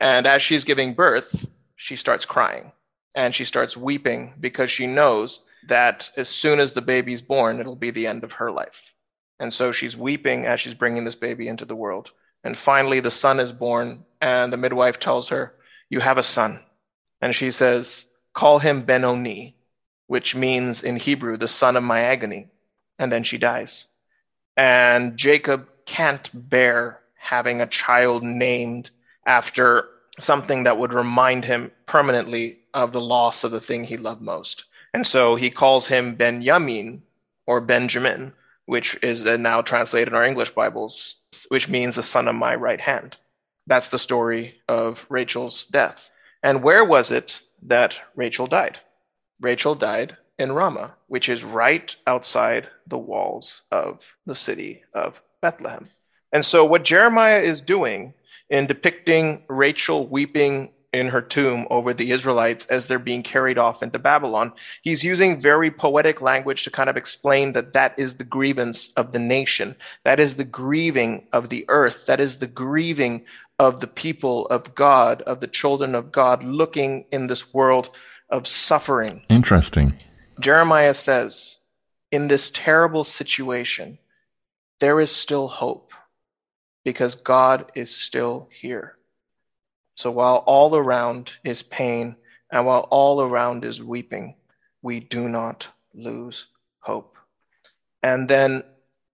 And 0.01 0.27
as 0.27 0.43
she's 0.43 0.65
giving 0.65 0.95
birth, 0.95 1.47
she 1.77 1.97
starts 1.97 2.25
crying 2.25 2.73
and 3.15 3.35
she 3.35 3.45
starts 3.45 3.77
weeping 3.77 4.35
because 4.39 4.71
she 4.71 4.87
knows 4.87 5.41
that 5.69 6.11
as 6.17 6.29
soon 6.29 6.61
as 6.61 6.73
the 6.73 6.83
baby's 6.83 7.23
born, 7.23 7.61
it'll 7.61 7.77
be 7.77 7.91
the 7.91 8.07
end 8.07 8.25
of 8.25 8.33
her 8.33 8.53
life. 8.53 8.93
And 9.39 9.53
so 9.53 9.73
she's 9.73 9.97
weeping 9.97 10.47
as 10.47 10.61
she's 10.61 10.75
bringing 10.75 11.05
this 11.05 11.15
baby 11.15 11.49
into 11.49 11.65
the 11.65 11.77
world. 11.77 12.11
And 12.45 12.57
finally, 12.57 13.01
the 13.01 13.11
son 13.11 13.41
is 13.41 13.53
born, 13.53 14.05
and 14.21 14.53
the 14.53 14.57
midwife 14.57 15.01
tells 15.01 15.29
her, 15.29 15.55
You 15.91 16.01
have 16.01 16.19
a 16.19 16.23
son. 16.23 16.61
And 17.21 17.35
she 17.35 17.51
says, 17.51 18.07
Call 18.35 18.59
him 18.59 18.83
Benoni, 18.83 19.57
which 20.07 20.35
means 20.35 20.83
in 20.83 20.97
Hebrew, 20.97 21.37
the 21.37 21.49
son 21.49 21.77
of 21.77 21.83
my 21.83 22.03
agony. 22.03 22.49
And 22.99 23.11
then 23.11 23.25
she 23.25 23.39
dies. 23.39 23.87
And 24.57 25.17
Jacob 25.17 25.69
can't 25.85 26.31
bear 26.33 27.01
having 27.15 27.61
a 27.61 27.67
child 27.67 28.23
named 28.23 28.91
after 29.27 29.89
something 30.19 30.63
that 30.63 30.79
would 30.79 30.93
remind 30.93 31.45
him 31.45 31.71
permanently 31.87 32.59
of 32.73 32.93
the 32.93 33.01
loss 33.01 33.45
of 33.45 33.51
the 33.51 33.61
thing 33.61 33.85
he 33.85 33.97
loved 33.97 34.23
most. 34.23 34.65
And 34.95 35.07
so 35.07 35.35
he 35.35 35.51
calls 35.51 35.87
him 35.87 36.15
Ben 36.15 36.43
Yamin 36.43 37.01
or 37.47 37.61
Benjamin, 37.61 38.33
which 38.65 38.99
is 39.03 39.25
now 39.25 39.61
translated 39.61 40.09
in 40.09 40.15
our 40.15 40.25
English 40.25 40.51
Bibles, 40.51 41.17
which 41.49 41.69
means 41.69 41.97
the 41.97 42.03
son 42.03 42.29
of 42.29 42.35
my 42.35 42.55
right 42.55 42.81
hand. 42.81 43.17
That's 43.67 43.89
the 43.89 43.99
story 43.99 44.55
of 44.69 45.05
Rachel's 45.09 45.65
death. 45.65 46.11
And 46.43 46.63
where 46.63 46.85
was 46.85 47.11
it 47.11 47.41
that 47.63 48.01
Rachel 48.15 48.47
died? 48.47 48.79
Rachel 49.41 49.75
died 49.75 50.17
in 50.39 50.53
Ramah, 50.53 50.95
which 51.09 51.29
is 51.29 51.45
right 51.45 51.95
outside 52.07 52.69
the 52.87 52.99
walls 52.99 53.63
of 53.71 54.01
the 54.25 54.35
city 54.35 54.83
of 54.95 55.21
Bethlehem. 55.43 55.91
And 56.33 56.45
so, 56.45 56.65
what 56.65 56.85
Jeremiah 56.85 57.41
is 57.41 57.61
doing 57.61 58.15
in 58.51 58.67
depicting 58.67 59.43
Rachel 59.49 60.07
weeping 60.07 60.71
in 60.93 61.09
her 61.09 61.21
tomb 61.21 61.67
over 61.71 61.93
the 61.93 62.11
Israelites 62.11 62.65
as 62.67 62.87
they're 62.87 62.99
being 62.99 63.23
carried 63.23 63.59
off 63.59 63.83
into 63.83 63.99
Babylon. 63.99 64.53
He's 64.83 65.05
using 65.05 65.41
very 65.41 65.71
poetic 65.71 66.23
language 66.23 66.65
to 66.65 66.71
kind 66.71 66.89
of 66.89 66.97
explain 66.97 67.53
that 67.53 67.75
that 67.75 67.95
is 67.99 68.17
the 68.17 68.25
grievance 68.25 68.93
of 68.97 69.13
the 69.13 69.19
nation. 69.19 69.77
That 70.05 70.21
is 70.21 70.35
the 70.35 70.45
grieving 70.45 71.27
of 71.33 71.51
the 71.51 71.67
earth. 71.69 72.07
That 72.07 72.21
is 72.21 72.39
the 72.39 72.47
grieving 72.47 73.27
of 73.59 73.81
the 73.81 73.87
people 73.87 74.47
of 74.47 74.75
God, 74.75 75.23
of 75.23 75.41
the 75.41 75.49
children 75.49 75.95
of 75.95 76.13
God, 76.13 76.43
looking 76.43 77.05
in 77.13 77.27
this 77.27 77.53
world 77.53 77.91
of 78.31 78.47
suffering. 78.47 79.23
Interesting. 79.29 79.99
Jeremiah 80.41 80.95
says, 80.95 81.57
in 82.11 82.29
this 82.29 82.51
terrible 82.51 83.05
situation, 83.05 83.99
there 84.81 85.01
is 85.01 85.11
still 85.11 85.49
hope 85.49 85.86
because 86.87 87.17
God 87.17 87.73
is 87.75 87.93
still 87.93 88.49
here. 88.49 88.97
So 89.97 90.09
while 90.09 90.45
all 90.47 90.77
around 90.77 91.33
is 91.43 91.65
pain 91.65 92.15
and 92.53 92.65
while 92.65 92.87
all 92.93 93.23
around 93.23 93.65
is 93.65 93.83
weeping, 93.83 94.37
we 94.83 95.01
do 95.01 95.29
not 95.29 95.67
lose 95.95 96.47
hope. 96.79 97.17
And 98.05 98.29
then, 98.29 98.63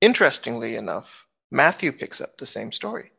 interestingly 0.02 0.76
enough, 0.76 1.26
Matthew 1.50 1.92
picks 1.92 2.20
up 2.20 2.36
the 2.36 2.46
same 2.46 2.72
story. 2.72 3.10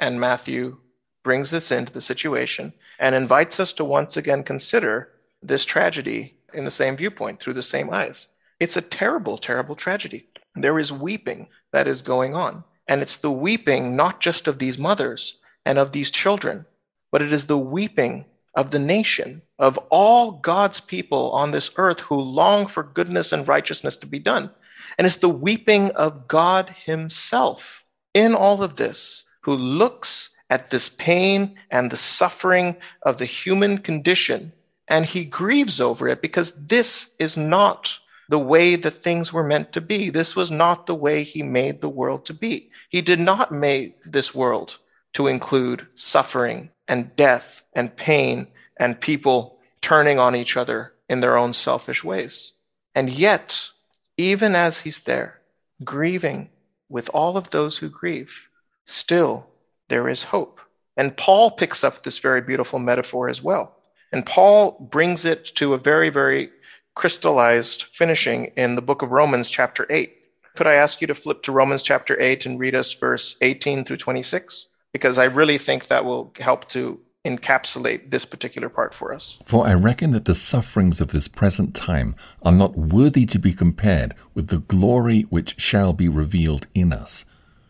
And 0.00 0.18
Matthew 0.18 0.78
brings 1.22 1.52
this 1.52 1.70
into 1.70 1.92
the 1.92 2.00
situation 2.00 2.72
and 2.98 3.14
invites 3.14 3.60
us 3.60 3.72
to 3.74 3.84
once 3.84 4.16
again 4.16 4.42
consider 4.42 5.12
this 5.42 5.64
tragedy 5.64 6.36
in 6.54 6.64
the 6.64 6.72
same 6.72 6.96
viewpoint, 6.96 7.38
through 7.38 7.54
the 7.54 7.62
same 7.62 7.90
eyes. 7.90 8.26
It's 8.58 8.76
a 8.76 8.82
terrible, 8.82 9.38
terrible 9.38 9.76
tragedy. 9.76 10.28
There 10.56 10.80
is 10.80 10.90
weeping 10.90 11.46
that 11.70 11.86
is 11.86 12.02
going 12.02 12.34
on. 12.34 12.64
And 12.88 13.02
it's 13.02 13.16
the 13.16 13.30
weeping 13.30 13.96
not 13.96 14.20
just 14.20 14.46
of 14.46 14.58
these 14.58 14.78
mothers 14.78 15.38
and 15.64 15.78
of 15.78 15.92
these 15.92 16.10
children, 16.10 16.64
but 17.10 17.22
it 17.22 17.32
is 17.32 17.46
the 17.46 17.58
weeping 17.58 18.24
of 18.54 18.70
the 18.70 18.78
nation, 18.78 19.42
of 19.58 19.76
all 19.90 20.32
God's 20.32 20.80
people 20.80 21.30
on 21.32 21.50
this 21.50 21.70
earth 21.76 22.00
who 22.00 22.16
long 22.16 22.66
for 22.66 22.82
goodness 22.82 23.32
and 23.32 23.46
righteousness 23.46 23.96
to 23.98 24.06
be 24.06 24.18
done. 24.18 24.50
And 24.98 25.06
it's 25.06 25.18
the 25.18 25.28
weeping 25.28 25.90
of 25.90 26.26
God 26.26 26.74
Himself 26.84 27.84
in 28.14 28.34
all 28.34 28.62
of 28.62 28.76
this, 28.76 29.24
who 29.42 29.52
looks 29.52 30.30
at 30.48 30.70
this 30.70 30.88
pain 30.88 31.56
and 31.70 31.90
the 31.90 31.96
suffering 31.96 32.76
of 33.02 33.18
the 33.18 33.26
human 33.26 33.78
condition, 33.78 34.52
and 34.88 35.04
He 35.04 35.24
grieves 35.24 35.80
over 35.80 36.08
it 36.08 36.22
because 36.22 36.52
this 36.66 37.14
is 37.18 37.36
not 37.36 37.98
the 38.28 38.38
way 38.38 38.76
that 38.76 39.02
things 39.02 39.32
were 39.32 39.44
meant 39.44 39.72
to 39.72 39.80
be. 39.80 40.10
This 40.10 40.34
was 40.34 40.50
not 40.50 40.86
the 40.86 40.94
way 40.94 41.22
He 41.22 41.42
made 41.42 41.80
the 41.80 41.88
world 41.88 42.24
to 42.26 42.34
be. 42.34 42.70
He 42.88 43.02
did 43.02 43.20
not 43.20 43.52
make 43.52 43.96
this 44.04 44.34
world 44.34 44.78
to 45.14 45.26
include 45.26 45.86
suffering 45.94 46.70
and 46.88 47.14
death 47.16 47.62
and 47.72 47.96
pain 47.96 48.48
and 48.78 49.00
people 49.00 49.58
turning 49.80 50.18
on 50.18 50.36
each 50.36 50.56
other 50.56 50.92
in 51.08 51.20
their 51.20 51.38
own 51.38 51.52
selfish 51.52 52.02
ways. 52.04 52.52
And 52.94 53.10
yet, 53.10 53.70
even 54.16 54.54
as 54.54 54.78
he's 54.78 55.00
there, 55.00 55.40
grieving 55.84 56.50
with 56.88 57.08
all 57.10 57.36
of 57.36 57.50
those 57.50 57.78
who 57.78 57.88
grieve, 57.88 58.48
still 58.84 59.46
there 59.88 60.08
is 60.08 60.22
hope. 60.22 60.60
And 60.96 61.16
Paul 61.16 61.50
picks 61.50 61.84
up 61.84 62.02
this 62.02 62.18
very 62.18 62.40
beautiful 62.40 62.78
metaphor 62.78 63.28
as 63.28 63.42
well. 63.42 63.76
And 64.12 64.24
Paul 64.24 64.88
brings 64.90 65.24
it 65.24 65.46
to 65.56 65.74
a 65.74 65.78
very, 65.78 66.10
very 66.10 66.50
crystallized 66.96 67.84
finishing 67.92 68.46
in 68.56 68.74
the 68.74 68.82
book 68.82 69.02
of 69.02 69.12
Romans, 69.12 69.48
chapter 69.48 69.86
8. 69.88 70.12
Could 70.56 70.66
I 70.66 70.74
ask 70.74 71.00
you 71.00 71.06
to 71.06 71.14
flip 71.14 71.42
to 71.42 71.52
Romans 71.52 71.82
chapter 71.82 72.20
8 72.20 72.46
and 72.46 72.58
read 72.58 72.74
us 72.74 72.92
verse 72.94 73.36
18 73.42 73.84
through 73.84 73.98
26? 73.98 74.68
Because 74.92 75.18
I 75.18 75.24
really 75.24 75.58
think 75.58 75.86
that 75.86 76.06
will 76.06 76.32
help 76.40 76.68
to 76.70 76.98
encapsulate 77.26 78.10
this 78.10 78.24
particular 78.24 78.70
part 78.70 78.94
for 78.94 79.12
us. 79.12 79.38
For 79.44 79.66
I 79.66 79.74
reckon 79.74 80.12
that 80.12 80.24
the 80.24 80.34
sufferings 80.34 81.00
of 81.00 81.08
this 81.08 81.28
present 81.28 81.74
time 81.74 82.16
are 82.42 82.52
not 82.52 82.78
worthy 82.78 83.26
to 83.26 83.38
be 83.38 83.52
compared 83.52 84.14
with 84.32 84.46
the 84.46 84.60
glory 84.60 85.22
which 85.22 85.60
shall 85.60 85.92
be 85.92 86.08
revealed 86.08 86.66
in 86.74 86.92
us. 86.92 87.26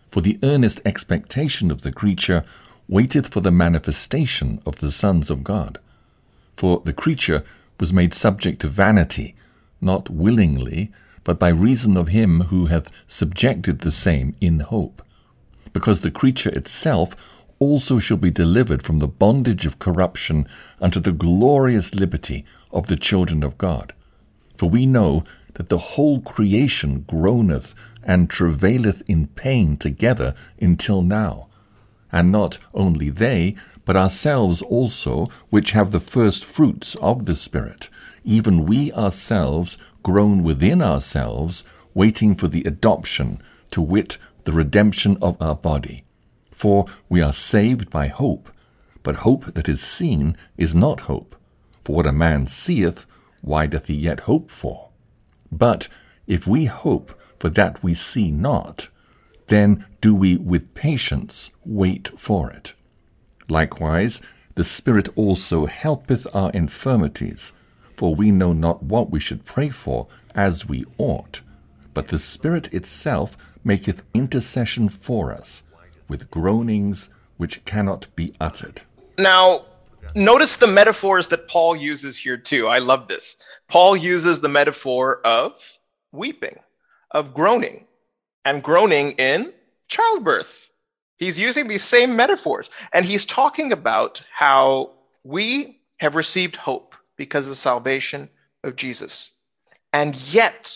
For 0.09 0.20
the 0.20 0.39
earnest 0.45 0.81
expectation 0.85 1.72
of 1.72 1.83
the 1.83 1.93
creature 1.93 2.45
waiteth 2.87 3.27
for 3.27 3.41
the 3.41 3.51
manifestation 3.51 4.61
of 4.64 4.77
the 4.77 4.93
sons 4.93 5.31
of 5.31 5.43
God. 5.43 5.79
For 6.55 6.81
the 6.85 6.93
creature 6.93 7.43
was 7.79 7.93
made 7.93 8.14
subject 8.14 8.61
to 8.61 8.68
vanity, 8.68 9.35
not 9.81 10.11
willingly, 10.11 10.91
but 11.24 11.39
by 11.39 11.49
reason 11.49 11.97
of 11.97 12.09
him 12.09 12.43
who 12.43 12.66
hath 12.66 12.91
subjected 13.07 13.81
the 13.81 13.93
same 13.93 14.35
in 14.41 14.61
hope. 14.61 15.03
Because 15.72 16.01
the 16.01 16.11
creature 16.11 16.51
itself 16.51 17.16
also 17.59 17.99
shall 17.99 18.16
be 18.16 18.31
delivered 18.31 18.83
from 18.83 18.99
the 18.99 19.09
bondage 19.09 19.66
of 19.66 19.79
corruption 19.79 20.47
unto 20.81 21.01
the 21.01 21.12
glorious 21.12 21.95
liberty 21.95 22.45
of 22.70 22.87
the 22.87 22.97
children 22.97 23.43
of 23.43 23.59
God. 23.59 23.93
For 24.57 24.68
we 24.68 24.87
know 24.87 25.24
that 25.55 25.68
the 25.68 25.79
whole 25.79 26.20
creation 26.20 27.05
groaneth 27.09 27.74
and 28.05 28.31
travaileth 28.31 29.03
in 29.09 29.27
pain 29.29 29.77
together 29.77 30.35
until 30.61 31.03
now. 31.03 31.49
And 32.17 32.33
not 32.33 32.57
only 32.73 33.11
they, 33.11 33.57
but 33.85 33.95
ourselves 33.95 34.62
also, 34.62 35.29
which 35.51 35.73
have 35.73 35.91
the 35.91 36.01
first 36.01 36.47
fruits 36.47 36.95
of 36.95 37.27
the 37.27 37.35
Spirit, 37.35 37.91
even 38.25 38.64
we 38.64 38.91
ourselves 38.95 39.77
groan 40.03 40.43
within 40.43 40.81
ourselves, 40.81 41.62
waiting 41.93 42.35
for 42.35 42.49
the 42.49 42.62
adoption, 42.64 43.39
to 43.71 43.83
wit, 43.83 44.17
the 44.45 44.53
redemption 44.53 45.19
of 45.21 45.37
our 45.43 45.55
body. 45.55 46.05
For 46.53 46.87
we 47.11 47.21
are 47.21 47.35
saved 47.35 47.91
by 47.91 48.07
hope, 48.07 48.51
but 49.03 49.17
hope 49.17 49.53
that 49.53 49.69
is 49.69 49.83
seen 49.83 50.39
is 50.57 50.75
not 50.75 51.03
hope. 51.03 51.37
For 51.83 51.97
what 51.97 52.07
a 52.07 52.12
man 52.12 52.47
seeth, 52.47 53.05
why 53.43 53.67
doth 53.67 53.89
he 53.89 53.95
yet 53.95 54.21
hope 54.21 54.51
for? 54.51 54.89
But 55.53 55.89
if 56.27 56.47
we 56.47 56.64
hope 56.64 57.12
for 57.37 57.51
that 57.51 57.83
we 57.83 57.93
see 57.93 58.31
not, 58.31 58.89
then 59.49 59.84
do 60.01 60.14
we 60.14 60.36
with 60.36 60.74
patience 60.74 61.51
wait 61.64 62.09
for 62.18 62.51
it. 62.51 62.74
Likewise, 63.49 64.20
the 64.57 64.64
Spirit 64.64 65.09
also 65.16 65.66
helpeth 65.66 66.26
our 66.34 66.51
infirmities, 66.51 67.53
for 67.94 68.14
we 68.14 68.30
know 68.30 68.53
not 68.53 68.82
what 68.82 69.11
we 69.11 69.20
should 69.20 69.44
pray 69.44 69.68
for 69.68 70.07
as 70.34 70.66
we 70.66 70.84
ought. 70.99 71.42
But 71.94 72.09
the 72.09 72.18
Spirit 72.18 72.72
itself 72.72 73.36
maketh 73.64 74.03
intercession 74.14 74.88
for 74.88 75.32
us 75.32 75.62
with 76.09 76.30
groanings 76.30 77.11
which 77.36 77.64
cannot 77.64 78.07
be 78.16 78.32
uttered. 78.40 78.82
Now, 79.18 79.66
notice 80.14 80.57
the 80.57 80.66
metaphors 80.66 81.28
that 81.28 81.49
Paul 81.49 81.76
uses 81.76 82.18
here 82.18 82.36
too. 82.36 82.68
I 82.68 82.78
love 82.78 83.09
this. 83.09 83.36
Paul 83.68 83.97
uses 83.97 84.40
the 84.40 84.49
metaphor 84.49 85.20
of 85.24 85.53
weeping, 86.12 86.59
of 87.11 87.34
groaning, 87.34 87.86
and 88.47 88.62
groaning 88.62 89.11
in 89.12 89.53
childbirth. 89.88 90.70
He's 91.18 91.38
using 91.38 91.66
these 91.66 91.82
same 91.82 92.14
metaphors, 92.14 92.70
and 92.92 93.05
he's 93.05 93.26
talking 93.26 93.72
about 93.72 94.22
how 94.32 94.92
we 95.24 95.80
have 95.99 96.14
received 96.14 96.55
hope 96.57 96.94
because 97.16 97.47
of 97.47 97.51
the 97.51 97.57
salvation 97.57 98.28
of 98.62 98.76
Jesus. 98.76 99.32
And 99.92 100.14
yet, 100.32 100.74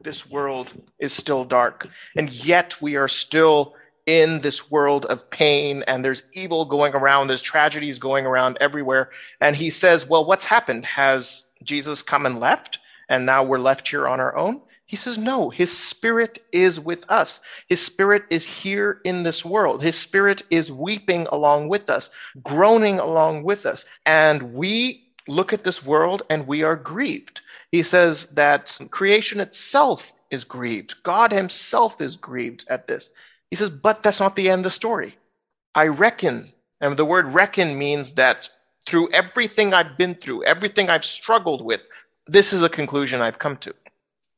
this 0.00 0.30
world 0.30 0.72
is 0.98 1.12
still 1.12 1.44
dark, 1.44 1.88
and 2.16 2.30
yet 2.30 2.80
we 2.80 2.96
are 2.96 3.08
still 3.08 3.74
in 4.06 4.38
this 4.40 4.70
world 4.70 5.04
of 5.06 5.28
pain 5.30 5.84
and 5.86 6.02
there's 6.02 6.22
evil 6.32 6.64
going 6.64 6.94
around, 6.94 7.28
there's 7.28 7.42
tragedies 7.42 7.98
going 7.98 8.24
around 8.24 8.56
everywhere. 8.60 9.10
And 9.40 9.54
he 9.54 9.70
says, 9.70 10.08
Well, 10.08 10.24
what's 10.24 10.44
happened? 10.44 10.84
Has 10.86 11.44
Jesus 11.62 12.02
come 12.02 12.26
and 12.26 12.40
left 12.40 12.78
and 13.08 13.26
now 13.26 13.44
we're 13.44 13.58
left 13.58 13.88
here 13.88 14.08
on 14.08 14.18
our 14.18 14.36
own? 14.36 14.62
He 14.90 14.96
says, 14.96 15.18
No, 15.18 15.50
his 15.50 15.70
spirit 15.70 16.42
is 16.50 16.80
with 16.80 17.08
us. 17.08 17.38
His 17.68 17.80
spirit 17.80 18.24
is 18.28 18.44
here 18.44 19.00
in 19.04 19.22
this 19.22 19.44
world. 19.44 19.84
His 19.84 19.96
spirit 19.96 20.42
is 20.50 20.72
weeping 20.72 21.28
along 21.30 21.68
with 21.68 21.88
us, 21.88 22.10
groaning 22.42 22.98
along 22.98 23.44
with 23.44 23.66
us. 23.66 23.84
And 24.04 24.52
we 24.52 25.04
look 25.28 25.52
at 25.52 25.62
this 25.62 25.86
world 25.86 26.24
and 26.28 26.44
we 26.44 26.64
are 26.64 26.74
grieved. 26.74 27.40
He 27.70 27.84
says 27.84 28.26
that 28.32 28.76
creation 28.90 29.38
itself 29.38 30.12
is 30.32 30.42
grieved. 30.42 30.96
God 31.04 31.30
himself 31.30 32.00
is 32.00 32.16
grieved 32.16 32.64
at 32.68 32.88
this. 32.88 33.10
He 33.48 33.56
says, 33.56 33.70
but 33.70 34.02
that's 34.02 34.18
not 34.18 34.34
the 34.34 34.50
end 34.50 34.60
of 34.60 34.64
the 34.64 34.70
story. 34.72 35.16
I 35.72 35.86
reckon, 35.86 36.52
and 36.80 36.96
the 36.96 37.04
word 37.04 37.26
reckon 37.26 37.78
means 37.78 38.10
that 38.14 38.48
through 38.88 39.12
everything 39.12 39.72
I've 39.72 39.96
been 39.96 40.16
through, 40.16 40.42
everything 40.46 40.90
I've 40.90 41.04
struggled 41.04 41.64
with, 41.64 41.86
this 42.26 42.52
is 42.52 42.60
the 42.60 42.68
conclusion 42.68 43.22
I've 43.22 43.38
come 43.38 43.56
to. 43.58 43.72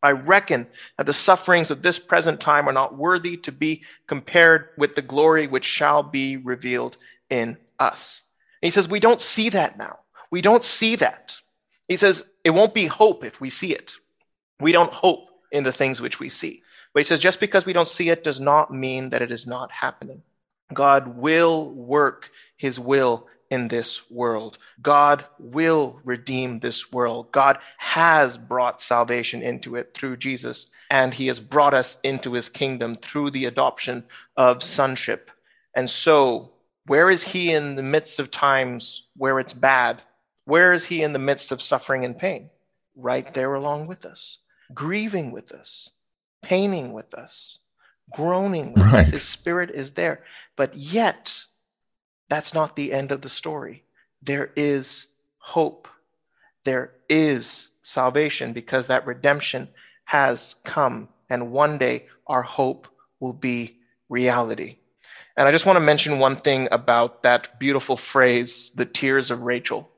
I 0.02 0.12
reckon 0.12 0.66
that 0.96 1.06
the 1.06 1.12
sufferings 1.12 1.70
of 1.70 1.82
this 1.82 1.98
present 1.98 2.40
time 2.40 2.68
are 2.68 2.72
not 2.72 2.96
worthy 2.96 3.36
to 3.38 3.52
be 3.52 3.82
compared 4.06 4.70
with 4.76 4.94
the 4.94 5.02
glory 5.02 5.46
which 5.46 5.64
shall 5.64 6.02
be 6.02 6.38
revealed 6.38 6.96
in 7.30 7.56
us. 7.78 8.22
And 8.60 8.66
he 8.66 8.70
says, 8.70 8.88
We 8.88 9.00
don't 9.00 9.20
see 9.20 9.48
that 9.50 9.78
now. 9.78 9.98
We 10.30 10.42
don't 10.42 10.64
see 10.64 10.96
that. 10.96 11.36
He 11.88 11.96
says, 11.96 12.24
It 12.44 12.50
won't 12.50 12.74
be 12.74 12.86
hope 12.86 13.24
if 13.24 13.40
we 13.40 13.50
see 13.50 13.72
it. 13.72 13.92
We 14.60 14.72
don't 14.72 14.92
hope 14.92 15.28
in 15.52 15.64
the 15.64 15.72
things 15.72 16.00
which 16.00 16.18
we 16.18 16.28
see. 16.28 16.62
But 16.92 17.00
he 17.00 17.04
says, 17.04 17.20
just 17.20 17.40
because 17.40 17.64
we 17.64 17.72
don't 17.72 17.88
see 17.88 18.10
it 18.10 18.24
does 18.24 18.40
not 18.40 18.72
mean 18.72 19.10
that 19.10 19.22
it 19.22 19.30
is 19.30 19.46
not 19.46 19.70
happening. 19.70 20.22
God 20.72 21.16
will 21.16 21.70
work 21.70 22.30
his 22.56 22.78
will 22.78 23.26
in 23.52 23.68
this 23.68 24.10
world. 24.10 24.56
God 24.80 25.26
will 25.38 26.00
redeem 26.04 26.58
this 26.58 26.90
world. 26.90 27.30
God 27.32 27.58
has 27.76 28.38
brought 28.38 28.80
salvation 28.80 29.42
into 29.42 29.76
it 29.76 29.92
through 29.92 30.16
Jesus, 30.16 30.68
and 30.90 31.12
he 31.12 31.26
has 31.26 31.38
brought 31.38 31.74
us 31.74 31.98
into 32.02 32.32
his 32.32 32.48
kingdom 32.48 32.96
through 32.96 33.30
the 33.30 33.44
adoption 33.44 34.04
of 34.38 34.62
sonship. 34.62 35.30
And 35.76 35.90
so, 35.90 36.50
where 36.86 37.10
is 37.10 37.22
he 37.22 37.52
in 37.52 37.74
the 37.74 37.82
midst 37.82 38.18
of 38.18 38.30
times 38.30 39.06
where 39.18 39.38
it's 39.38 39.52
bad? 39.52 40.00
Where 40.46 40.72
is 40.72 40.86
he 40.86 41.02
in 41.02 41.12
the 41.12 41.18
midst 41.18 41.52
of 41.52 41.60
suffering 41.60 42.06
and 42.06 42.18
pain? 42.18 42.48
Right 42.96 43.34
there 43.34 43.52
along 43.52 43.86
with 43.86 44.06
us, 44.06 44.38
grieving 44.72 45.30
with 45.30 45.52
us, 45.52 45.90
paining 46.42 46.94
with 46.94 47.12
us, 47.12 47.58
groaning 48.14 48.72
with 48.72 48.84
right. 48.84 49.04
us. 49.04 49.10
His 49.10 49.22
spirit 49.22 49.70
is 49.72 49.90
there. 49.90 50.24
But 50.56 50.74
yet, 50.74 51.44
that's 52.32 52.54
not 52.54 52.76
the 52.76 52.94
end 52.94 53.12
of 53.12 53.20
the 53.20 53.28
story. 53.28 53.84
There 54.22 54.52
is 54.56 55.06
hope. 55.36 55.86
There 56.64 56.92
is 57.06 57.68
salvation 57.82 58.54
because 58.54 58.86
that 58.86 59.06
redemption 59.06 59.68
has 60.04 60.54
come. 60.64 61.10
And 61.28 61.52
one 61.52 61.76
day 61.76 62.06
our 62.26 62.40
hope 62.40 62.88
will 63.20 63.34
be 63.34 63.76
reality. 64.08 64.76
And 65.36 65.46
I 65.46 65.52
just 65.52 65.66
want 65.66 65.76
to 65.76 65.80
mention 65.84 66.20
one 66.20 66.36
thing 66.36 66.68
about 66.72 67.22
that 67.22 67.60
beautiful 67.60 67.98
phrase, 67.98 68.70
the 68.74 68.86
tears 68.86 69.30
of 69.30 69.42
Rachel. 69.42 69.90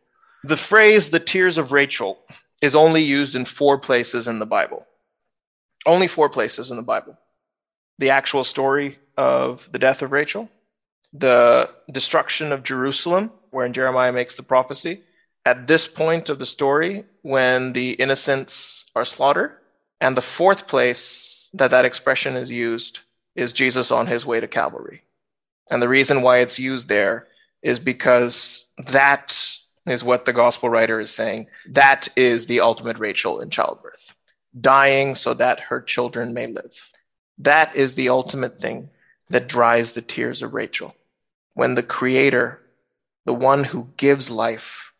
The 0.42 0.56
phrase, 0.56 1.10
the 1.10 1.20
tears 1.20 1.56
of 1.56 1.70
Rachel, 1.70 2.18
is 2.60 2.74
only 2.74 3.02
used 3.02 3.36
in 3.36 3.44
four 3.44 3.78
places 3.78 4.26
in 4.26 4.40
the 4.40 4.46
Bible. 4.46 4.84
Only 5.86 6.08
four 6.08 6.28
places 6.28 6.72
in 6.72 6.76
the 6.76 6.82
Bible 6.82 7.16
the 8.00 8.10
actual 8.10 8.42
story 8.42 8.98
of 9.16 9.68
the 9.70 9.78
death 9.78 10.02
of 10.02 10.10
Rachel, 10.10 10.50
the 11.14 11.70
destruction 11.90 12.52
of 12.52 12.64
Jerusalem, 12.64 13.30
wherein 13.50 13.72
Jeremiah 13.72 14.12
makes 14.12 14.34
the 14.34 14.42
prophecy, 14.42 15.02
at 15.46 15.66
this 15.66 15.86
point 15.86 16.28
of 16.28 16.38
the 16.38 16.46
story 16.46 17.04
when 17.22 17.72
the 17.72 17.92
innocents 17.92 18.86
are 18.94 19.04
slaughtered. 19.04 19.52
And 20.00 20.16
the 20.16 20.22
fourth 20.22 20.66
place 20.66 21.48
that 21.54 21.70
that 21.70 21.84
expression 21.84 22.36
is 22.36 22.50
used 22.50 23.00
is 23.36 23.52
Jesus 23.52 23.90
on 23.90 24.06
his 24.06 24.26
way 24.26 24.40
to 24.40 24.48
Calvary. 24.48 25.02
And 25.70 25.80
the 25.80 25.88
reason 25.88 26.22
why 26.22 26.38
it's 26.38 26.58
used 26.58 26.88
there 26.88 27.28
is 27.62 27.78
because 27.78 28.66
that 28.88 29.56
is 29.86 30.04
what 30.04 30.24
the 30.24 30.32
gospel 30.32 30.68
writer 30.68 31.00
is 31.00 31.10
saying. 31.10 31.46
That 31.70 32.08
is 32.16 32.46
the 32.46 32.60
ultimate 32.60 32.98
Rachel 32.98 33.40
in 33.40 33.50
childbirth 33.50 34.12
dying 34.60 35.14
so 35.14 35.34
that 35.34 35.60
her 35.60 35.80
children 35.80 36.32
may 36.32 36.46
live. 36.46 36.74
That 37.38 37.74
is 37.74 37.94
the 37.94 38.10
ultimate 38.10 38.60
thing 38.60 38.90
that 39.30 39.48
dries 39.48 39.92
the 39.92 40.02
tears 40.02 40.42
of 40.42 40.54
Rachel. 40.54 40.94
When 41.54 41.74
the 41.74 41.82
Creator, 41.82 42.60
the 43.24 43.34
one 43.34 43.64
who 43.64 43.88
gives 43.96 44.30
life, 44.30 44.92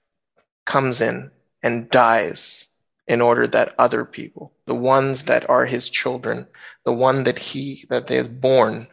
comes 0.67 1.01
in 1.01 1.31
and 1.63 1.91
dies 1.91 2.69
in 3.07 3.21
order 3.21 3.47
that 3.47 3.75
other 3.79 4.05
people, 4.05 4.53
the 4.67 4.75
ones 4.75 5.25
that 5.25 5.49
are 5.51 5.67
his 5.67 5.91
children, 5.91 6.47
the 6.85 6.93
one 6.93 7.25
that 7.25 7.39
he 7.39 7.85
that 7.91 8.11
is 8.11 8.29
born, 8.29 8.87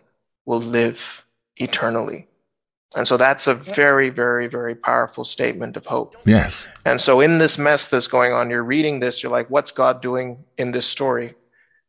will 0.46 0.60
live 0.60 1.24
eternally. 1.58 2.28
And 2.94 3.08
so 3.08 3.16
that's 3.16 3.48
a 3.48 3.54
very, 3.54 4.10
very, 4.10 4.48
very 4.48 4.76
powerful 4.76 5.24
statement 5.24 5.78
of 5.78 5.86
hope. 5.86 6.18
Yes. 6.26 6.68
And 6.84 7.00
so 7.00 7.22
in 7.22 7.38
this 7.38 7.58
mess 7.58 7.88
that's 7.88 8.08
going 8.08 8.34
on, 8.34 8.50
you're 8.50 8.64
reading 8.64 9.00
this, 9.00 9.24
you're 9.24 9.32
like, 9.32 9.50
what's 9.50 9.72
God 9.72 10.02
doing 10.02 10.44
in 10.58 10.74
this 10.74 10.86
story? 10.86 11.36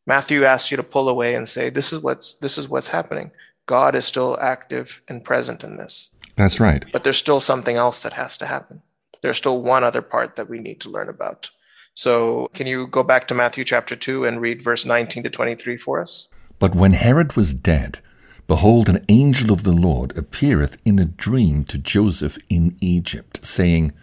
Matthew 0.05 0.45
asks 0.45 0.71
you 0.71 0.77
to 0.77 0.83
pull 0.83 1.09
away 1.09 1.35
and 1.35 1.47
say, 1.47 1.69
this 1.69 1.91
is 1.91 2.01
what's 2.01 2.35
this 2.35 2.57
is 2.57 2.69
what's 2.69 2.87
happening. 2.87 3.31
God 3.65 3.95
is 3.95 4.05
still 4.05 4.37
active 4.41 5.01
and 5.07 5.23
present 5.23 5.63
in 5.63 5.77
this. 5.77 6.09
That's 6.35 6.59
right. 6.59 6.83
But 6.91 7.03
there's 7.03 7.17
still 7.17 7.39
something 7.39 7.75
else 7.77 8.03
that 8.03 8.13
has 8.13 8.37
to 8.39 8.45
happen. 8.45 8.81
There's 9.21 9.37
still 9.37 9.61
one 9.61 9.83
other 9.83 10.01
part 10.01 10.35
that 10.35 10.49
we 10.49 10.59
need 10.59 10.81
to 10.81 10.89
learn 10.89 11.09
about. 11.09 11.49
So, 11.95 12.49
can 12.55 12.65
you 12.65 12.87
go 12.87 13.03
back 13.03 13.27
to 13.27 13.35
Matthew 13.35 13.63
chapter 13.63 13.95
2 13.95 14.25
and 14.25 14.41
read 14.41 14.63
verse 14.63 14.83
19 14.83 15.23
to 15.23 15.29
23 15.29 15.77
for 15.77 16.01
us? 16.01 16.27
But 16.57 16.75
when 16.75 16.93
Herod 16.93 17.35
was 17.35 17.53
dead, 17.53 17.99
Behold, 18.45 18.89
an 18.89 19.05
angel 19.07 19.53
of 19.53 19.63
the 19.63 19.71
Lord 19.71 20.17
appeareth 20.17 20.77
in 20.83 20.99
a 20.99 21.05
dream 21.05 21.63
to 21.65 21.77
Joseph 21.77 22.37
in 22.49 22.75
Egypt, 22.81 23.45
saying, 23.45 23.93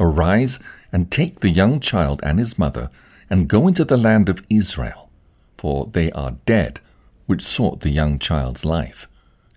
Arise 0.00 0.58
and 0.92 1.10
take 1.10 1.40
the 1.40 1.50
young 1.50 1.78
child 1.78 2.20
and 2.24 2.40
his 2.40 2.58
mother, 2.58 2.90
and 3.30 3.48
go 3.48 3.68
into 3.68 3.84
the 3.84 3.96
land 3.96 4.28
of 4.28 4.44
Israel, 4.50 5.10
for 5.56 5.86
they 5.86 6.10
are 6.12 6.38
dead 6.44 6.80
which 7.26 7.42
sought 7.42 7.80
the 7.80 7.90
young 7.90 8.18
child's 8.18 8.64
life. 8.64 9.08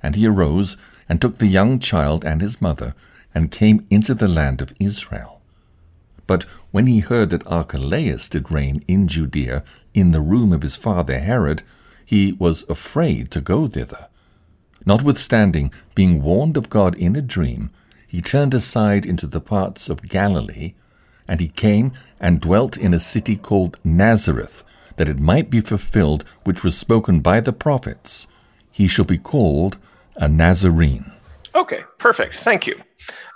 And 0.01 0.15
he 0.15 0.27
arose, 0.27 0.77
and 1.09 1.21
took 1.21 1.37
the 1.37 1.47
young 1.47 1.79
child 1.79 2.23
and 2.23 2.41
his 2.41 2.61
mother, 2.61 2.93
and 3.33 3.51
came 3.51 3.85
into 3.89 4.13
the 4.13 4.27
land 4.27 4.61
of 4.61 4.73
Israel. 4.79 5.41
But 6.27 6.43
when 6.71 6.87
he 6.87 6.99
heard 6.99 7.29
that 7.29 7.47
Archelaus 7.47 8.27
did 8.29 8.51
reign 8.51 8.83
in 8.87 9.07
Judea, 9.07 9.63
in 9.93 10.11
the 10.11 10.21
room 10.21 10.51
of 10.51 10.61
his 10.61 10.75
father 10.75 11.19
Herod, 11.19 11.63
he 12.05 12.33
was 12.33 12.63
afraid 12.69 13.31
to 13.31 13.41
go 13.41 13.67
thither. 13.67 14.07
Notwithstanding, 14.85 15.71
being 15.95 16.21
warned 16.21 16.57
of 16.57 16.69
God 16.69 16.95
in 16.95 17.15
a 17.15 17.21
dream, 17.21 17.69
he 18.07 18.21
turned 18.21 18.53
aside 18.53 19.05
into 19.05 19.27
the 19.27 19.41
parts 19.41 19.89
of 19.89 20.07
Galilee, 20.07 20.73
and 21.27 21.39
he 21.39 21.49
came 21.49 21.91
and 22.19 22.39
dwelt 22.39 22.77
in 22.77 22.93
a 22.93 22.99
city 22.99 23.35
called 23.35 23.77
Nazareth, 23.83 24.63
that 24.97 25.09
it 25.09 25.19
might 25.19 25.49
be 25.49 25.61
fulfilled 25.61 26.23
which 26.43 26.63
was 26.63 26.77
spoken 26.77 27.21
by 27.21 27.39
the 27.39 27.53
prophets. 27.53 28.27
He 28.71 28.87
shall 28.87 29.05
be 29.05 29.17
called 29.17 29.77
a 30.15 30.27
Nazarene. 30.27 31.11
Okay, 31.55 31.83
perfect. 31.97 32.35
Thank 32.37 32.67
you. 32.67 32.79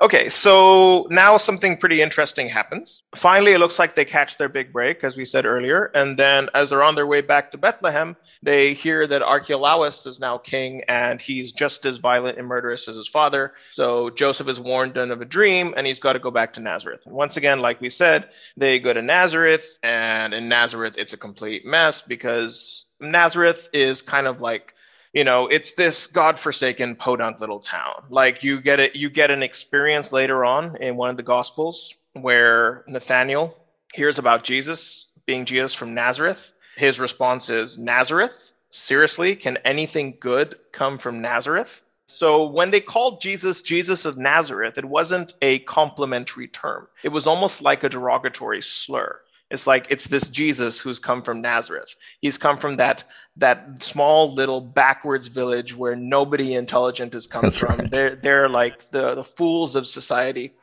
Okay, 0.01 0.29
so 0.29 1.07
now 1.09 1.37
something 1.37 1.77
pretty 1.77 2.01
interesting 2.01 2.49
happens. 2.49 3.03
Finally, 3.15 3.53
it 3.53 3.59
looks 3.59 3.77
like 3.77 3.95
they 3.95 4.05
catch 4.05 4.37
their 4.37 4.49
big 4.49 4.73
break, 4.73 5.03
as 5.03 5.15
we 5.15 5.25
said 5.25 5.45
earlier. 5.45 5.91
And 5.93 6.17
then, 6.17 6.49
as 6.55 6.69
they're 6.69 6.83
on 6.83 6.95
their 6.95 7.07
way 7.07 7.21
back 7.21 7.51
to 7.51 7.57
Bethlehem, 7.57 8.15
they 8.41 8.73
hear 8.73 9.05
that 9.07 9.21
Archelaus 9.21 10.05
is 10.05 10.19
now 10.19 10.37
king 10.37 10.83
and 10.87 11.21
he's 11.21 11.51
just 11.51 11.85
as 11.85 11.97
violent 11.97 12.37
and 12.37 12.47
murderous 12.47 12.87
as 12.87 12.95
his 12.95 13.07
father. 13.07 13.53
So 13.71 14.09
Joseph 14.09 14.47
is 14.47 14.59
warned 14.59 14.97
of 14.97 15.21
a 15.21 15.25
dream 15.25 15.73
and 15.77 15.85
he's 15.85 15.99
got 15.99 16.13
to 16.13 16.19
go 16.19 16.31
back 16.31 16.53
to 16.53 16.59
Nazareth. 16.59 17.01
And 17.05 17.13
once 17.13 17.37
again, 17.37 17.59
like 17.59 17.79
we 17.79 17.89
said, 17.89 18.29
they 18.57 18.79
go 18.79 18.93
to 18.93 19.01
Nazareth, 19.01 19.77
and 19.83 20.33
in 20.33 20.49
Nazareth, 20.49 20.95
it's 20.97 21.13
a 21.13 21.17
complete 21.17 21.65
mess 21.65 22.01
because 22.01 22.85
Nazareth 22.99 23.67
is 23.73 24.01
kind 24.01 24.27
of 24.27 24.41
like 24.41 24.73
you 25.13 25.23
know 25.23 25.47
it's 25.47 25.73
this 25.73 26.07
godforsaken 26.07 26.95
podunk 26.95 27.39
little 27.39 27.59
town. 27.59 28.03
Like 28.09 28.43
you 28.43 28.61
get 28.61 28.79
it 28.79 28.95
you 28.95 29.09
get 29.09 29.31
an 29.31 29.43
experience 29.43 30.11
later 30.11 30.45
on 30.45 30.77
in 30.77 30.95
one 30.95 31.09
of 31.09 31.17
the 31.17 31.23
gospels 31.23 31.93
where 32.13 32.83
nathaniel 32.87 33.57
hears 33.93 34.19
about 34.19 34.43
jesus 34.43 35.07
being 35.25 35.45
jesus 35.45 35.73
from 35.73 35.93
nazareth. 35.93 36.53
His 36.75 36.99
response 36.99 37.49
is 37.49 37.77
nazareth? 37.77 38.53
Seriously? 38.71 39.35
Can 39.35 39.57
anything 39.57 40.17
good 40.19 40.57
come 40.71 40.97
from 40.97 41.21
nazareth? 41.21 41.81
So 42.07 42.45
when 42.45 42.71
they 42.71 42.81
called 42.81 43.21
jesus 43.21 43.61
jesus 43.61 44.05
of 44.05 44.17
nazareth 44.17 44.77
it 44.77 44.85
wasn't 44.85 45.33
a 45.41 45.59
complimentary 45.59 46.47
term. 46.47 46.87
It 47.03 47.09
was 47.09 47.27
almost 47.27 47.61
like 47.61 47.83
a 47.83 47.89
derogatory 47.89 48.61
slur 48.61 49.19
it's 49.51 49.67
like 49.67 49.87
it's 49.89 50.05
this 50.05 50.29
Jesus 50.29 50.79
who's 50.79 50.97
come 50.97 51.21
from 51.21 51.41
Nazareth. 51.41 51.95
He's 52.21 52.37
come 52.37 52.57
from 52.57 52.77
that 52.77 53.03
that 53.37 53.83
small 53.83 54.33
little 54.33 54.61
backwards 54.61 55.27
village 55.27 55.75
where 55.75 55.95
nobody 55.95 56.53
intelligent 56.53 57.13
has 57.13 57.27
come 57.27 57.43
That's 57.43 57.57
from. 57.57 57.77
right. 57.77 57.91
They're 57.91 58.15
they're 58.15 58.49
like 58.49 58.89
the, 58.91 59.13
the 59.15 59.23
fools 59.23 59.75
of 59.75 59.85
society. 59.85 60.53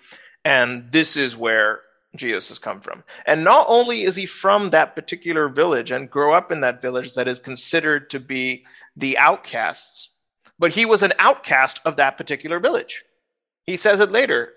And 0.44 0.90
this 0.90 1.16
is 1.16 1.36
where 1.36 1.80
Jesus 2.16 2.48
has 2.48 2.58
come 2.58 2.80
from. 2.80 3.04
And 3.26 3.44
not 3.44 3.66
only 3.68 4.04
is 4.04 4.16
he 4.16 4.24
from 4.24 4.70
that 4.70 4.94
particular 4.94 5.48
village 5.48 5.90
and 5.90 6.10
grow 6.10 6.32
up 6.32 6.50
in 6.50 6.62
that 6.62 6.80
village 6.80 7.14
that 7.14 7.28
is 7.28 7.38
considered 7.38 8.08
to 8.10 8.20
be 8.20 8.64
the 8.96 9.18
outcasts, 9.18 10.10
but 10.58 10.72
he 10.72 10.86
was 10.86 11.02
an 11.02 11.12
outcast 11.18 11.80
of 11.84 11.96
that 11.96 12.16
particular 12.16 12.58
village. 12.58 13.04
He 13.66 13.76
says 13.76 14.00
it 14.00 14.10
later. 14.10 14.54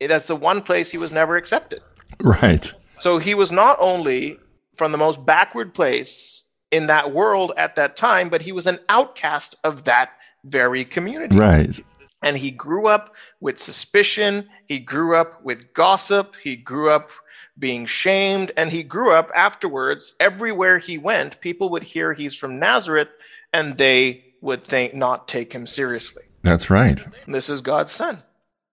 That's 0.00 0.28
the 0.28 0.36
one 0.36 0.62
place 0.62 0.90
he 0.90 0.98
was 0.98 1.10
never 1.10 1.36
accepted. 1.36 1.80
Right. 2.20 2.72
So 2.98 3.18
he 3.18 3.34
was 3.34 3.52
not 3.52 3.76
only 3.80 4.38
from 4.76 4.92
the 4.92 4.98
most 4.98 5.24
backward 5.24 5.74
place 5.74 6.44
in 6.70 6.86
that 6.88 7.12
world 7.12 7.52
at 7.56 7.76
that 7.76 7.96
time, 7.96 8.28
but 8.28 8.42
he 8.42 8.52
was 8.52 8.66
an 8.66 8.78
outcast 8.88 9.54
of 9.64 9.84
that 9.84 10.10
very 10.44 10.84
community. 10.84 11.36
Right. 11.36 11.78
And 12.22 12.36
he 12.36 12.50
grew 12.50 12.86
up 12.86 13.14
with 13.40 13.58
suspicion, 13.58 14.48
he 14.66 14.78
grew 14.78 15.16
up 15.16 15.42
with 15.44 15.72
gossip, 15.74 16.34
he 16.42 16.56
grew 16.56 16.90
up 16.90 17.10
being 17.58 17.86
shamed, 17.86 18.52
and 18.56 18.70
he 18.70 18.82
grew 18.82 19.12
up 19.12 19.30
afterwards. 19.34 20.14
Everywhere 20.18 20.78
he 20.78 20.98
went, 20.98 21.40
people 21.40 21.70
would 21.70 21.82
hear 21.82 22.12
he's 22.12 22.34
from 22.34 22.58
Nazareth 22.58 23.08
and 23.52 23.78
they 23.78 24.24
would 24.40 24.64
think 24.64 24.94
not 24.94 25.28
take 25.28 25.52
him 25.52 25.66
seriously. 25.66 26.24
That's 26.42 26.70
right. 26.70 27.00
This 27.26 27.48
is 27.48 27.60
God's 27.60 27.92
son. 27.92 28.22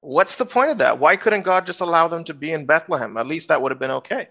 What's 0.03 0.35
the 0.35 0.45
point 0.45 0.69
of 0.69 0.79
that? 0.79 0.99
Why 0.99 1.15
couldn't 1.15 1.43
God 1.43 1.65
just 1.65 1.79
allow 1.79 2.09
them 2.09 2.25
to 2.25 2.33
be 2.33 2.51
in 2.51 2.65
Bethlehem? 2.65 3.15
At 3.15 3.25
least 3.25 3.47
that 3.47 3.61
would 3.61 3.71
have 3.71 3.79
been 3.79 3.89
okay. 3.89 4.27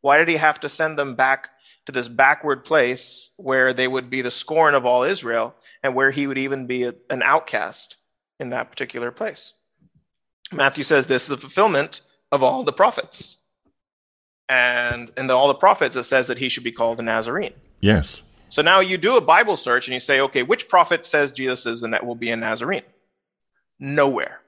Why 0.00 0.18
did 0.18 0.26
he 0.26 0.34
have 0.34 0.58
to 0.60 0.68
send 0.68 0.98
them 0.98 1.14
back 1.14 1.50
to 1.86 1.92
this 1.92 2.08
backward 2.08 2.64
place 2.64 3.30
where 3.36 3.72
they 3.72 3.86
would 3.86 4.10
be 4.10 4.22
the 4.22 4.32
scorn 4.32 4.74
of 4.74 4.84
all 4.84 5.04
Israel 5.04 5.54
and 5.84 5.94
where 5.94 6.10
he 6.10 6.26
would 6.26 6.36
even 6.36 6.66
be 6.66 6.82
a, 6.82 6.94
an 7.10 7.22
outcast 7.22 7.96
in 8.40 8.50
that 8.50 8.70
particular 8.70 9.12
place? 9.12 9.52
Matthew 10.50 10.82
says 10.82 11.06
this 11.06 11.22
is 11.22 11.28
the 11.28 11.38
fulfillment 11.38 12.00
of 12.32 12.42
all 12.42 12.64
the 12.64 12.72
prophets. 12.72 13.36
And 14.48 15.12
in 15.16 15.28
the, 15.28 15.34
all 15.34 15.46
the 15.46 15.54
prophets, 15.54 15.94
it 15.94 16.02
says 16.02 16.26
that 16.26 16.38
he 16.38 16.48
should 16.48 16.64
be 16.64 16.72
called 16.72 16.98
a 16.98 17.04
Nazarene. 17.04 17.54
Yes. 17.80 18.24
So 18.48 18.62
now 18.62 18.80
you 18.80 18.98
do 18.98 19.16
a 19.16 19.20
Bible 19.20 19.56
search 19.56 19.86
and 19.86 19.94
you 19.94 20.00
say, 20.00 20.20
okay, 20.22 20.42
which 20.42 20.68
prophet 20.68 21.06
says 21.06 21.30
Jesus 21.30 21.66
is 21.66 21.84
and 21.84 21.92
that 21.92 22.04
will 22.04 22.16
be 22.16 22.32
a 22.32 22.36
Nazarene? 22.36 22.82
Nowhere. 23.78 24.40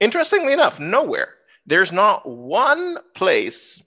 Interestingly 0.00 0.52
enough, 0.52 0.78
nowhere. 0.78 1.34
There's 1.66 1.92
not 1.92 2.26
one 2.28 2.98
place 3.14 3.82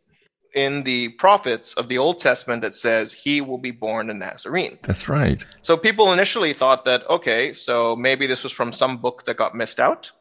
in 0.54 0.84
the 0.84 1.10
prophets 1.10 1.74
of 1.76 1.88
the 1.88 1.98
Old 1.98 2.20
Testament 2.20 2.62
that 2.62 2.76
says 2.76 3.14
he 3.14 3.42
will 3.42 3.58
be 3.58 3.72
born 3.72 4.10
a 4.10 4.14
Nazarene. 4.14 4.78
That's 4.84 5.08
right. 5.08 5.44
So 5.62 5.78
people 5.78 6.12
initially 6.12 6.54
thought 6.54 6.84
that, 6.86 7.10
okay, 7.10 7.54
so 7.54 7.96
maybe 7.96 8.28
this 8.28 8.44
was 8.44 8.52
from 8.52 8.74
some 8.74 8.98
book 8.98 9.24
that 9.26 9.38
got 9.38 9.56
missed 9.56 9.80
out. 9.80 10.12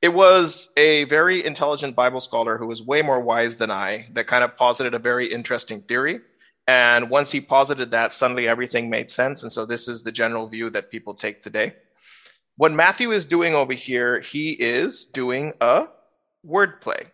It 0.00 0.12
was 0.12 0.70
a 0.76 1.04
very 1.04 1.44
intelligent 1.44 1.94
Bible 1.94 2.20
scholar 2.20 2.58
who 2.58 2.66
was 2.66 2.82
way 2.82 3.02
more 3.02 3.20
wise 3.20 3.56
than 3.56 3.70
I 3.70 4.08
that 4.14 4.26
kind 4.26 4.42
of 4.42 4.56
posited 4.56 4.94
a 4.94 4.98
very 4.98 5.32
interesting 5.32 5.80
theory. 5.82 6.20
And 6.66 7.08
once 7.08 7.30
he 7.30 7.40
posited 7.40 7.92
that, 7.92 8.12
suddenly 8.12 8.48
everything 8.48 8.90
made 8.90 9.10
sense. 9.10 9.44
And 9.44 9.52
so 9.52 9.64
this 9.64 9.86
is 9.86 10.02
the 10.02 10.10
general 10.10 10.48
view 10.48 10.70
that 10.70 10.90
people 10.90 11.14
take 11.14 11.40
today. 11.40 11.74
What 12.56 12.72
Matthew 12.72 13.12
is 13.12 13.24
doing 13.24 13.54
over 13.54 13.72
here, 13.72 14.20
he 14.20 14.52
is 14.52 15.04
doing 15.06 15.54
a 15.60 15.86
wordplay. 16.46 17.06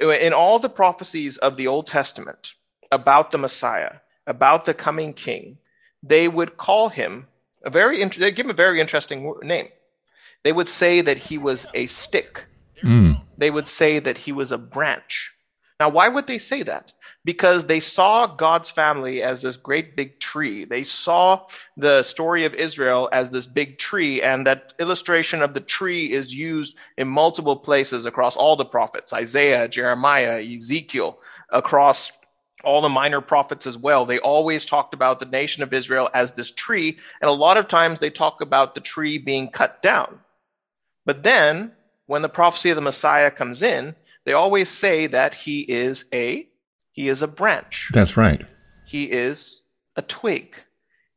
In 0.00 0.32
all 0.32 0.58
the 0.58 0.68
prophecies 0.68 1.36
of 1.38 1.56
the 1.56 1.66
Old 1.66 1.86
Testament 1.86 2.52
about 2.90 3.30
the 3.30 3.38
Messiah, 3.38 3.96
about 4.26 4.64
the 4.64 4.74
coming 4.74 5.12
king, 5.12 5.58
they 6.02 6.28
would 6.28 6.56
call 6.56 6.88
him 6.88 7.26
a 7.64 7.70
very, 7.70 8.04
they 8.04 8.30
give 8.30 8.46
him 8.46 8.50
a 8.50 8.54
very 8.54 8.80
interesting 8.80 9.34
name. 9.42 9.68
They 10.44 10.52
would 10.52 10.68
say 10.68 11.00
that 11.00 11.16
he 11.16 11.38
was 11.38 11.66
a 11.74 11.86
stick. 11.86 12.44
Mm. 12.82 13.20
They 13.36 13.50
would 13.50 13.68
say 13.68 13.98
that 13.98 14.18
he 14.18 14.32
was 14.32 14.52
a 14.52 14.58
branch. 14.58 15.32
Now, 15.80 15.90
why 15.90 16.08
would 16.08 16.26
they 16.26 16.38
say 16.38 16.64
that? 16.64 16.92
Because 17.24 17.66
they 17.66 17.78
saw 17.78 18.26
God's 18.26 18.68
family 18.68 19.22
as 19.22 19.42
this 19.42 19.56
great 19.56 19.94
big 19.94 20.18
tree. 20.18 20.64
They 20.64 20.82
saw 20.82 21.46
the 21.76 22.02
story 22.02 22.44
of 22.44 22.54
Israel 22.54 23.08
as 23.12 23.30
this 23.30 23.46
big 23.46 23.78
tree, 23.78 24.20
and 24.20 24.44
that 24.46 24.74
illustration 24.80 25.40
of 25.40 25.54
the 25.54 25.60
tree 25.60 26.12
is 26.12 26.34
used 26.34 26.74
in 26.96 27.06
multiple 27.06 27.56
places 27.56 28.06
across 28.06 28.36
all 28.36 28.56
the 28.56 28.64
prophets 28.64 29.12
Isaiah, 29.12 29.68
Jeremiah, 29.68 30.42
Ezekiel, 30.42 31.20
across 31.50 32.10
all 32.64 32.82
the 32.82 32.88
minor 32.88 33.20
prophets 33.20 33.64
as 33.64 33.78
well. 33.78 34.04
They 34.04 34.18
always 34.18 34.64
talked 34.64 34.94
about 34.94 35.20
the 35.20 35.26
nation 35.26 35.62
of 35.62 35.72
Israel 35.72 36.10
as 36.12 36.32
this 36.32 36.50
tree, 36.50 36.98
and 37.20 37.28
a 37.28 37.32
lot 37.32 37.56
of 37.56 37.68
times 37.68 38.00
they 38.00 38.10
talk 38.10 38.40
about 38.40 38.74
the 38.74 38.80
tree 38.80 39.16
being 39.16 39.48
cut 39.48 39.80
down. 39.80 40.18
But 41.06 41.22
then, 41.22 41.70
when 42.06 42.22
the 42.22 42.28
prophecy 42.28 42.70
of 42.70 42.76
the 42.76 42.82
Messiah 42.82 43.30
comes 43.30 43.62
in, 43.62 43.94
they 44.28 44.34
always 44.34 44.68
say 44.68 45.06
that 45.06 45.32
he 45.32 45.60
is 45.62 46.04
a 46.12 46.46
he 46.92 47.08
is 47.08 47.22
a 47.22 47.26
branch. 47.26 47.88
That's 47.94 48.14
right. 48.14 48.44
He 48.84 49.04
is 49.04 49.62
a 49.96 50.02
twig. 50.02 50.54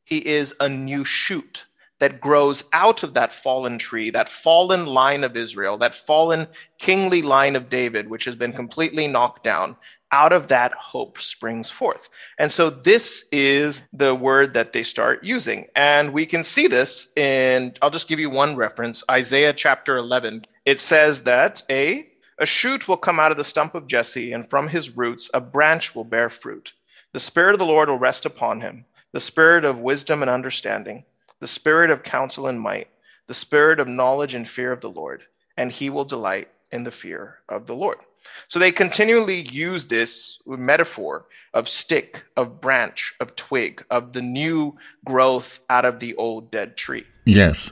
He 0.05 0.25
is 0.25 0.53
a 0.61 0.69
new 0.69 1.03
shoot 1.03 1.65
that 1.99 2.21
grows 2.21 2.63
out 2.71 3.03
of 3.03 3.13
that 3.15 3.33
fallen 3.33 3.77
tree, 3.77 4.11
that 4.11 4.29
fallen 4.29 4.85
line 4.85 5.25
of 5.25 5.35
Israel, 5.35 5.77
that 5.79 5.93
fallen 5.93 6.47
kingly 6.79 7.21
line 7.21 7.57
of 7.57 7.69
David, 7.69 8.09
which 8.09 8.23
has 8.23 8.35
been 8.35 8.53
completely 8.53 9.09
knocked 9.09 9.43
down. 9.43 9.75
Out 10.13 10.31
of 10.31 10.47
that, 10.47 10.71
hope 10.71 11.19
springs 11.19 11.69
forth. 11.69 12.07
And 12.39 12.49
so 12.49 12.69
this 12.69 13.25
is 13.33 13.83
the 13.91 14.15
word 14.15 14.53
that 14.53 14.71
they 14.71 14.83
start 14.83 15.21
using. 15.21 15.67
And 15.75 16.13
we 16.13 16.25
can 16.25 16.43
see 16.43 16.67
this 16.67 17.09
in, 17.17 17.73
I'll 17.81 17.89
just 17.89 18.07
give 18.07 18.21
you 18.21 18.29
one 18.29 18.55
reference 18.55 19.03
Isaiah 19.11 19.51
chapter 19.51 19.97
11. 19.97 20.45
It 20.63 20.79
says 20.79 21.23
that 21.23 21.61
a 21.69 22.07
a 22.41 22.45
shoot 22.45 22.87
will 22.87 22.97
come 22.97 23.19
out 23.19 23.29
of 23.29 23.37
the 23.37 23.43
stump 23.43 23.75
of 23.75 23.85
Jesse, 23.85 24.33
and 24.33 24.49
from 24.49 24.67
his 24.67 24.97
roots 24.97 25.29
a 25.31 25.39
branch 25.39 25.93
will 25.93 26.03
bear 26.03 26.27
fruit. 26.27 26.73
The 27.13 27.19
Spirit 27.19 27.53
of 27.53 27.59
the 27.59 27.67
Lord 27.67 27.87
will 27.87 27.99
rest 27.99 28.25
upon 28.25 28.59
him 28.59 28.83
the 29.11 29.19
Spirit 29.19 29.63
of 29.63 29.77
wisdom 29.77 30.23
and 30.23 30.31
understanding, 30.31 31.03
the 31.39 31.47
Spirit 31.47 31.91
of 31.91 32.01
counsel 32.01 32.47
and 32.47 32.59
might, 32.59 32.87
the 33.27 33.33
Spirit 33.33 33.79
of 33.79 33.87
knowledge 33.87 34.33
and 34.33 34.49
fear 34.49 34.71
of 34.71 34.81
the 34.81 34.89
Lord, 34.89 35.21
and 35.55 35.71
he 35.71 35.91
will 35.91 36.05
delight 36.05 36.47
in 36.71 36.83
the 36.83 36.91
fear 36.91 37.37
of 37.47 37.67
the 37.67 37.75
Lord. 37.75 37.99
So 38.47 38.57
they 38.57 38.71
continually 38.71 39.41
use 39.41 39.85
this 39.85 40.39
metaphor 40.47 41.25
of 41.53 41.69
stick, 41.69 42.23
of 42.37 42.59
branch, 42.59 43.13
of 43.19 43.35
twig, 43.35 43.85
of 43.91 44.13
the 44.13 44.21
new 44.21 44.75
growth 45.05 45.59
out 45.69 45.85
of 45.85 45.99
the 45.99 46.15
old 46.15 46.49
dead 46.49 46.75
tree. 46.75 47.05
Yes. 47.25 47.71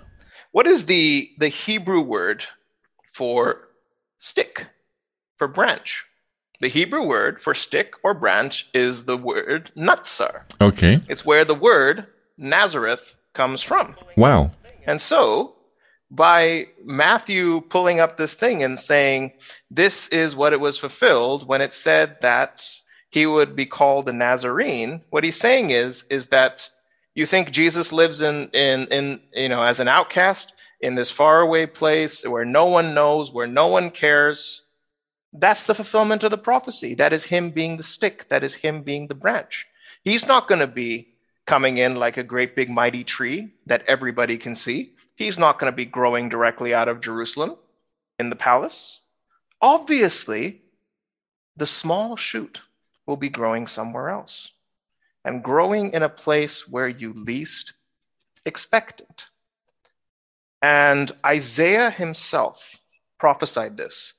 What 0.51 0.67
is 0.67 0.85
the, 0.85 1.31
the 1.39 1.47
Hebrew 1.47 2.01
word 2.01 2.43
for 3.13 3.68
stick, 4.19 4.67
for 5.37 5.47
branch? 5.47 6.05
The 6.61 6.67
Hebrew 6.67 7.07
word 7.07 7.41
for 7.41 7.53
stick 7.53 7.93
or 8.03 8.13
branch 8.13 8.69
is 8.73 9.05
the 9.05 9.17
word 9.17 9.71
natsar. 9.77 10.41
Okay. 10.61 10.99
It's 11.07 11.25
where 11.25 11.45
the 11.45 11.55
word 11.55 12.05
Nazareth 12.37 13.15
comes 13.33 13.61
from. 13.63 13.95
Wow. 14.17 14.51
And 14.85 15.01
so, 15.01 15.55
by 16.11 16.67
Matthew 16.83 17.61
pulling 17.61 17.99
up 17.99 18.17
this 18.17 18.33
thing 18.33 18.63
and 18.63 18.79
saying, 18.79 19.31
this 19.71 20.07
is 20.09 20.35
what 20.35 20.53
it 20.53 20.59
was 20.59 20.77
fulfilled 20.77 21.47
when 21.47 21.61
it 21.61 21.73
said 21.73 22.17
that 22.21 22.65
he 23.09 23.25
would 23.25 23.55
be 23.55 23.65
called 23.65 24.07
a 24.09 24.13
Nazarene, 24.13 25.01
what 25.09 25.23
he's 25.23 25.39
saying 25.39 25.71
is, 25.71 26.03
is 26.09 26.27
that 26.27 26.69
you 27.15 27.25
think 27.25 27.51
Jesus 27.51 27.91
lives 27.91 28.21
in, 28.21 28.49
in, 28.49 28.85
in, 28.87 29.19
you 29.33 29.49
know, 29.49 29.63
as 29.63 29.79
an 29.79 29.87
outcast 29.87 30.53
in 30.81 30.95
this 30.95 31.11
faraway 31.11 31.65
place 31.65 32.25
where 32.25 32.45
no 32.45 32.65
one 32.65 32.93
knows, 32.93 33.31
where 33.31 33.47
no 33.47 33.67
one 33.67 33.91
cares. 33.91 34.61
That's 35.33 35.63
the 35.63 35.75
fulfillment 35.75 36.23
of 36.23 36.31
the 36.31 36.37
prophecy. 36.37 36.95
That 36.95 37.13
is 37.13 37.23
him 37.23 37.51
being 37.51 37.77
the 37.77 37.83
stick. 37.83 38.27
That 38.29 38.43
is 38.43 38.55
him 38.55 38.83
being 38.83 39.07
the 39.07 39.15
branch. 39.15 39.67
He's 40.03 40.25
not 40.25 40.47
going 40.47 40.61
to 40.61 40.67
be 40.67 41.09
coming 41.45 41.77
in 41.77 41.95
like 41.95 42.17
a 42.17 42.23
great 42.23 42.55
big 42.55 42.69
mighty 42.69 43.03
tree 43.03 43.53
that 43.65 43.83
everybody 43.87 44.37
can 44.37 44.55
see. 44.55 44.93
He's 45.15 45.37
not 45.37 45.59
going 45.59 45.71
to 45.71 45.75
be 45.75 45.85
growing 45.85 46.29
directly 46.29 46.73
out 46.73 46.87
of 46.87 47.01
Jerusalem 47.01 47.57
in 48.17 48.29
the 48.29 48.35
palace. 48.35 49.01
Obviously, 49.61 50.61
the 51.57 51.67
small 51.67 52.15
shoot 52.15 52.61
will 53.05 53.17
be 53.17 53.29
growing 53.29 53.67
somewhere 53.67 54.09
else 54.09 54.51
and 55.25 55.43
growing 55.43 55.91
in 55.91 56.03
a 56.03 56.09
place 56.09 56.67
where 56.67 56.87
you 56.87 57.11
least 57.13 57.73
expect 58.45 59.01
it. 59.01 59.25
And 60.61 61.11
Isaiah 61.25 61.89
himself 61.89 62.75
prophesied 63.17 63.77
this 63.77 64.13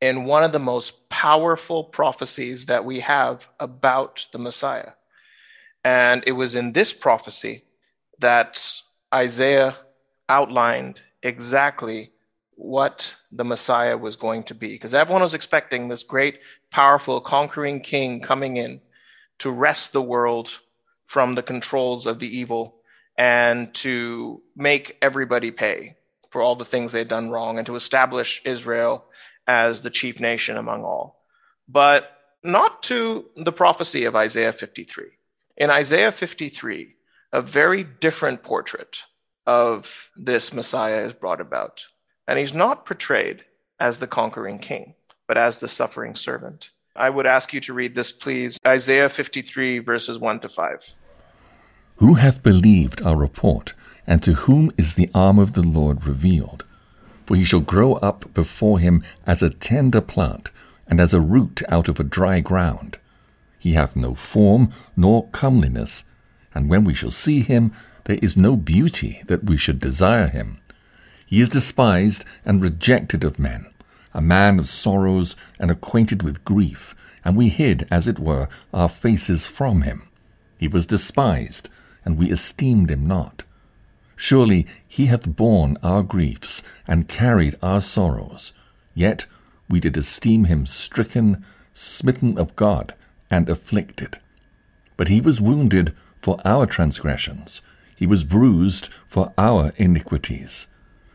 in 0.00 0.24
one 0.24 0.44
of 0.44 0.52
the 0.52 0.58
most 0.58 1.08
powerful 1.08 1.84
prophecies 1.84 2.66
that 2.66 2.84
we 2.84 3.00
have 3.00 3.46
about 3.60 4.26
the 4.32 4.38
Messiah. 4.38 4.92
And 5.84 6.22
it 6.26 6.32
was 6.32 6.54
in 6.54 6.72
this 6.72 6.92
prophecy 6.92 7.64
that 8.18 8.68
Isaiah 9.14 9.76
outlined 10.28 11.00
exactly 11.22 12.12
what 12.56 13.14
the 13.32 13.44
Messiah 13.44 13.96
was 13.96 14.16
going 14.16 14.42
to 14.44 14.54
be. 14.54 14.68
Because 14.68 14.94
everyone 14.94 15.22
was 15.22 15.34
expecting 15.34 15.88
this 15.88 16.02
great, 16.02 16.40
powerful, 16.70 17.20
conquering 17.20 17.80
king 17.80 18.20
coming 18.20 18.56
in 18.56 18.80
to 19.38 19.50
wrest 19.50 19.92
the 19.92 20.02
world 20.02 20.58
from 21.06 21.34
the 21.34 21.42
controls 21.42 22.06
of 22.06 22.18
the 22.18 22.38
evil 22.38 22.75
and 23.16 23.72
to 23.74 24.42
make 24.54 24.96
everybody 25.00 25.50
pay 25.50 25.96
for 26.30 26.42
all 26.42 26.56
the 26.56 26.64
things 26.64 26.92
they'd 26.92 27.08
done 27.08 27.30
wrong 27.30 27.58
and 27.58 27.66
to 27.66 27.76
establish 27.76 28.42
Israel 28.44 29.04
as 29.46 29.82
the 29.82 29.90
chief 29.90 30.20
nation 30.20 30.56
among 30.56 30.84
all. 30.84 31.22
But 31.68 32.10
not 32.42 32.82
to 32.84 33.26
the 33.36 33.52
prophecy 33.52 34.04
of 34.04 34.16
Isaiah 34.16 34.52
53. 34.52 35.06
In 35.56 35.70
Isaiah 35.70 36.12
53, 36.12 36.94
a 37.32 37.42
very 37.42 37.84
different 37.84 38.42
portrait 38.42 38.98
of 39.46 40.10
this 40.16 40.52
Messiah 40.52 41.04
is 41.04 41.12
brought 41.12 41.40
about. 41.40 41.84
And 42.28 42.38
he's 42.38 42.52
not 42.52 42.86
portrayed 42.86 43.44
as 43.78 43.98
the 43.98 44.06
conquering 44.06 44.58
king, 44.58 44.94
but 45.26 45.38
as 45.38 45.58
the 45.58 45.68
suffering 45.68 46.16
servant. 46.16 46.70
I 46.94 47.10
would 47.10 47.26
ask 47.26 47.52
you 47.52 47.60
to 47.62 47.74
read 47.74 47.94
this, 47.94 48.10
please. 48.10 48.58
Isaiah 48.66 49.08
53, 49.08 49.80
verses 49.80 50.18
1 50.18 50.40
to 50.40 50.48
5. 50.48 50.94
Who 51.98 52.14
hath 52.14 52.42
believed 52.42 53.00
our 53.02 53.16
report, 53.16 53.72
and 54.06 54.22
to 54.22 54.34
whom 54.34 54.70
is 54.76 54.94
the 54.94 55.10
arm 55.14 55.38
of 55.38 55.54
the 55.54 55.62
Lord 55.62 56.06
revealed? 56.06 56.64
For 57.24 57.36
he 57.36 57.44
shall 57.44 57.60
grow 57.60 57.94
up 57.94 58.34
before 58.34 58.78
him 58.78 59.02
as 59.26 59.42
a 59.42 59.48
tender 59.48 60.02
plant, 60.02 60.50
and 60.86 61.00
as 61.00 61.14
a 61.14 61.20
root 61.20 61.62
out 61.70 61.88
of 61.88 61.98
a 61.98 62.04
dry 62.04 62.40
ground. 62.40 62.98
He 63.58 63.72
hath 63.72 63.96
no 63.96 64.14
form 64.14 64.70
nor 64.94 65.28
comeliness, 65.28 66.04
and 66.54 66.68
when 66.68 66.84
we 66.84 66.92
shall 66.92 67.10
see 67.10 67.40
him, 67.40 67.72
there 68.04 68.18
is 68.20 68.36
no 68.36 68.56
beauty 68.56 69.22
that 69.26 69.44
we 69.44 69.56
should 69.56 69.78
desire 69.78 70.28
him. 70.28 70.58
He 71.24 71.40
is 71.40 71.48
despised 71.48 72.26
and 72.44 72.62
rejected 72.62 73.24
of 73.24 73.38
men, 73.38 73.66
a 74.12 74.20
man 74.20 74.58
of 74.58 74.68
sorrows 74.68 75.34
and 75.58 75.70
acquainted 75.70 76.22
with 76.22 76.44
grief, 76.44 76.94
and 77.24 77.36
we 77.36 77.48
hid, 77.48 77.88
as 77.90 78.06
it 78.06 78.18
were, 78.18 78.48
our 78.72 78.90
faces 78.90 79.46
from 79.46 79.82
him. 79.82 80.08
He 80.58 80.68
was 80.68 80.86
despised, 80.86 81.68
and 82.06 82.16
we 82.16 82.30
esteemed 82.30 82.90
him 82.90 83.06
not. 83.06 83.44
Surely 84.14 84.66
he 84.88 85.06
hath 85.06 85.36
borne 85.36 85.76
our 85.82 86.02
griefs, 86.02 86.62
and 86.86 87.08
carried 87.08 87.56
our 87.60 87.82
sorrows. 87.82 88.54
Yet 88.94 89.26
we 89.68 89.80
did 89.80 89.96
esteem 89.96 90.44
him 90.44 90.64
stricken, 90.64 91.44
smitten 91.74 92.38
of 92.38 92.56
God, 92.56 92.94
and 93.30 93.48
afflicted. 93.50 94.18
But 94.96 95.08
he 95.08 95.20
was 95.20 95.40
wounded 95.40 95.94
for 96.16 96.38
our 96.44 96.64
transgressions, 96.64 97.60
he 97.96 98.06
was 98.06 98.24
bruised 98.24 98.88
for 99.06 99.32
our 99.36 99.72
iniquities. 99.76 100.68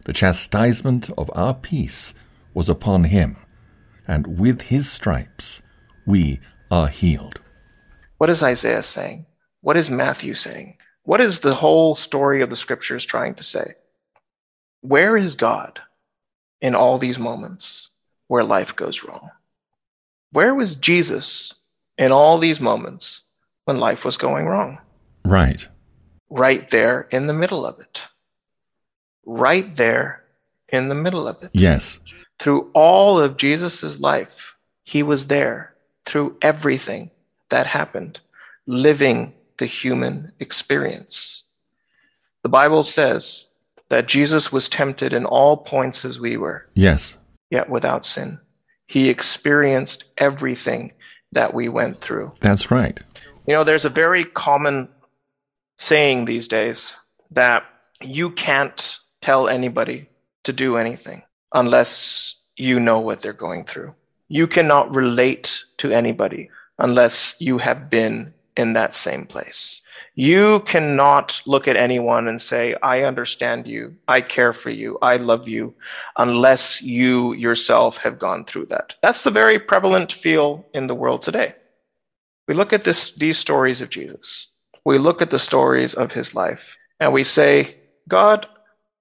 The 0.05 0.13
chastisement 0.13 1.09
of 1.17 1.29
our 1.33 1.53
peace 1.53 2.13
was 2.53 2.69
upon 2.69 3.05
him, 3.05 3.37
and 4.07 4.39
with 4.39 4.63
his 4.63 4.91
stripes 4.91 5.61
we 6.05 6.39
are 6.69 6.87
healed. 6.87 7.39
What 8.17 8.29
is 8.29 8.41
Isaiah 8.43 8.83
saying? 8.83 9.25
What 9.61 9.77
is 9.77 9.89
Matthew 9.89 10.33
saying? 10.33 10.77
What 11.11 11.19
is 11.19 11.39
the 11.39 11.53
whole 11.53 11.97
story 11.97 12.41
of 12.41 12.49
the 12.49 12.55
scriptures 12.55 13.05
trying 13.05 13.35
to 13.35 13.43
say? 13.43 13.73
Where 14.79 15.17
is 15.17 15.35
God 15.35 15.81
in 16.61 16.73
all 16.73 16.97
these 16.99 17.19
moments 17.19 17.89
where 18.29 18.45
life 18.45 18.77
goes 18.77 19.03
wrong? 19.03 19.29
Where 20.31 20.55
was 20.55 20.75
Jesus 20.75 21.53
in 21.97 22.13
all 22.13 22.37
these 22.37 22.61
moments 22.61 23.23
when 23.65 23.75
life 23.75 24.05
was 24.05 24.15
going 24.15 24.45
wrong? 24.45 24.77
Right. 25.25 25.67
Right 26.29 26.69
there 26.69 27.09
in 27.11 27.27
the 27.27 27.33
middle 27.33 27.65
of 27.65 27.81
it. 27.81 28.01
Right 29.25 29.75
there 29.75 30.23
in 30.69 30.87
the 30.87 30.95
middle 30.95 31.27
of 31.27 31.43
it. 31.43 31.49
Yes. 31.51 31.99
Through 32.39 32.71
all 32.73 33.19
of 33.19 33.35
Jesus' 33.35 33.99
life, 33.99 34.55
he 34.85 35.03
was 35.03 35.27
there 35.27 35.73
through 36.05 36.37
everything 36.41 37.11
that 37.49 37.67
happened, 37.67 38.21
living 38.65 39.33
the 39.61 39.67
human 39.67 40.31
experience. 40.39 41.43
The 42.41 42.49
Bible 42.49 42.81
says 42.81 43.47
that 43.89 44.07
Jesus 44.07 44.51
was 44.51 44.67
tempted 44.67 45.13
in 45.13 45.23
all 45.23 45.55
points 45.55 46.03
as 46.03 46.19
we 46.19 46.35
were, 46.35 46.65
Yes. 46.73 47.15
yet 47.51 47.69
without 47.69 48.03
sin. 48.03 48.39
He 48.87 49.07
experienced 49.07 50.05
everything 50.17 50.93
that 51.31 51.53
we 51.53 51.69
went 51.69 52.01
through. 52.01 52.31
That's 52.39 52.71
right. 52.71 52.99
You 53.45 53.53
know, 53.53 53.63
there's 53.63 53.85
a 53.85 53.89
very 54.03 54.25
common 54.25 54.89
saying 55.77 56.25
these 56.25 56.47
days 56.47 56.97
that 57.29 57.63
you 58.01 58.31
can't 58.31 58.97
tell 59.21 59.47
anybody 59.47 60.09
to 60.45 60.53
do 60.53 60.77
anything 60.77 61.21
unless 61.53 62.35
you 62.57 62.79
know 62.79 62.99
what 62.99 63.21
they're 63.21 63.31
going 63.47 63.65
through. 63.65 63.93
You 64.27 64.47
cannot 64.47 64.95
relate 64.95 65.63
to 65.77 65.91
anybody 65.91 66.49
unless 66.79 67.35
you 67.37 67.59
have 67.59 67.91
been 67.91 68.33
in 68.61 68.73
that 68.73 68.95
same 68.95 69.25
place. 69.25 69.81
You 70.15 70.61
cannot 70.61 71.41
look 71.45 71.67
at 71.67 71.77
anyone 71.77 72.27
and 72.27 72.41
say, 72.41 72.75
I 72.83 73.03
understand 73.03 73.67
you, 73.67 73.95
I 74.07 74.21
care 74.21 74.53
for 74.53 74.69
you, 74.69 74.97
I 75.01 75.17
love 75.17 75.47
you, 75.47 75.73
unless 76.17 76.81
you 76.81 77.33
yourself 77.33 77.97
have 77.97 78.19
gone 78.19 78.45
through 78.45 78.67
that. 78.67 78.95
That's 79.01 79.23
the 79.23 79.31
very 79.31 79.57
prevalent 79.57 80.11
feel 80.11 80.65
in 80.73 80.87
the 80.87 80.95
world 80.95 81.21
today. 81.21 81.55
We 82.47 82.53
look 82.53 82.73
at 82.73 82.83
this, 82.83 83.11
these 83.15 83.37
stories 83.37 83.81
of 83.81 83.89
Jesus, 83.89 84.47
we 84.85 84.97
look 84.97 85.21
at 85.21 85.31
the 85.31 85.39
stories 85.39 85.93
of 85.93 86.11
his 86.11 86.35
life, 86.35 86.75
and 86.99 87.13
we 87.13 87.23
say, 87.23 87.75
God, 88.07 88.47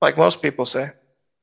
like 0.01 0.17
most 0.17 0.43
people 0.43 0.67
say, 0.67 0.91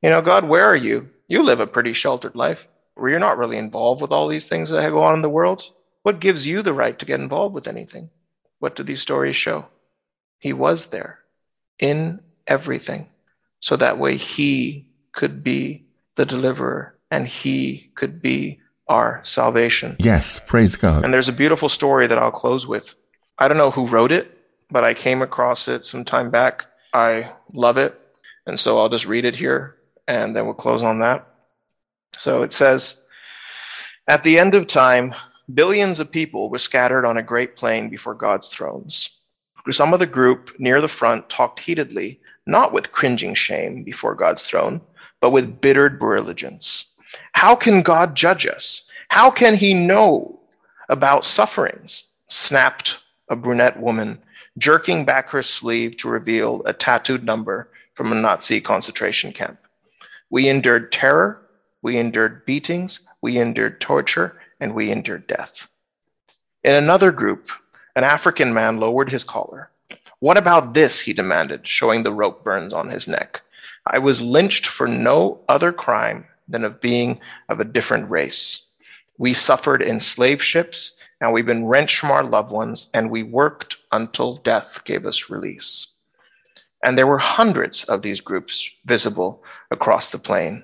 you 0.02 0.10
know, 0.10 0.22
God, 0.22 0.48
where 0.48 0.66
are 0.66 0.76
you? 0.76 1.10
You 1.28 1.44
live 1.44 1.60
a 1.60 1.68
pretty 1.68 1.94
sheltered 1.94 2.36
life 2.36 2.68
where 2.96 3.12
you're 3.12 3.20
not 3.20 3.38
really 3.38 3.58
involved 3.58 4.02
with 4.02 4.12
all 4.12 4.28
these 4.28 4.48
things 4.48 4.70
that 4.70 4.90
go 4.90 5.04
on 5.04 5.16
in 5.16 5.22
the 5.22 5.30
world. 5.30 5.72
What 6.08 6.22
gives 6.22 6.48
you 6.48 6.62
the 6.62 6.74
right 6.74 6.98
to 7.00 7.06
get 7.06 7.20
involved 7.20 7.54
with 7.54 7.68
anything? 7.68 8.10
What 8.60 8.78
do 8.78 8.84
these 8.84 9.02
stories 9.02 9.36
show? 9.36 9.66
He 10.40 10.54
was 10.54 10.86
there 10.86 11.20
in 11.80 12.22
everything. 12.48 13.10
So 13.60 13.76
that 13.76 14.00
way 14.00 14.16
he 14.16 14.88
could 15.12 15.44
be 15.44 15.86
the 16.16 16.26
deliverer 16.26 16.98
and 17.12 17.28
he 17.28 17.92
could 17.96 18.22
be 18.22 18.62
our 18.88 19.20
salvation. 19.24 19.98
Yes. 20.00 20.40
Praise 20.40 20.78
God. 20.78 21.04
And 21.04 21.14
there's 21.14 21.28
a 21.28 21.34
beautiful 21.34 21.68
story 21.68 22.08
that 22.08 22.18
I'll 22.18 22.32
close 22.32 22.66
with. 22.66 22.96
I 23.38 23.50
don't 23.50 23.58
know 23.58 23.72
who 23.72 23.86
wrote 23.86 24.14
it, 24.14 24.32
but 24.72 24.86
I 24.86 24.94
came 24.94 25.22
across 25.22 25.68
it 25.68 25.84
some 25.84 26.06
time 26.06 26.32
back. 26.32 26.64
I 26.94 27.34
love 27.52 27.76
it. 27.76 28.00
And 28.46 28.58
so 28.58 28.80
I'll 28.80 28.88
just 28.88 29.08
read 29.08 29.26
it 29.26 29.36
here 29.36 29.76
and 30.08 30.34
then 30.34 30.46
we'll 30.46 30.54
close 30.54 30.84
on 30.84 31.00
that. 31.00 31.28
So 32.18 32.44
it 32.44 32.54
says, 32.54 33.02
At 34.08 34.24
the 34.24 34.40
end 34.40 34.56
of 34.56 34.68
time, 34.68 35.14
billions 35.54 36.00
of 36.00 36.12
people 36.12 36.50
were 36.50 36.58
scattered 36.58 37.06
on 37.06 37.18
a 37.18 37.24
great 37.24 37.56
plain 37.56 37.90
before 37.90 38.14
God's 38.14 38.50
thrones. 38.50 39.10
Some 39.70 39.94
of 39.94 40.00
the 40.00 40.06
group 40.06 40.58
near 40.60 40.82
the 40.82 40.88
front 40.88 41.30
talked 41.30 41.60
heatedly, 41.60 42.20
not 42.46 42.74
with 42.74 42.92
cringing 42.92 43.34
shame 43.34 43.84
before 43.84 44.16
God's 44.16 44.44
throne, 44.44 44.80
but 45.20 45.32
with 45.32 45.60
bitter 45.60 45.90
brilliance. 45.90 46.86
How 47.34 47.56
can 47.56 47.82
God 47.82 48.16
judge 48.16 48.46
us? 48.46 48.88
How 49.10 49.30
can 49.30 49.56
he 49.56 49.74
know 49.74 50.40
about 50.90 51.26
sufferings? 51.26 52.04
snapped 52.30 53.00
a 53.30 53.36
brunette 53.36 53.80
woman, 53.80 54.20
jerking 54.58 55.06
back 55.06 55.30
her 55.30 55.42
sleeve 55.42 55.96
to 55.98 56.10
reveal 56.10 56.62
a 56.66 56.74
tattooed 56.74 57.24
number 57.24 57.70
from 57.94 58.12
a 58.12 58.16
Nazi 58.16 58.60
concentration 58.60 59.32
camp. 59.32 59.58
We 60.30 60.50
endured 60.50 60.92
terror, 60.92 61.42
we 61.82 61.98
endured 61.98 62.46
beatings, 62.46 63.00
we 63.22 63.38
endured 63.38 63.80
torture, 63.80 64.38
and 64.60 64.74
we 64.74 64.92
endured 64.92 65.28
death. 65.28 65.68
In 66.64 66.74
another 66.74 67.12
group, 67.12 67.50
an 67.96 68.04
African 68.04 68.54
man 68.54 68.80
lowered 68.80 69.12
his 69.12 69.24
collar. 69.24 69.70
What 70.20 70.38
about 70.38 70.74
this? 70.74 71.00
he 71.00 71.14
demanded, 71.14 71.68
showing 71.68 72.04
the 72.04 72.14
rope 72.14 72.44
burns 72.44 72.74
on 72.74 72.90
his 72.90 73.08
neck. 73.08 73.42
I 73.86 74.00
was 74.00 74.22
lynched 74.22 74.68
for 74.68 74.88
no 74.88 75.40
other 75.48 75.72
crime 75.72 76.26
than 76.48 76.64
of 76.64 76.82
being 76.82 77.20
of 77.50 77.60
a 77.60 77.66
different 77.66 78.10
race. 78.10 78.64
We 79.18 79.34
suffered 79.34 79.82
in 79.82 80.00
slave 80.00 80.44
ships, 80.44 80.94
and 81.22 81.34
we've 81.34 81.46
been 81.46 81.68
wrenched 81.68 82.00
from 82.00 82.12
our 82.12 82.24
loved 82.24 82.52
ones, 82.52 82.90
and 82.94 83.10
we 83.10 83.24
worked 83.24 83.78
until 83.92 84.38
death 84.38 84.84
gave 84.86 85.06
us 85.06 85.30
release. 85.30 85.88
And 86.84 86.98
there 86.98 87.08
were 87.08 87.18
hundreds 87.18 87.84
of 87.86 88.02
these 88.02 88.22
groups 88.22 88.70
visible 88.86 89.44
across 89.72 90.10
the 90.10 90.20
plain. 90.20 90.64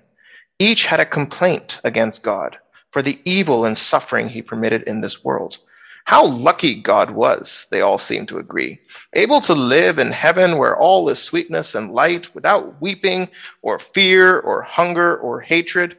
Each 0.59 0.85
had 0.85 0.99
a 0.99 1.05
complaint 1.05 1.79
against 1.83 2.23
God 2.23 2.57
for 2.93 3.01
the 3.01 3.19
evil 3.25 3.65
and 3.65 3.77
suffering 3.77 4.29
he 4.29 4.41
permitted 4.41 4.83
in 4.83 5.01
this 5.01 5.23
world. 5.23 5.57
How 6.05 6.27
lucky 6.27 6.75
God 6.81 7.11
was, 7.11 7.65
they 7.71 7.81
all 7.81 7.97
seemed 7.97 8.27
to 8.27 8.37
agree, 8.37 8.79
able 9.13 9.41
to 9.41 9.53
live 9.53 9.97
in 9.97 10.11
heaven 10.11 10.57
where 10.57 10.77
all 10.77 11.09
is 11.09 11.17
sweetness 11.19 11.75
and 11.75 11.91
light 11.91 12.33
without 12.35 12.79
weeping 12.81 13.29
or 13.63 13.79
fear 13.79 14.39
or 14.39 14.61
hunger 14.61 15.17
or 15.17 15.41
hatred. 15.41 15.97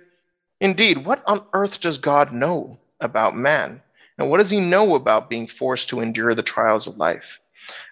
Indeed, 0.61 1.05
what 1.05 1.23
on 1.27 1.45
earth 1.53 1.81
does 1.81 1.99
God 1.99 2.33
know 2.33 2.79
about 3.01 3.37
man? 3.37 3.83
And 4.19 4.31
what 4.31 4.39
does 4.39 4.51
he 4.51 4.61
know 4.61 4.95
about 4.95 5.31
being 5.31 5.49
forced 5.49 5.89
to 5.89 6.01
endure 6.01 6.35
the 6.35 6.43
trials 6.43 6.87
of 6.87 6.97
life? 6.97 7.41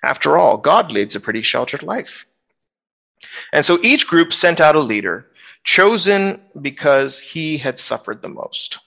After 0.04 0.38
all, 0.38 0.58
God 0.58 0.92
leads 0.92 1.16
a 1.16 1.20
pretty 1.20 1.42
sheltered 1.42 1.82
life. 1.82 2.24
And 3.52 3.64
so 3.64 3.78
each 3.82 4.06
group 4.06 4.32
sent 4.32 4.60
out 4.60 4.76
a 4.76 4.80
leader, 4.80 5.26
chosen 5.64 6.40
because 6.60 7.18
he 7.18 7.56
had 7.56 7.78
suffered 7.78 8.22
the 8.22 8.28
most. 8.28 8.78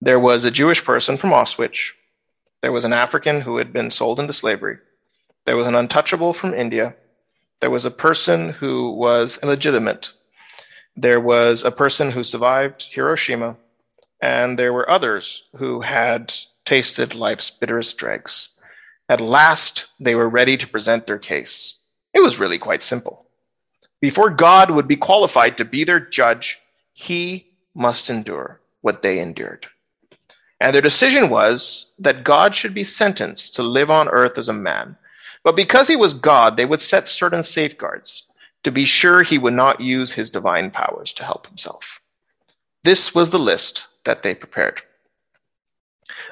There 0.00 0.20
was 0.20 0.44
a 0.44 0.52
Jewish 0.52 0.84
person 0.84 1.16
from 1.16 1.30
Auschwitz. 1.30 1.90
There 2.62 2.70
was 2.70 2.84
an 2.84 2.92
African 2.92 3.40
who 3.40 3.56
had 3.56 3.72
been 3.72 3.90
sold 3.90 4.20
into 4.20 4.32
slavery. 4.32 4.78
There 5.44 5.56
was 5.56 5.66
an 5.66 5.74
untouchable 5.74 6.32
from 6.32 6.54
India. 6.54 6.94
There 7.60 7.70
was 7.70 7.84
a 7.84 7.90
person 7.90 8.50
who 8.50 8.92
was 8.92 9.40
illegitimate. 9.42 10.12
There 10.96 11.20
was 11.20 11.64
a 11.64 11.72
person 11.72 12.12
who 12.12 12.22
survived 12.22 12.82
Hiroshima. 12.92 13.56
And 14.22 14.56
there 14.56 14.72
were 14.72 14.88
others 14.88 15.42
who 15.56 15.80
had 15.80 16.32
tasted 16.64 17.16
life's 17.16 17.50
bitterest 17.50 17.96
dregs. 17.98 18.50
At 19.08 19.20
last, 19.20 19.86
they 19.98 20.14
were 20.14 20.28
ready 20.28 20.56
to 20.58 20.68
present 20.68 21.06
their 21.06 21.18
case. 21.18 21.74
It 22.14 22.20
was 22.20 22.38
really 22.38 22.58
quite 22.58 22.84
simple. 22.84 23.26
Before 24.00 24.30
God 24.30 24.70
would 24.70 24.86
be 24.86 24.96
qualified 24.96 25.58
to 25.58 25.64
be 25.64 25.82
their 25.82 25.98
judge, 25.98 26.60
he 26.92 27.48
must 27.74 28.10
endure 28.10 28.60
what 28.80 29.02
they 29.02 29.18
endured. 29.18 29.66
And 30.60 30.74
their 30.74 30.82
decision 30.82 31.28
was 31.28 31.92
that 31.98 32.24
God 32.24 32.54
should 32.54 32.74
be 32.74 32.84
sentenced 32.84 33.54
to 33.54 33.62
live 33.62 33.90
on 33.90 34.08
earth 34.08 34.38
as 34.38 34.48
a 34.48 34.52
man. 34.52 34.96
But 35.44 35.56
because 35.56 35.86
he 35.86 35.96
was 35.96 36.12
God, 36.14 36.56
they 36.56 36.66
would 36.66 36.82
set 36.82 37.08
certain 37.08 37.42
safeguards 37.42 38.24
to 38.64 38.72
be 38.72 38.84
sure 38.84 39.22
he 39.22 39.38
would 39.38 39.54
not 39.54 39.80
use 39.80 40.12
his 40.12 40.30
divine 40.30 40.70
powers 40.70 41.12
to 41.14 41.24
help 41.24 41.46
himself. 41.46 42.00
This 42.82 43.14
was 43.14 43.30
the 43.30 43.38
list 43.38 43.86
that 44.04 44.22
they 44.22 44.34
prepared. 44.34 44.82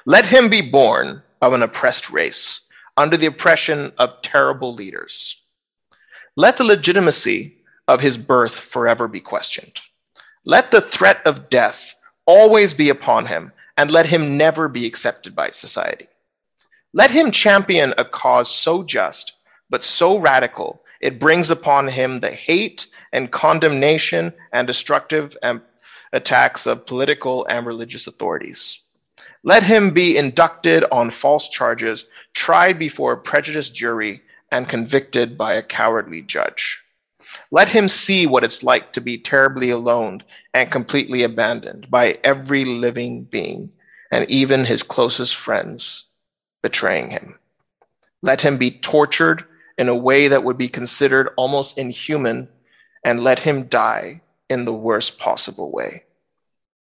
Let 0.04 0.26
him 0.26 0.48
be 0.48 0.62
born 0.62 1.22
of 1.40 1.52
an 1.52 1.62
oppressed 1.62 2.10
race, 2.10 2.62
under 2.96 3.16
the 3.16 3.26
oppression 3.26 3.92
of 3.98 4.22
terrible 4.22 4.74
leaders. 4.74 5.42
Let 6.34 6.56
the 6.56 6.64
legitimacy 6.64 7.56
of 7.88 8.00
his 8.00 8.16
birth 8.16 8.58
forever 8.58 9.06
be 9.06 9.20
questioned. 9.20 9.80
Let 10.44 10.70
the 10.70 10.80
threat 10.80 11.24
of 11.26 11.50
death 11.50 11.94
always 12.26 12.74
be 12.74 12.88
upon 12.88 13.26
him, 13.26 13.52
and 13.76 13.90
let 13.90 14.06
him 14.06 14.36
never 14.36 14.68
be 14.68 14.86
accepted 14.86 15.34
by 15.34 15.50
society. 15.50 16.08
Let 16.92 17.10
him 17.10 17.30
champion 17.30 17.92
a 17.98 18.04
cause 18.04 18.50
so 18.50 18.82
just, 18.82 19.34
but 19.68 19.84
so 19.84 20.18
radical, 20.18 20.82
it 21.00 21.20
brings 21.20 21.50
upon 21.50 21.88
him 21.88 22.20
the 22.20 22.30
hate 22.30 22.86
and 23.12 23.30
condemnation 23.30 24.32
and 24.52 24.66
destructive 24.66 25.36
attacks 26.12 26.66
of 26.66 26.86
political 26.86 27.46
and 27.46 27.66
religious 27.66 28.06
authorities. 28.06 28.82
Let 29.42 29.62
him 29.62 29.90
be 29.90 30.16
inducted 30.16 30.84
on 30.90 31.10
false 31.10 31.48
charges, 31.48 32.08
tried 32.32 32.78
before 32.78 33.12
a 33.12 33.18
prejudiced 33.18 33.74
jury, 33.74 34.22
and 34.50 34.68
convicted 34.68 35.36
by 35.36 35.54
a 35.54 35.62
cowardly 35.62 36.22
judge. 36.22 36.82
Let 37.50 37.68
him 37.68 37.88
see 37.88 38.26
what 38.26 38.44
it's 38.44 38.62
like 38.62 38.92
to 38.92 39.00
be 39.00 39.18
terribly 39.18 39.70
alone 39.70 40.22
and 40.54 40.70
completely 40.70 41.22
abandoned 41.22 41.90
by 41.90 42.18
every 42.24 42.64
living 42.64 43.24
being, 43.24 43.70
and 44.10 44.28
even 44.30 44.64
his 44.64 44.82
closest 44.82 45.36
friends 45.36 46.04
betraying 46.62 47.10
him. 47.10 47.38
Let 48.22 48.40
him 48.40 48.58
be 48.58 48.70
tortured 48.70 49.44
in 49.78 49.88
a 49.88 49.94
way 49.94 50.28
that 50.28 50.44
would 50.44 50.58
be 50.58 50.68
considered 50.68 51.30
almost 51.36 51.78
inhuman, 51.78 52.48
and 53.04 53.22
let 53.22 53.38
him 53.38 53.68
die 53.68 54.20
in 54.48 54.64
the 54.64 54.74
worst 54.74 55.18
possible 55.18 55.70
way. 55.70 56.02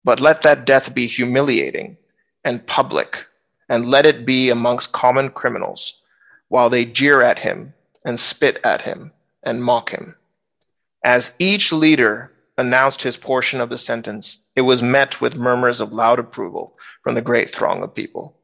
But 0.04 0.20
let 0.20 0.42
that 0.44 0.66
death 0.66 0.94
be 0.96 1.06
humiliating 1.06 1.98
and 2.44 2.66
public, 2.66 3.26
and 3.70 3.86
let 3.86 4.06
it 4.06 4.26
be 4.26 4.50
amongst 4.50 4.94
common 4.94 5.30
criminals, 5.30 6.02
while 6.48 6.70
they 6.70 6.86
jeer 6.86 7.22
at 7.22 7.40
him 7.40 7.74
and 8.06 8.20
spit 8.20 8.60
at 8.64 8.82
him 8.82 9.12
and 9.44 9.64
mock 9.64 9.90
him. 9.90 10.16
As 11.08 11.32
each 11.40 11.72
leader 11.72 12.34
announced 12.58 13.02
his 13.02 13.16
portion 13.16 13.62
of 13.62 13.70
the 13.70 13.78
sentence, 13.78 14.40
it 14.58 14.64
was 14.64 14.82
met 14.82 15.22
with 15.22 15.36
murmurs 15.36 15.80
of 15.80 15.94
loud 15.94 16.20
approval 16.20 16.78
from 17.02 17.16
the 17.16 17.22
great 17.22 17.50
throng 17.56 17.82
of 17.82 17.96
people. 17.96 18.36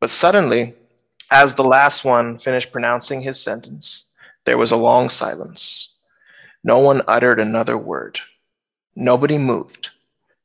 But 0.00 0.08
suddenly, 0.08 0.74
as 1.30 1.54
the 1.54 1.62
last 1.62 2.06
one 2.06 2.38
finished 2.38 2.72
pronouncing 2.72 3.20
his 3.20 3.38
sentence, 3.38 4.06
there 4.46 4.56
was 4.56 4.72
a 4.72 4.78
long 4.78 5.10
silence. 5.10 5.90
No 6.64 6.78
one 6.78 7.02
uttered 7.06 7.38
another 7.38 7.76
word. 7.76 8.18
Nobody 8.96 9.36
moved, 9.36 9.90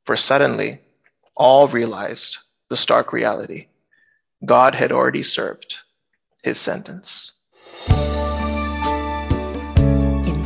for 0.04 0.14
suddenly 0.14 0.78
all 1.34 1.68
realized 1.68 2.36
the 2.68 2.76
stark 2.76 3.14
reality. 3.14 3.68
God 4.44 4.74
had 4.74 4.92
already 4.92 5.22
served 5.22 5.78
his 6.42 6.60
sentence. 6.60 7.32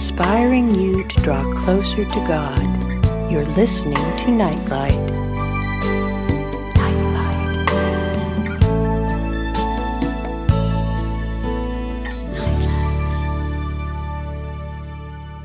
Inspiring 0.03 0.75
you 0.75 1.05
to 1.05 1.23
draw 1.23 1.45
closer 1.55 2.05
to 2.05 2.19
God, 2.27 3.31
you're 3.31 3.47
listening 3.55 4.17
to 4.17 4.33
Nightlight. 4.33 4.99
Nightlight. 6.75 7.69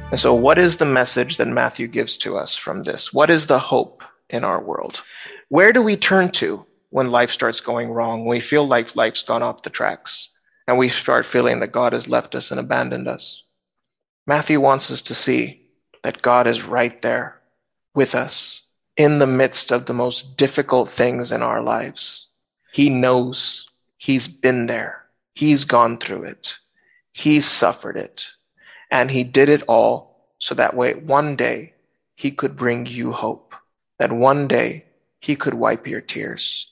And 0.10 0.20
so, 0.20 0.34
what 0.34 0.58
is 0.58 0.78
the 0.78 0.88
message 0.88 1.38
that 1.38 1.48
Matthew 1.48 1.88
gives 1.88 2.18
to 2.18 2.36
us 2.36 2.56
from 2.56 2.82
this? 2.82 3.14
What 3.14 3.30
is 3.30 3.46
the 3.46 3.60
hope 3.60 4.02
in 4.28 4.44
our 4.44 4.60
world? 4.60 5.04
Where 5.50 5.72
do 5.72 5.84
we 5.84 5.96
turn 5.96 6.32
to 6.32 6.66
when 6.90 7.12
life 7.12 7.30
starts 7.30 7.60
going 7.60 7.92
wrong? 7.92 8.26
We 8.26 8.40
feel 8.40 8.68
like 8.68 8.96
life's 8.96 9.22
gone 9.22 9.44
off 9.44 9.62
the 9.62 9.70
tracks 9.70 10.30
and 10.68 10.80
we 10.80 10.90
start 10.90 11.28
feeling 11.28 11.60
that 11.60 11.72
God 11.72 11.94
has 11.94 12.10
left 12.10 12.34
us 12.34 12.50
and 12.50 12.60
abandoned 12.60 13.08
us. 13.08 13.44
Matthew 14.28 14.60
wants 14.60 14.92
us 14.92 15.02
to 15.04 15.16
see 15.16 15.62
that 16.04 16.22
God 16.22 16.46
is 16.46 16.64
right 16.64 17.02
there 17.02 17.42
with 17.96 18.14
us 18.14 18.64
in 18.96 19.18
the 19.18 19.26
midst 19.26 19.72
of 19.72 19.86
the 19.86 19.94
most 19.94 20.38
difficult 20.38 20.90
things 20.90 21.32
in 21.32 21.42
our 21.42 21.64
lives. 21.64 22.28
He 22.72 22.90
knows 22.90 23.68
He's 23.98 24.28
been 24.28 24.68
there. 24.68 25.06
He's 25.34 25.66
gone 25.66 25.98
through 25.98 26.24
it. 26.24 26.56
He's 27.14 27.48
suffered 27.48 27.98
it. 27.98 28.28
And 28.92 29.10
He 29.10 29.24
did 29.24 29.50
it 29.50 29.64
all 29.68 30.28
so 30.38 30.54
that 30.54 30.76
way 30.76 30.94
one 30.94 31.36
day 31.36 31.74
He 32.16 32.30
could 32.30 32.56
bring 32.56 32.86
you 32.86 33.12
hope. 33.12 33.56
That 33.98 34.12
one 34.12 34.48
day 34.48 34.86
he 35.20 35.36
could 35.36 35.54
wipe 35.54 35.88
your 35.88 36.02
tears. 36.02 36.72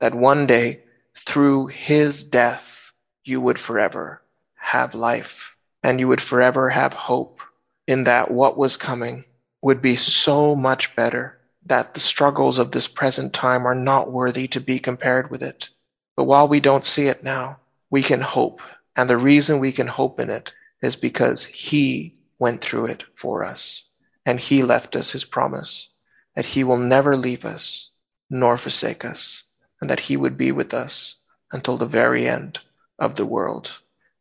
That 0.00 0.14
one 0.14 0.46
day, 0.46 0.82
through 1.26 1.68
his 1.68 2.22
death, 2.22 2.92
you 3.24 3.40
would 3.40 3.58
forever 3.58 4.22
have 4.54 4.94
life 4.94 5.55
and 5.86 6.00
you 6.00 6.08
would 6.08 6.20
forever 6.20 6.68
have 6.68 6.92
hope 6.92 7.38
in 7.86 8.02
that 8.02 8.28
what 8.28 8.58
was 8.58 8.76
coming 8.76 9.24
would 9.62 9.80
be 9.80 9.94
so 9.94 10.56
much 10.56 10.96
better 10.96 11.38
that 11.64 11.94
the 11.94 12.00
struggles 12.00 12.58
of 12.58 12.72
this 12.72 12.88
present 12.88 13.32
time 13.32 13.64
are 13.64 13.74
not 13.74 14.10
worthy 14.10 14.48
to 14.48 14.60
be 14.60 14.80
compared 14.80 15.30
with 15.30 15.44
it. 15.44 15.68
But 16.16 16.24
while 16.24 16.48
we 16.48 16.58
don't 16.58 16.84
see 16.84 17.06
it 17.06 17.22
now, 17.22 17.60
we 17.88 18.02
can 18.02 18.20
hope. 18.20 18.60
And 18.96 19.08
the 19.08 19.16
reason 19.16 19.60
we 19.60 19.70
can 19.70 19.86
hope 19.86 20.18
in 20.18 20.28
it 20.28 20.52
is 20.82 20.96
because 20.96 21.44
He 21.44 22.16
went 22.40 22.62
through 22.62 22.86
it 22.86 23.04
for 23.14 23.44
us. 23.44 23.84
And 24.24 24.40
He 24.40 24.64
left 24.64 24.96
us 24.96 25.12
His 25.12 25.24
promise 25.24 25.90
that 26.34 26.46
He 26.46 26.64
will 26.64 26.78
never 26.78 27.16
leave 27.16 27.44
us 27.44 27.90
nor 28.28 28.58
forsake 28.58 29.04
us, 29.04 29.44
and 29.80 29.88
that 29.88 30.00
He 30.00 30.16
would 30.16 30.36
be 30.36 30.50
with 30.50 30.74
us 30.74 31.14
until 31.52 31.76
the 31.76 31.86
very 31.86 32.28
end 32.28 32.58
of 32.98 33.14
the 33.14 33.26
world. 33.26 33.72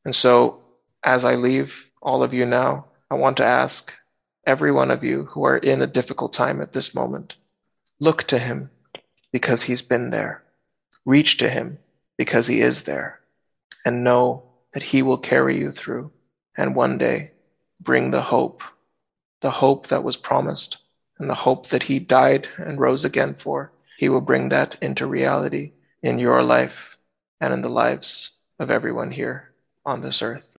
And 0.06 0.16
so, 0.16 0.62
as 1.06 1.24
I 1.24 1.36
leave 1.36 1.86
all 2.02 2.24
of 2.24 2.34
you 2.34 2.48
now, 2.48 2.86
I 3.12 3.16
want 3.16 3.38
to 3.38 3.46
ask 3.46 3.94
every 4.46 4.72
one 4.72 4.90
of 4.90 5.04
you 5.04 5.26
who 5.26 5.46
are 5.46 5.58
in 5.58 5.84
a 5.84 5.88
difficult 5.88 6.34
time 6.34 6.62
at 6.62 6.74
this 6.74 6.96
moment, 6.96 7.36
look 8.00 8.24
to 8.24 8.40
Him 8.40 8.72
because 9.32 9.62
He's 9.62 9.84
been 9.84 10.10
there. 10.10 10.44
Reach 11.06 11.38
to 11.38 11.50
Him 11.50 11.78
because 12.18 12.48
He 12.48 12.60
is 12.60 12.84
there. 12.84 13.20
And 13.86 14.04
know 14.04 14.46
that 14.74 14.82
He 14.82 15.04
will 15.04 15.20
carry 15.20 15.60
you 15.60 15.72
through 15.72 16.12
and 16.58 16.76
one 16.76 16.98
day 16.98 17.32
bring 17.80 18.10
the 18.10 18.24
hope, 18.24 18.64
the 19.42 19.52
hope 19.52 19.88
that 19.88 20.04
was 20.04 20.18
promised 20.18 20.78
and 21.20 21.30
the 21.30 21.36
hope 21.36 21.70
that 21.70 21.84
He 21.84 22.00
died 22.00 22.48
and 22.58 22.80
rose 22.80 23.06
again 23.06 23.36
for. 23.36 23.72
He 24.00 24.10
will 24.10 24.22
bring 24.22 24.50
that 24.50 24.76
into 24.82 25.06
reality 25.06 25.74
in 26.02 26.18
your 26.18 26.42
life 26.42 26.98
and 27.40 27.54
in 27.54 27.62
the 27.62 27.70
lives 27.70 28.32
of 28.60 28.72
everyone 28.72 29.12
here 29.12 29.52
on 29.86 30.02
this 30.02 30.22
earth. 30.22 30.58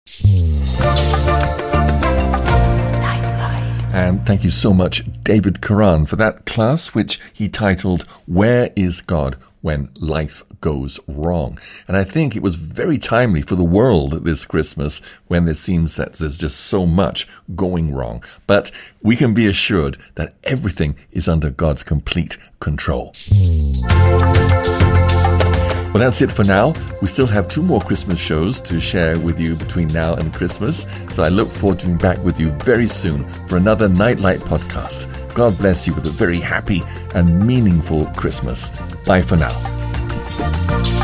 And 3.93 4.27
thank 4.27 4.45
you 4.45 4.51
so 4.51 4.75
much, 4.75 5.05
David 5.23 5.63
Kiran, 5.63 6.07
for 6.07 6.17
that 6.17 6.45
class, 6.45 6.95
which 6.95 7.19
he 7.33 7.49
titled, 7.49 8.03
Where 8.27 8.71
is 8.77 9.01
God 9.01 9.37
When 9.63 9.89
Life 9.99 10.43
Goes 10.61 11.01
Wrong? 11.09 11.59
And 11.89 11.97
I 11.97 12.05
think 12.05 12.37
it 12.37 12.43
was 12.43 12.57
very 12.57 12.99
timely 12.99 13.41
for 13.41 13.55
the 13.55 13.65
world 13.65 14.25
this 14.25 14.45
Christmas 14.45 15.01
when 15.29 15.47
there 15.47 15.55
seems 15.55 15.97
that 15.97 16.15
there's 16.15 16.37
just 16.37 16.61
so 16.61 16.85
much 16.85 17.27
going 17.55 17.95
wrong. 17.95 18.23
But 18.47 18.71
we 19.03 19.17
can 19.17 19.33
be 19.33 19.47
assured 19.47 19.97
that 20.17 20.35
everything 20.45 20.97
is 21.11 21.27
under 21.27 21.49
God's 21.51 21.83
complete 21.83 22.37
control. 22.61 23.13
Well, 25.97 26.05
that's 26.05 26.21
it 26.21 26.31
for 26.31 26.45
now. 26.45 26.75
We 27.01 27.09
still 27.09 27.27
have 27.29 27.49
two 27.49 27.63
more 27.63 27.81
Christmas 27.81 28.19
shows 28.19 28.61
to 28.61 28.81
share 28.81 29.19
with 29.19 29.41
you 29.41 29.55
between 29.55 29.89
now 29.89 30.13
and 30.13 30.31
Christmas, 30.35 30.87
so 31.09 31.23
I 31.23 31.31
look 31.31 31.51
forward 31.51 31.79
to 31.79 31.87
being 31.87 31.97
back 31.97 32.23
with 32.23 32.39
you 32.39 32.51
very 32.51 32.87
soon 32.87 33.27
for 33.49 33.57
another 33.57 33.89
Nightlight 33.89 34.41
podcast. 34.41 35.09
God 35.33 35.57
bless 35.57 35.87
you 35.87 35.95
with 35.95 36.05
a 36.05 36.11
very 36.11 36.39
happy 36.39 36.83
and 37.15 37.47
meaningful 37.47 38.05
Christmas. 38.09 38.69
Bye 39.07 39.23
for 39.23 39.37
now. 39.37 40.96